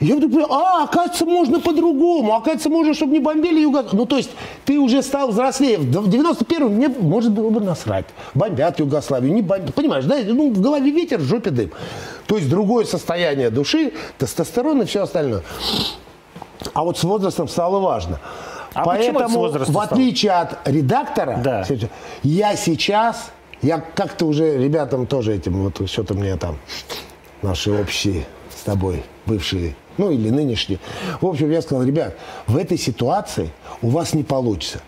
[0.00, 4.00] Я вдруг понял, а, оказывается, можно по-другому, оказывается, можно, чтобы не бомбили Югославию.
[4.00, 4.30] Ну, то есть,
[4.64, 5.76] ты уже стал взрослее.
[5.76, 8.06] В 91-м мне, может было бы насрать.
[8.32, 9.74] Бомбят Югославию, не бомбят.
[9.74, 10.16] Понимаешь, да?
[10.24, 11.70] Ну, в голове ветер, в жопе дым.
[12.26, 15.42] То есть, другое состояние души, тестостерон и все остальное.
[16.72, 18.20] А вот с возрастом стало важно.
[18.72, 20.48] А Поэтому, в отличие стало?
[20.62, 21.66] от редактора, да.
[22.22, 23.32] я сейчас,
[23.62, 26.56] я как-то уже ребятам тоже этим, вот что-то мне там,
[27.42, 28.26] наши общие
[28.56, 30.78] с тобой бывшие ну или нынешний.
[31.20, 33.50] В общем, я сказал, ребят, в этой ситуации
[33.82, 34.80] у вас не получится.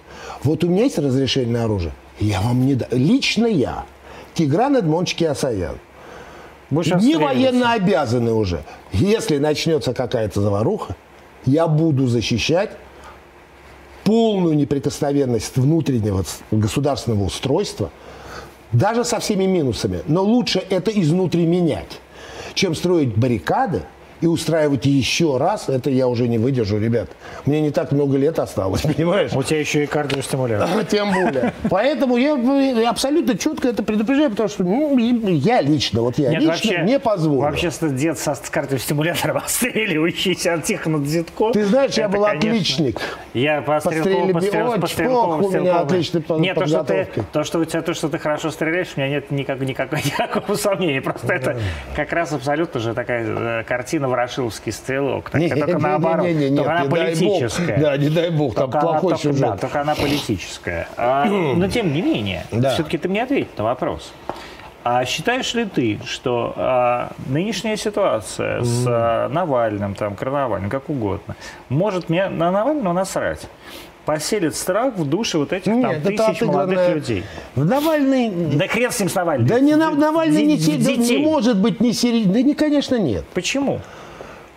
[0.42, 2.88] Вот у меня есть разрешение на оружие, я вам не дам.
[2.90, 3.84] Лично я,
[4.34, 5.78] Тигран Эдмонович Киасаян,
[6.70, 8.64] не военно обязаны уже.
[8.92, 10.96] Если начнется какая-то заваруха,
[11.44, 12.70] я буду защищать
[14.04, 17.90] полную неприкосновенность внутреннего государственного устройства,
[18.72, 20.00] даже со всеми минусами.
[20.06, 22.00] Но лучше это изнутри менять,
[22.54, 23.82] чем строить баррикады,
[24.22, 27.10] и устраивать еще раз, это я уже не выдержу, ребят.
[27.44, 29.32] Мне не так много лет осталось, понимаешь?
[29.34, 30.84] У тебя еще и кардиостимулятор.
[30.90, 31.52] Тем более.
[31.68, 36.52] Поэтому я абсолютно четко это предупреждаю, потому что ну, я лично, вот я Нет, лично
[36.52, 37.40] вообще, не позволю.
[37.40, 41.50] Вообще дед со кардиостимулятором отстреливающийся от Тихона Дзитко.
[41.52, 43.00] Ты знаешь, я был конечно, отличник.
[43.34, 47.64] Я по стрелковому, по стрелковому, у меня отличный Нет, то что, ты, то, что у
[47.64, 51.00] тебя то, что ты хорошо стреляешь, у меня нет никак, никакого, никакого сомнения.
[51.00, 51.58] Просто это
[51.96, 55.30] как раз абсолютно же такая э, картина Ворошиловский стрелок.
[55.30, 56.26] Так, не, только не, наоборот.
[56.26, 57.76] Не, не, не, только нет, она политическая.
[57.78, 59.40] да, не дай бог, там только плохой она, сюжет.
[59.40, 60.88] Да, только она политическая.
[60.96, 62.70] А, но тем не менее, да.
[62.70, 64.12] все-таки ты мне ответь на вопрос.
[64.84, 68.64] А считаешь ли ты, что а, нынешняя ситуация mm.
[68.64, 71.36] с а, Навальным, там, Карнавальным, как угодно,
[71.68, 73.48] может мне на Навального насрать?
[74.04, 77.24] поселит страх в душе вот этих Нет, там, тысяч молодых людей.
[77.54, 78.30] В Навальный...
[78.30, 79.46] Да хрен с ним с Навальным.
[79.46, 82.32] Да не Навальный не, не может быть не серьезный.
[82.32, 83.24] Да не, конечно, нет.
[83.32, 83.80] Почему?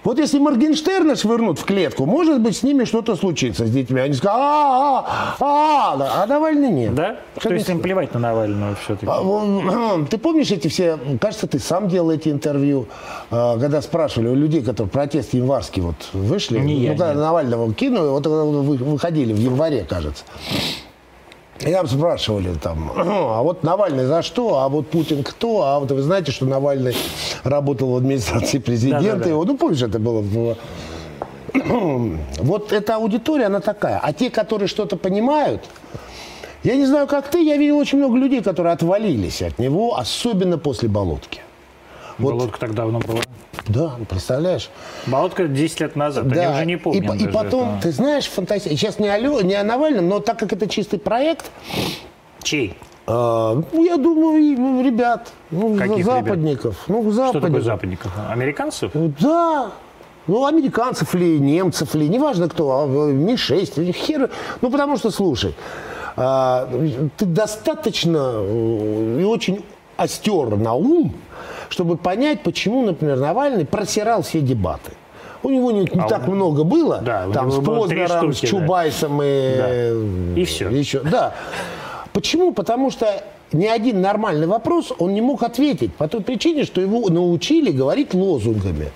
[0.05, 3.99] Вот если Моргенштерна швырнут в клетку, может быть, с ними что-то случится, с детьми.
[3.99, 6.93] Они скажут, а, а, а, а, а Навальный нет.
[6.93, 7.17] Да?
[7.39, 9.07] Что То есть им плевать на Навального все-таки?
[9.09, 12.85] А, ты помнишь эти все, кажется, ты сам делал эти интервью,
[13.31, 17.17] а, когда спрашивали у людей, которые протест январский вот вышли, не ну, я, когда нет.
[17.17, 20.23] Навального кинули, вот выходили в январе, кажется.
[21.61, 26.01] Я спрашивали там, а вот Навальный за что, а вот Путин кто, а вот вы
[26.01, 26.95] знаете, что Навальный
[27.43, 29.29] работал в администрации президента, да, да, да.
[29.45, 30.23] ну помнишь, это было
[32.37, 33.99] вот эта аудитория, она такая.
[33.99, 35.63] А те, которые что-то понимают,
[36.63, 40.57] я не знаю, как ты, я видел очень много людей, которые отвалились от него, особенно
[40.57, 41.41] после болотки.
[42.17, 43.19] Вот, Болотка так давно была.
[43.67, 44.69] Да, представляешь?
[45.07, 46.41] Болотка 10 лет назад, да.
[46.41, 47.21] они уже не помнят.
[47.21, 47.81] И, и потом, этого.
[47.81, 48.75] ты знаешь, фантастика.
[48.75, 51.51] Сейчас не, о, не о Навальном, но так как это чистый проект...
[52.43, 52.77] Чей?
[53.07, 56.85] А, ну, я думаю, ребят, ну, Каких западников.
[56.87, 57.03] Ребят?
[57.03, 57.29] Ну, западников.
[57.29, 58.11] Что такое западников?
[58.29, 58.91] Американцев?
[58.93, 59.71] Да.
[60.27, 64.31] Ну, американцев ли, немцев ли, неважно кто, а, Ми-6, хер.
[64.61, 65.55] Ну, потому что, слушай,
[66.15, 66.67] а,
[67.17, 69.63] ты достаточно э, и очень
[69.97, 71.13] остер на ум,
[71.69, 74.91] чтобы понять, почему, например, Навальный просирал все дебаты.
[75.43, 76.35] У него не, не а так он...
[76.35, 79.25] много было, да, там с Познером, штуки, с Чубайсом да.
[79.25, 79.57] и...
[79.57, 80.41] Да.
[80.41, 80.69] И все.
[80.69, 81.01] Еще.
[81.01, 81.35] Да.
[82.13, 82.51] Почему?
[82.51, 87.09] Потому что ни один нормальный вопрос он не мог ответить по той причине, что его
[87.09, 88.91] научили говорить лозунгами.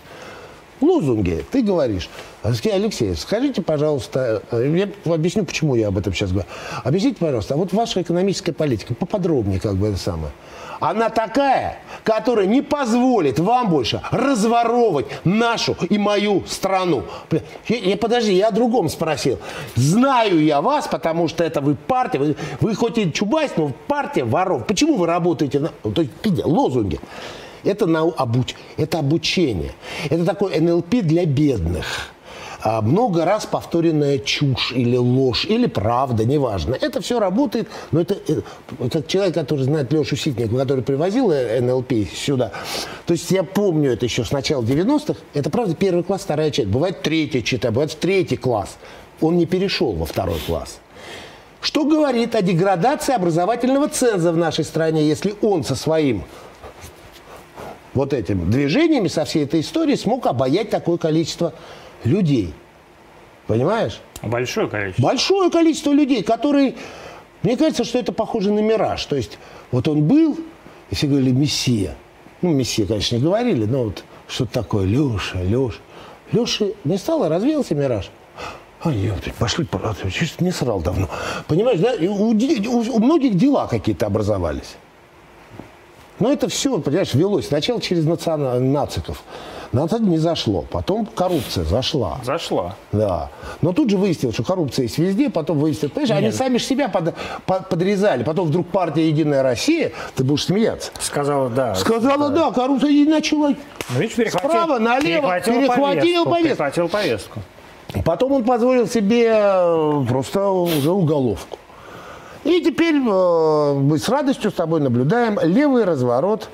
[0.81, 2.09] Лозунги, ты говоришь.
[2.41, 6.47] Алексей, скажите, пожалуйста, я объясню, почему я об этом сейчас говорю.
[6.83, 10.31] Объясните, пожалуйста, а вот ваша экономическая политика, поподробнее как бы это самое.
[10.79, 17.03] Она такая, которая не позволит вам больше разворовывать нашу и мою страну.
[17.67, 19.39] Я, подожди, я о другом спросил.
[19.75, 24.23] Знаю я вас, потому что это вы партия, вы, вы хоть и Чубайс, но партия
[24.23, 24.65] воров.
[24.65, 25.69] Почему вы работаете на...
[25.91, 26.13] То есть,
[26.45, 26.99] лозунги.
[27.63, 29.73] Это, на, обуч, это обучение.
[30.09, 32.13] Это такой НЛП для бедных.
[32.61, 36.75] А, много раз повторенная чушь или ложь, или правда, неважно.
[36.79, 38.41] Это все работает, но это э,
[38.91, 42.51] как человек, который знает Лешу Ситникова, который привозил э, НЛП сюда.
[43.05, 45.17] То есть я помню это еще с начала 90-х.
[45.33, 46.67] Это правда первый класс, вторая часть.
[46.67, 48.77] Бывает третья чита, бывает третий класс.
[49.21, 50.79] Он не перешел во второй класс.
[51.61, 56.23] Что говорит о деградации образовательного ценза в нашей стране, если он со своим
[57.93, 61.53] вот этим движениями, со всей этой историей смог обаять такое количество
[62.03, 62.53] людей.
[63.47, 63.99] Понимаешь?
[64.21, 65.03] Большое количество.
[65.03, 66.75] Большое количество людей, которые...
[67.41, 69.05] Мне кажется, что это похоже на мираж.
[69.05, 69.37] То есть
[69.71, 70.37] вот он был,
[70.89, 71.95] и все говорили «Мессия».
[72.41, 75.79] Ну, «Мессия», конечно, не говорили, но вот что-то такое «Леша, Леша».
[76.31, 78.11] Леша не стало, развеялся мираж.
[78.81, 79.67] А, ёпты, пошли,
[80.11, 81.09] чуть не срал давно.
[81.47, 81.95] Понимаешь, да?
[81.99, 84.75] У, у, у многих дела какие-то образовались.
[86.19, 87.47] Но это все, понимаешь, велось.
[87.47, 88.71] Сначала через национ...
[88.71, 89.23] нациков.
[89.71, 90.65] На это не зашло.
[90.69, 92.19] Потом коррупция зашла.
[92.23, 92.75] Зашла.
[92.91, 93.29] Да.
[93.61, 95.29] Но тут же выяснилось, что коррупция есть везде.
[95.29, 96.17] Потом выяснилось, понимаешь, Нет.
[96.17, 97.13] они сами же себя под,
[97.45, 98.23] под, подрезали.
[98.23, 100.91] Потом вдруг партия «Единая Россия», ты будешь смеяться.
[100.99, 101.75] Сказала «да».
[101.75, 103.55] Сказала «да», коррупция и начала ну,
[103.99, 106.47] видишь, перехватил, справа налево перехватил, перехватил повестку.
[106.47, 107.39] Перехватил повестку.
[108.05, 111.57] Потом он позволил себе э, просто уже уголовку.
[112.43, 116.49] И теперь э, мы с радостью с тобой наблюдаем левый разворот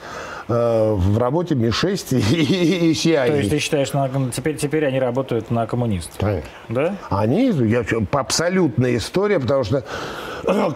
[0.48, 3.28] э, в работе Ми-6 и, и CIA.
[3.28, 6.18] То есть ты считаешь, что теперь, теперь они работают на коммунистов?
[6.20, 6.50] Конечно.
[6.70, 6.96] Да?
[7.10, 9.84] Они, я, абсолютная история, потому что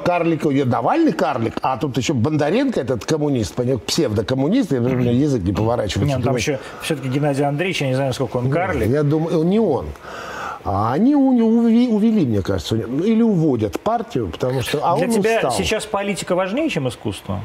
[0.03, 3.55] карлик, Навальный карлик, а тут еще Бондаренко, этот коммунист,
[3.85, 6.15] псевдокоммунист, я, язык не поворачивается.
[6.15, 8.89] Нет, там еще все-таки Геннадий Андреевич, я не знаю, сколько он карлик.
[8.89, 9.87] Я думаю, не он.
[10.65, 15.35] А они увели, увели, мне кажется, или уводят партию, потому что а Для он тебя
[15.37, 15.51] устал.
[15.51, 17.39] сейчас политика важнее, чем искусство?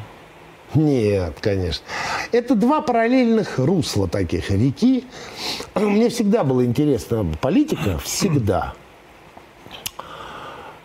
[0.75, 1.83] Нет, конечно.
[2.31, 5.05] Это два параллельных русла таких реки.
[5.73, 8.73] Мне всегда было интересно политика, всегда.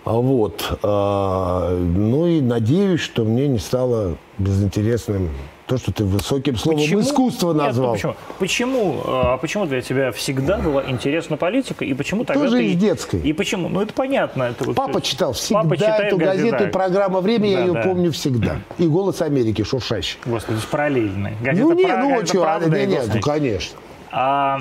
[0.05, 0.78] А Вот.
[0.82, 5.30] А, Ну и надеюсь, что мне не стало безинтересным
[5.71, 7.93] то, что ты высоким словом искусство Нет, ну назвал.
[7.93, 8.14] почему?
[8.41, 12.66] Почему, а, почему для тебя всегда была интересна политика и почему тогда Тоже ты...
[12.73, 13.21] из детской.
[13.21, 13.68] И почему?
[13.68, 14.43] Ну это понятно.
[14.44, 17.73] Это вот Папа всё- читал всегда Папа эту газету, и программа «Время», я Да, ее
[17.74, 17.82] да.
[17.82, 18.57] помню всегда.
[18.78, 20.19] И «Голос Америки» шуршащий.
[20.27, 21.35] Господи, это параллельный.
[21.40, 23.78] Газета ну, не, «Пра- ну, что, «Правда» не, не, ну, конечно.
[24.11, 24.61] А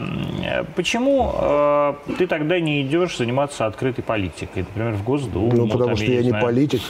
[0.75, 5.51] почему э, ты тогда не идешь заниматься открытой политикой, например, в Госдуму?
[5.55, 6.45] Ну, потому там, что я я не знаю.
[6.45, 6.81] политик.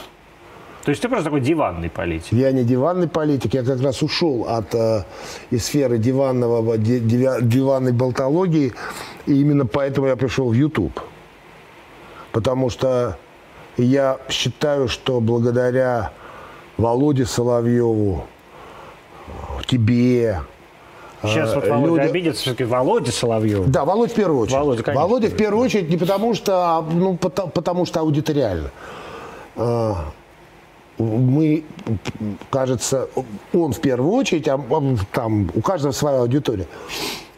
[0.89, 2.31] То есть ты просто такой диванный политик.
[2.33, 5.03] Я не диванный политик, я как раз ушел от э,
[5.51, 8.73] из сферы диванного, ди- дивя- диванной болтологии,
[9.27, 10.99] и именно поэтому я пришел в YouTube.
[12.31, 13.19] Потому что
[13.77, 16.11] я считаю, что благодаря
[16.79, 18.25] Володе Соловьеву,
[19.67, 20.41] тебе,
[21.21, 23.67] Сейчас вот э, Володя люди- обидится, все-таки Володя Соловьев.
[23.67, 24.57] Да, Володя в первую очередь.
[24.57, 25.27] Володя, конечно.
[25.29, 28.71] в первую очередь не потому что, а, ну, потому, потому что аудиториально.
[30.99, 31.63] Мы,
[32.49, 33.07] кажется,
[33.53, 36.67] он в первую очередь, а а, там у каждого своя аудитория.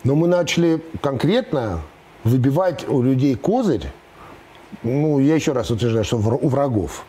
[0.03, 1.81] Но мы начали конкретно
[2.23, 3.85] выбивать у людей козырь,
[4.83, 7.05] ну, я еще раз утверждаю, что у врагов.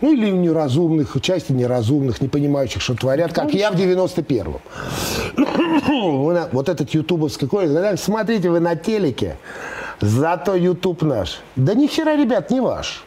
[0.00, 4.60] Ну, или у неразумных, части неразумных, не понимающих, что творят, как я в 91-м.
[6.24, 9.36] Вы на- вот этот ютубовский когда смотрите вы на телеке,
[10.00, 11.40] зато ютуб наш.
[11.56, 13.04] Да ни хера, ребят, не ваш.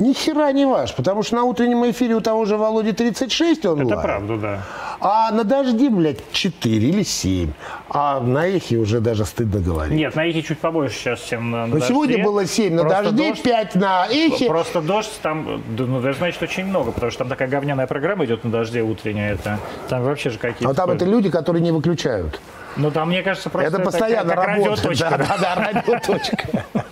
[0.00, 3.88] Ни хера не ваш, потому что на утреннем эфире у того же Володи 36 онлайн.
[3.90, 4.62] Это правда, да.
[4.98, 7.52] А на дожди, блядь, 4 или 7.
[7.90, 9.96] А на эхе уже даже стыдно говорить.
[9.98, 13.42] Нет, на эхе чуть побольше сейчас, чем на, Но сегодня было 7 на Просто дождь-
[13.42, 14.46] 5 на эхе.
[14.48, 18.42] Просто дождь там, ну, это значит очень много, потому что там такая говняная программа идет
[18.44, 19.58] на дожде утренняя, это
[19.90, 20.70] там вообще же какие-то...
[20.70, 22.40] А там это люди, которые не выключают.
[22.76, 24.66] Ну там, мне кажется, просто Это постоянно работает.
[24.84, 25.26] радиоточка, Да, да.
[25.26, 26.64] да, да, радиоточка.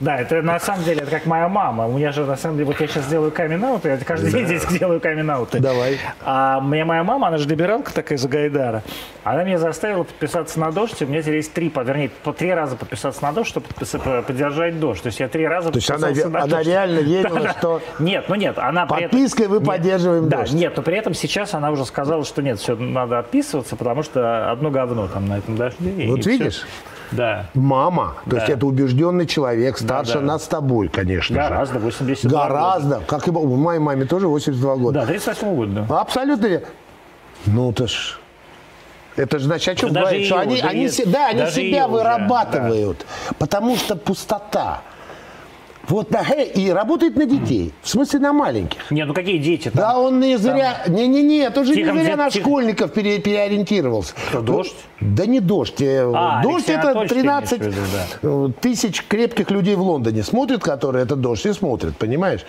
[0.00, 1.86] Да, это на самом деле, это как моя мама.
[1.86, 4.64] У меня же, на самом деле, вот я сейчас делаю камин я каждый день здесь
[4.66, 5.30] делаю камин
[5.60, 5.98] Давай.
[6.24, 8.82] А мне моя мама, она же либералка такая за Гайдара,
[9.22, 12.52] она меня заставила подписаться на дождь, и у меня теперь есть три, вернее, по три
[12.52, 13.66] раза подписаться на дождь, чтобы
[14.22, 15.02] поддержать дождь.
[15.02, 16.66] То есть я три раза То есть она, на она дождь.
[16.66, 17.52] реально верила, Да-да.
[17.52, 20.52] что Нет, ну нет, она этом- подпиской вы Нет, поддерживаем Да, дождь.
[20.54, 24.50] нет, но при этом сейчас она уже сказала, что нет, все, надо отписываться, потому что
[24.50, 26.06] одно говно там на этом дожде.
[26.08, 26.66] Вот видишь?
[27.12, 27.46] Да.
[27.54, 28.54] Мама, то есть Да.
[28.54, 30.26] это убежденный человек, старше Да, да.
[30.26, 31.40] нас с тобой, конечно же.
[31.48, 33.00] Гораздо, 82 Гораздо.
[33.06, 35.00] Как и у моей маме тоже 82 года.
[35.00, 36.00] Да, 38 года, да.
[36.00, 36.66] Абсолютно верно.
[37.46, 38.18] Ну, это ж...
[39.16, 41.62] Это же значит, о чем Да говорит, что они, да они, се- да, они себя
[41.62, 43.06] ее уже, вырабатывают,
[43.38, 44.80] потому что пустота.
[45.88, 48.90] Вот, да, э, и работает на детей, в смысле на маленьких.
[48.90, 49.74] Не, ну какие дети там?
[49.74, 54.14] Да, он не зря, не-не-не, тоже Тихо, не зря на школьников пере- переориентировался.
[54.30, 54.74] Что, дождь?
[55.00, 55.80] Да не дождь.
[55.82, 57.74] э, А, дождь Алексей это Анатольевич, ты 13 имеешь
[58.22, 62.40] в э, тысяч крепких людей в Лондоне смотрят, которые это дождь, и смотрят, понимаешь,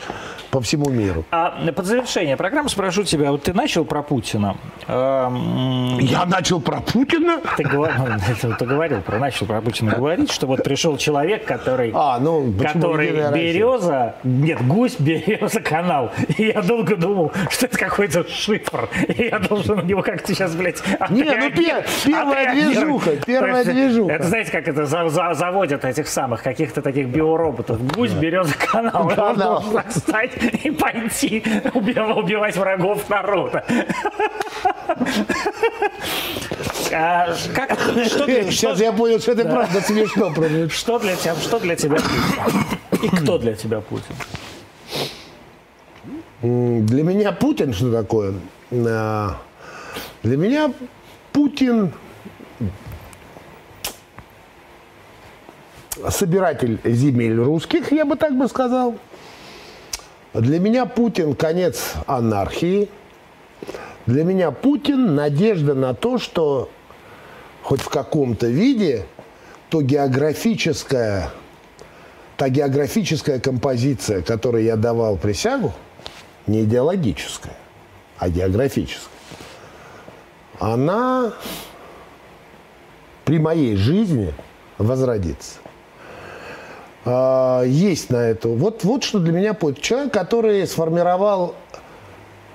[0.51, 1.25] по всему миру.
[1.31, 4.55] А под завершение программы спрошу тебя, вот ты начал про Путина.
[4.87, 7.41] Эм, Я начал про Путина.
[7.57, 11.45] Ты, говор- ну, это ты говорил про, начал про Путина говорить, что вот пришел человек,
[11.45, 13.53] который, А, ну, который Россия?
[13.53, 16.11] береза, нет, гусь, береза, канал.
[16.37, 18.89] И я долго думал, что это какой-то шифр.
[19.07, 23.71] И я должен на него как-то сейчас, блядь, Не, ну, пер- первая движуха, первая есть,
[23.71, 24.13] движуха.
[24.13, 27.81] Это знаете, как это за- за- заводят этих самых каких-то таких биороботов.
[27.93, 29.07] Гусь, береза, канал.
[29.17, 30.31] Он должен встать
[30.63, 31.43] и пойти
[31.73, 33.63] убивать, убивать врагов народа.
[36.93, 40.33] А как, что, для, Сейчас что, я понял, что это правда смешно.
[40.69, 41.97] что для тебя, что для тебя?
[43.05, 44.15] И кто для тебя Путин?
[46.41, 48.33] Для меня Путин что такое?
[48.71, 49.37] А,
[50.23, 50.73] Для меня
[51.31, 51.93] Путин
[56.09, 58.95] собиратель земель русских, я бы так бы сказал.
[60.33, 62.89] Для меня Путин конец анархии.
[64.07, 66.69] Для меня Путин надежда на то, что
[67.61, 69.05] хоть в каком-то виде
[69.69, 71.31] то географическая,
[72.37, 75.73] та географическая композиция, которой я давал присягу,
[76.47, 77.55] не идеологическая,
[78.17, 79.09] а географическая,
[80.59, 81.33] она
[83.23, 84.33] при моей жизни
[84.77, 85.55] возродится.
[87.05, 88.49] А, Есть на это.
[88.49, 89.81] Вот, вот что для меня Путин.
[89.81, 91.55] Человек, который сформировал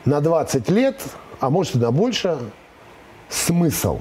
[0.05, 1.01] на 20 лет,
[1.41, 2.39] а может и на больше,
[3.29, 4.01] смысл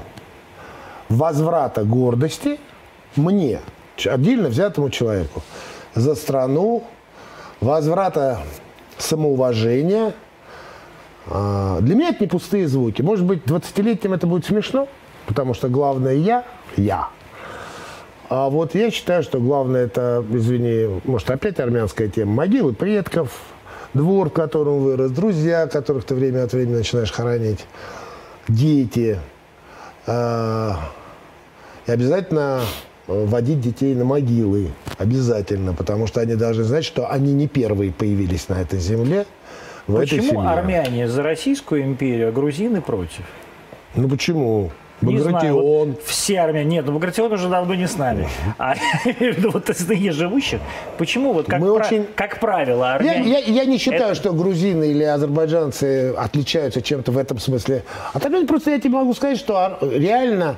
[1.08, 2.60] возврата гордости
[3.16, 3.60] мне,
[4.06, 5.42] отдельно взятому человеку,
[6.00, 6.84] за страну,
[7.62, 8.40] возврата
[8.98, 10.14] самоуважения,
[11.32, 13.02] А, для меня это не пустые звуки.
[13.04, 14.88] Может быть, 20-летним это будет смешно,
[15.28, 16.44] потому что главное я,
[16.76, 17.10] я.
[18.30, 23.32] А вот я считаю, что главное это, извини, может опять армянская тема, могилы предков,
[23.94, 27.66] двор, в котором вырос, друзья, которых ты время от времени начинаешь хоронить,
[28.48, 29.20] дети.
[30.08, 30.80] А,
[31.86, 32.62] и обязательно
[33.10, 34.70] водить детей на могилы.
[34.98, 39.26] Обязательно, потому что они должны знать, что они не первые появились на этой земле.
[39.88, 40.50] В Почему этой семье.
[40.50, 43.24] армяне за Российскую империю, а грузины против?
[43.96, 44.70] Ну почему?
[45.02, 45.90] Не знаю, Багратион.
[45.92, 46.66] вот все армяне.
[46.70, 48.28] Нет, ну Багратион уже давно не с нами.
[48.58, 48.76] А
[49.06, 50.60] я виду вот из ныне живущих.
[50.98, 53.32] Почему вот как, Мы пра- очень- как правило Я, армяне...
[53.32, 57.84] я- я не считаю, Это- что грузины или азербайджанцы отличаются чем-то в этом смысле.
[58.14, 60.58] А тогда просто я тебе могу сказать, что реально,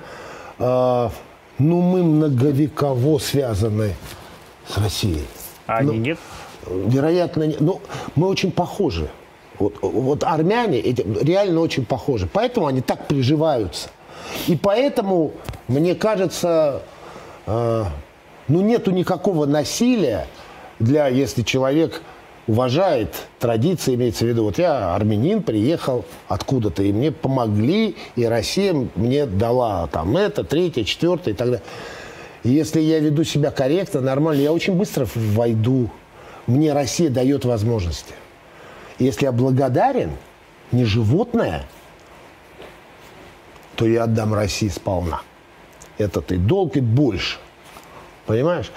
[0.57, 1.09] э,
[1.59, 3.95] ну, мы многовеково связаны
[4.67, 5.25] с Россией.
[5.67, 6.19] А они ну, нет?
[6.67, 7.81] Вероятно, не- ну,
[8.15, 9.09] мы очень похожи.
[9.59, 12.27] Вот, вот армяне эти реально очень похожи.
[12.31, 13.89] Поэтому они так приживаются.
[14.47, 15.33] И поэтому,
[15.67, 16.81] мне кажется,
[17.45, 17.83] э,
[18.47, 20.27] ну нету никакого насилия
[20.79, 22.01] для, если человек
[22.47, 28.73] уважает традиции, имеется в виду, вот я армянин, приехал откуда-то, и мне помогли, и Россия
[28.95, 31.63] мне дала там это, третье, четвертое и так далее.
[32.43, 35.89] И если я веду себя корректно, нормально, я очень быстро войду.
[36.47, 38.13] Мне Россия дает возможности.
[38.97, 40.11] И если я благодарен,
[40.71, 41.65] не животное,
[43.75, 45.21] то я отдам России сполна.
[45.97, 47.37] Этот и долг, и больше.
[48.25, 48.71] Понимаешь?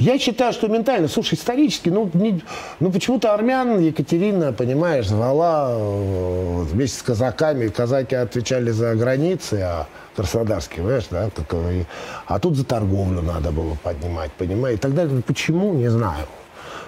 [0.00, 2.40] Я считаю, что ментально, слушай, исторически, ну, не-
[2.80, 7.68] ну почему-то армян Екатерина, понимаешь, звала э, вместе с казаками.
[7.68, 9.86] Казаки отвечали за границы, а
[10.16, 11.28] краснодарские, понимаешь, да?
[11.36, 11.84] как, э,
[12.26, 15.22] а тут за торговлю надо было поднимать, понимаешь, и так далее.
[15.26, 16.24] Почему, не знаю.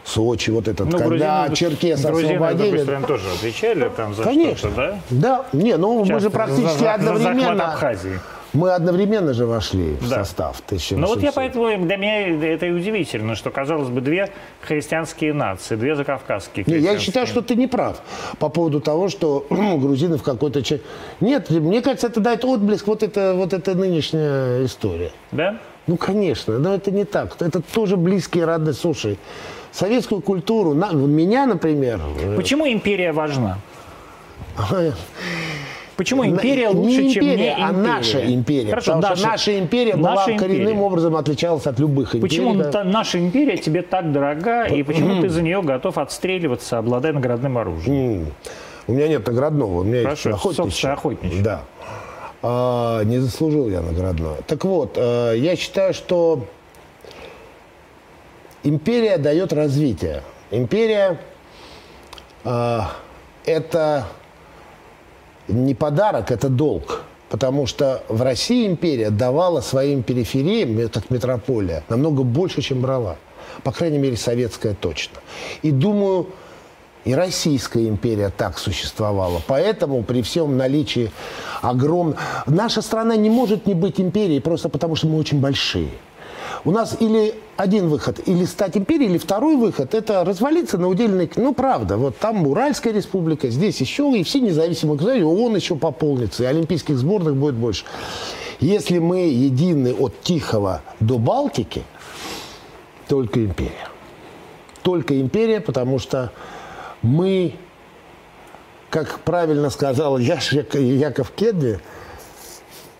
[0.04, 2.78] Сочи, вот этот, Ну, когда грузины- черкес грузины, освободили.
[2.78, 4.70] допустим, тоже отвечали там за Конечно.
[4.74, 4.98] да?
[5.10, 7.40] Да, не, ну мы Часто же практически за- за- за одновременно.
[7.56, 8.18] захват Абхазии.
[8.52, 10.24] Мы одновременно же вошли в Да.
[10.24, 10.98] состав 1700.
[10.98, 14.28] Ну вот я поэтому, для меня это и удивительно, что, казалось бы, две
[14.60, 17.06] христианские нации, две закавказские Не, я христианские.
[17.06, 18.02] считаю, что ты не прав
[18.38, 20.84] по поводу того, что грузины в какой-то части...
[21.20, 25.12] Нет, мне кажется, это дает отблеск вот эта вот эта нынешняя история.
[25.30, 25.56] Да?
[25.86, 27.36] Ну, конечно, но это не так.
[27.40, 28.74] Это тоже близкие родные.
[28.74, 29.18] Слушай,
[29.72, 32.00] советскую культуру, на, меня, например...
[32.20, 33.58] э, Почему империя важна?
[36.02, 37.64] Почему империя Не лучше, чем не империя, империя?
[37.64, 38.70] а наша империя.
[38.70, 40.80] Хорошо, потому наша, наша империя была наша коренным империя.
[40.80, 42.22] образом отличалась от любых империй.
[42.22, 42.82] Почему да.
[42.82, 48.26] наша империя тебе так дорога, и почему ты за нее готов отстреливаться, обладая наградным оружием?
[48.88, 50.90] У меня нет наградного, у меня Хорошо, есть охотничье.
[50.90, 51.40] охотничье.
[51.42, 51.62] Да.
[52.42, 54.38] А, не заслужил я наградного.
[54.48, 56.46] Так вот, э, я считаю, что
[58.64, 60.24] империя дает развитие.
[60.50, 61.20] Империя
[62.42, 62.80] э,
[63.46, 64.06] это
[65.52, 67.02] не подарок, это долг.
[67.28, 73.16] Потому что в России империя давала своим перифериям, как метрополия, намного больше, чем брала.
[73.64, 75.18] По крайней мере, советская точно.
[75.62, 76.26] И думаю,
[77.04, 79.40] и Российская империя так существовала.
[79.46, 81.10] Поэтому при всем наличии
[81.62, 82.18] огромного...
[82.46, 85.90] Наша страна не может не быть империей просто потому, что мы очень большие.
[86.64, 91.28] У нас или один выход, или стать империей, или второй выход, это развалиться на удельный...
[91.34, 96.44] Ну, правда, вот там Уральская республика, здесь еще, и все независимые государства, ООН еще пополнится,
[96.44, 97.84] и олимпийских сборных будет больше.
[98.60, 101.82] Если мы едины от Тихого до Балтики,
[103.08, 103.88] только империя.
[104.82, 106.30] Только империя, потому что
[107.02, 107.54] мы,
[108.88, 111.78] как правильно сказал Яш- Яков Кедви,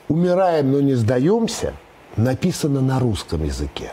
[0.08, 1.74] умираем, но не сдаемся,
[2.16, 3.92] написано на русском языке.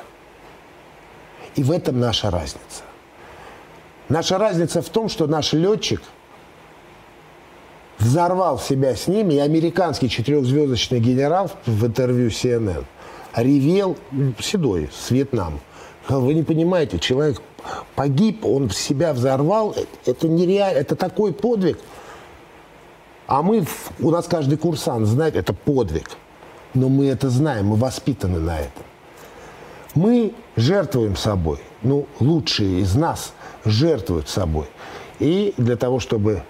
[1.55, 2.83] И в этом наша разница.
[4.07, 6.01] Наша разница в том, что наш летчик
[7.99, 12.85] взорвал себя с ними, и американский четырехзвездочный генерал в интервью CNN
[13.35, 13.97] ревел,
[14.39, 15.59] седой, с Вьетнама.
[16.05, 17.41] Сказал, Вы не понимаете, человек
[17.95, 21.77] погиб, он себя взорвал, э- это нереально, это такой подвиг.
[23.27, 23.65] А мы,
[23.99, 26.09] у нас каждый курсант знает, это подвиг.
[26.73, 28.83] Но мы это знаем, мы воспитаны на этом.
[29.95, 31.59] Мы жертвуем собой.
[31.81, 33.33] Ну, лучшие из нас
[33.65, 34.67] жертвуют собой.
[35.19, 36.43] И для того, чтобы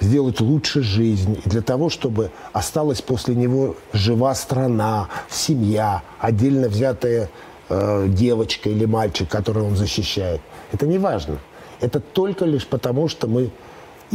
[0.00, 7.30] сделать лучше жизнь, и для того, чтобы осталась после него жива страна, семья, отдельно взятая
[7.68, 10.40] э, девочка или мальчик, которого он защищает.
[10.72, 11.38] Это не важно.
[11.80, 13.50] Это только лишь потому, что мы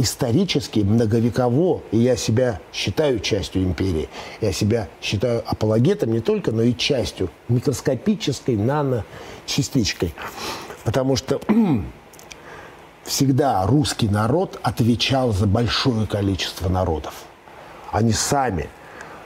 [0.00, 4.08] исторически, многовеково, и я себя считаю частью империи,
[4.40, 10.14] я себя считаю апологетом не только, но и частью, микроскопической наночастичкой.
[10.84, 11.40] Потому что
[13.04, 17.14] всегда русский народ отвечал за большое количество народов.
[17.92, 18.70] Они сами,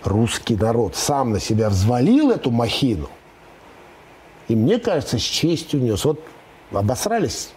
[0.02, 3.08] русский народ, сам на себя взвалил эту махину.
[4.48, 6.04] И мне кажется, с честью нес.
[6.04, 6.20] Вот
[6.72, 7.50] обосрались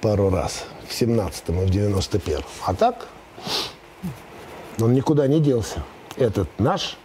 [0.00, 2.42] пару раз в 17-м и в 91-м.
[2.66, 3.08] А так
[4.80, 5.82] он никуда не делся.
[6.16, 6.96] Этот наш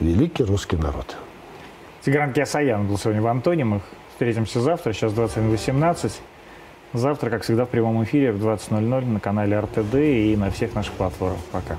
[0.00, 1.16] великий русский народ.
[2.04, 3.64] Тигран Киасаян был сегодня в Антоне.
[3.64, 3.80] Мы
[4.12, 4.92] встретимся завтра.
[4.92, 6.12] Сейчас 21.18.
[6.94, 10.94] Завтра, как всегда, в прямом эфире в 20.00 на канале РТД и на всех наших
[10.94, 11.40] платформах.
[11.52, 11.76] Пока.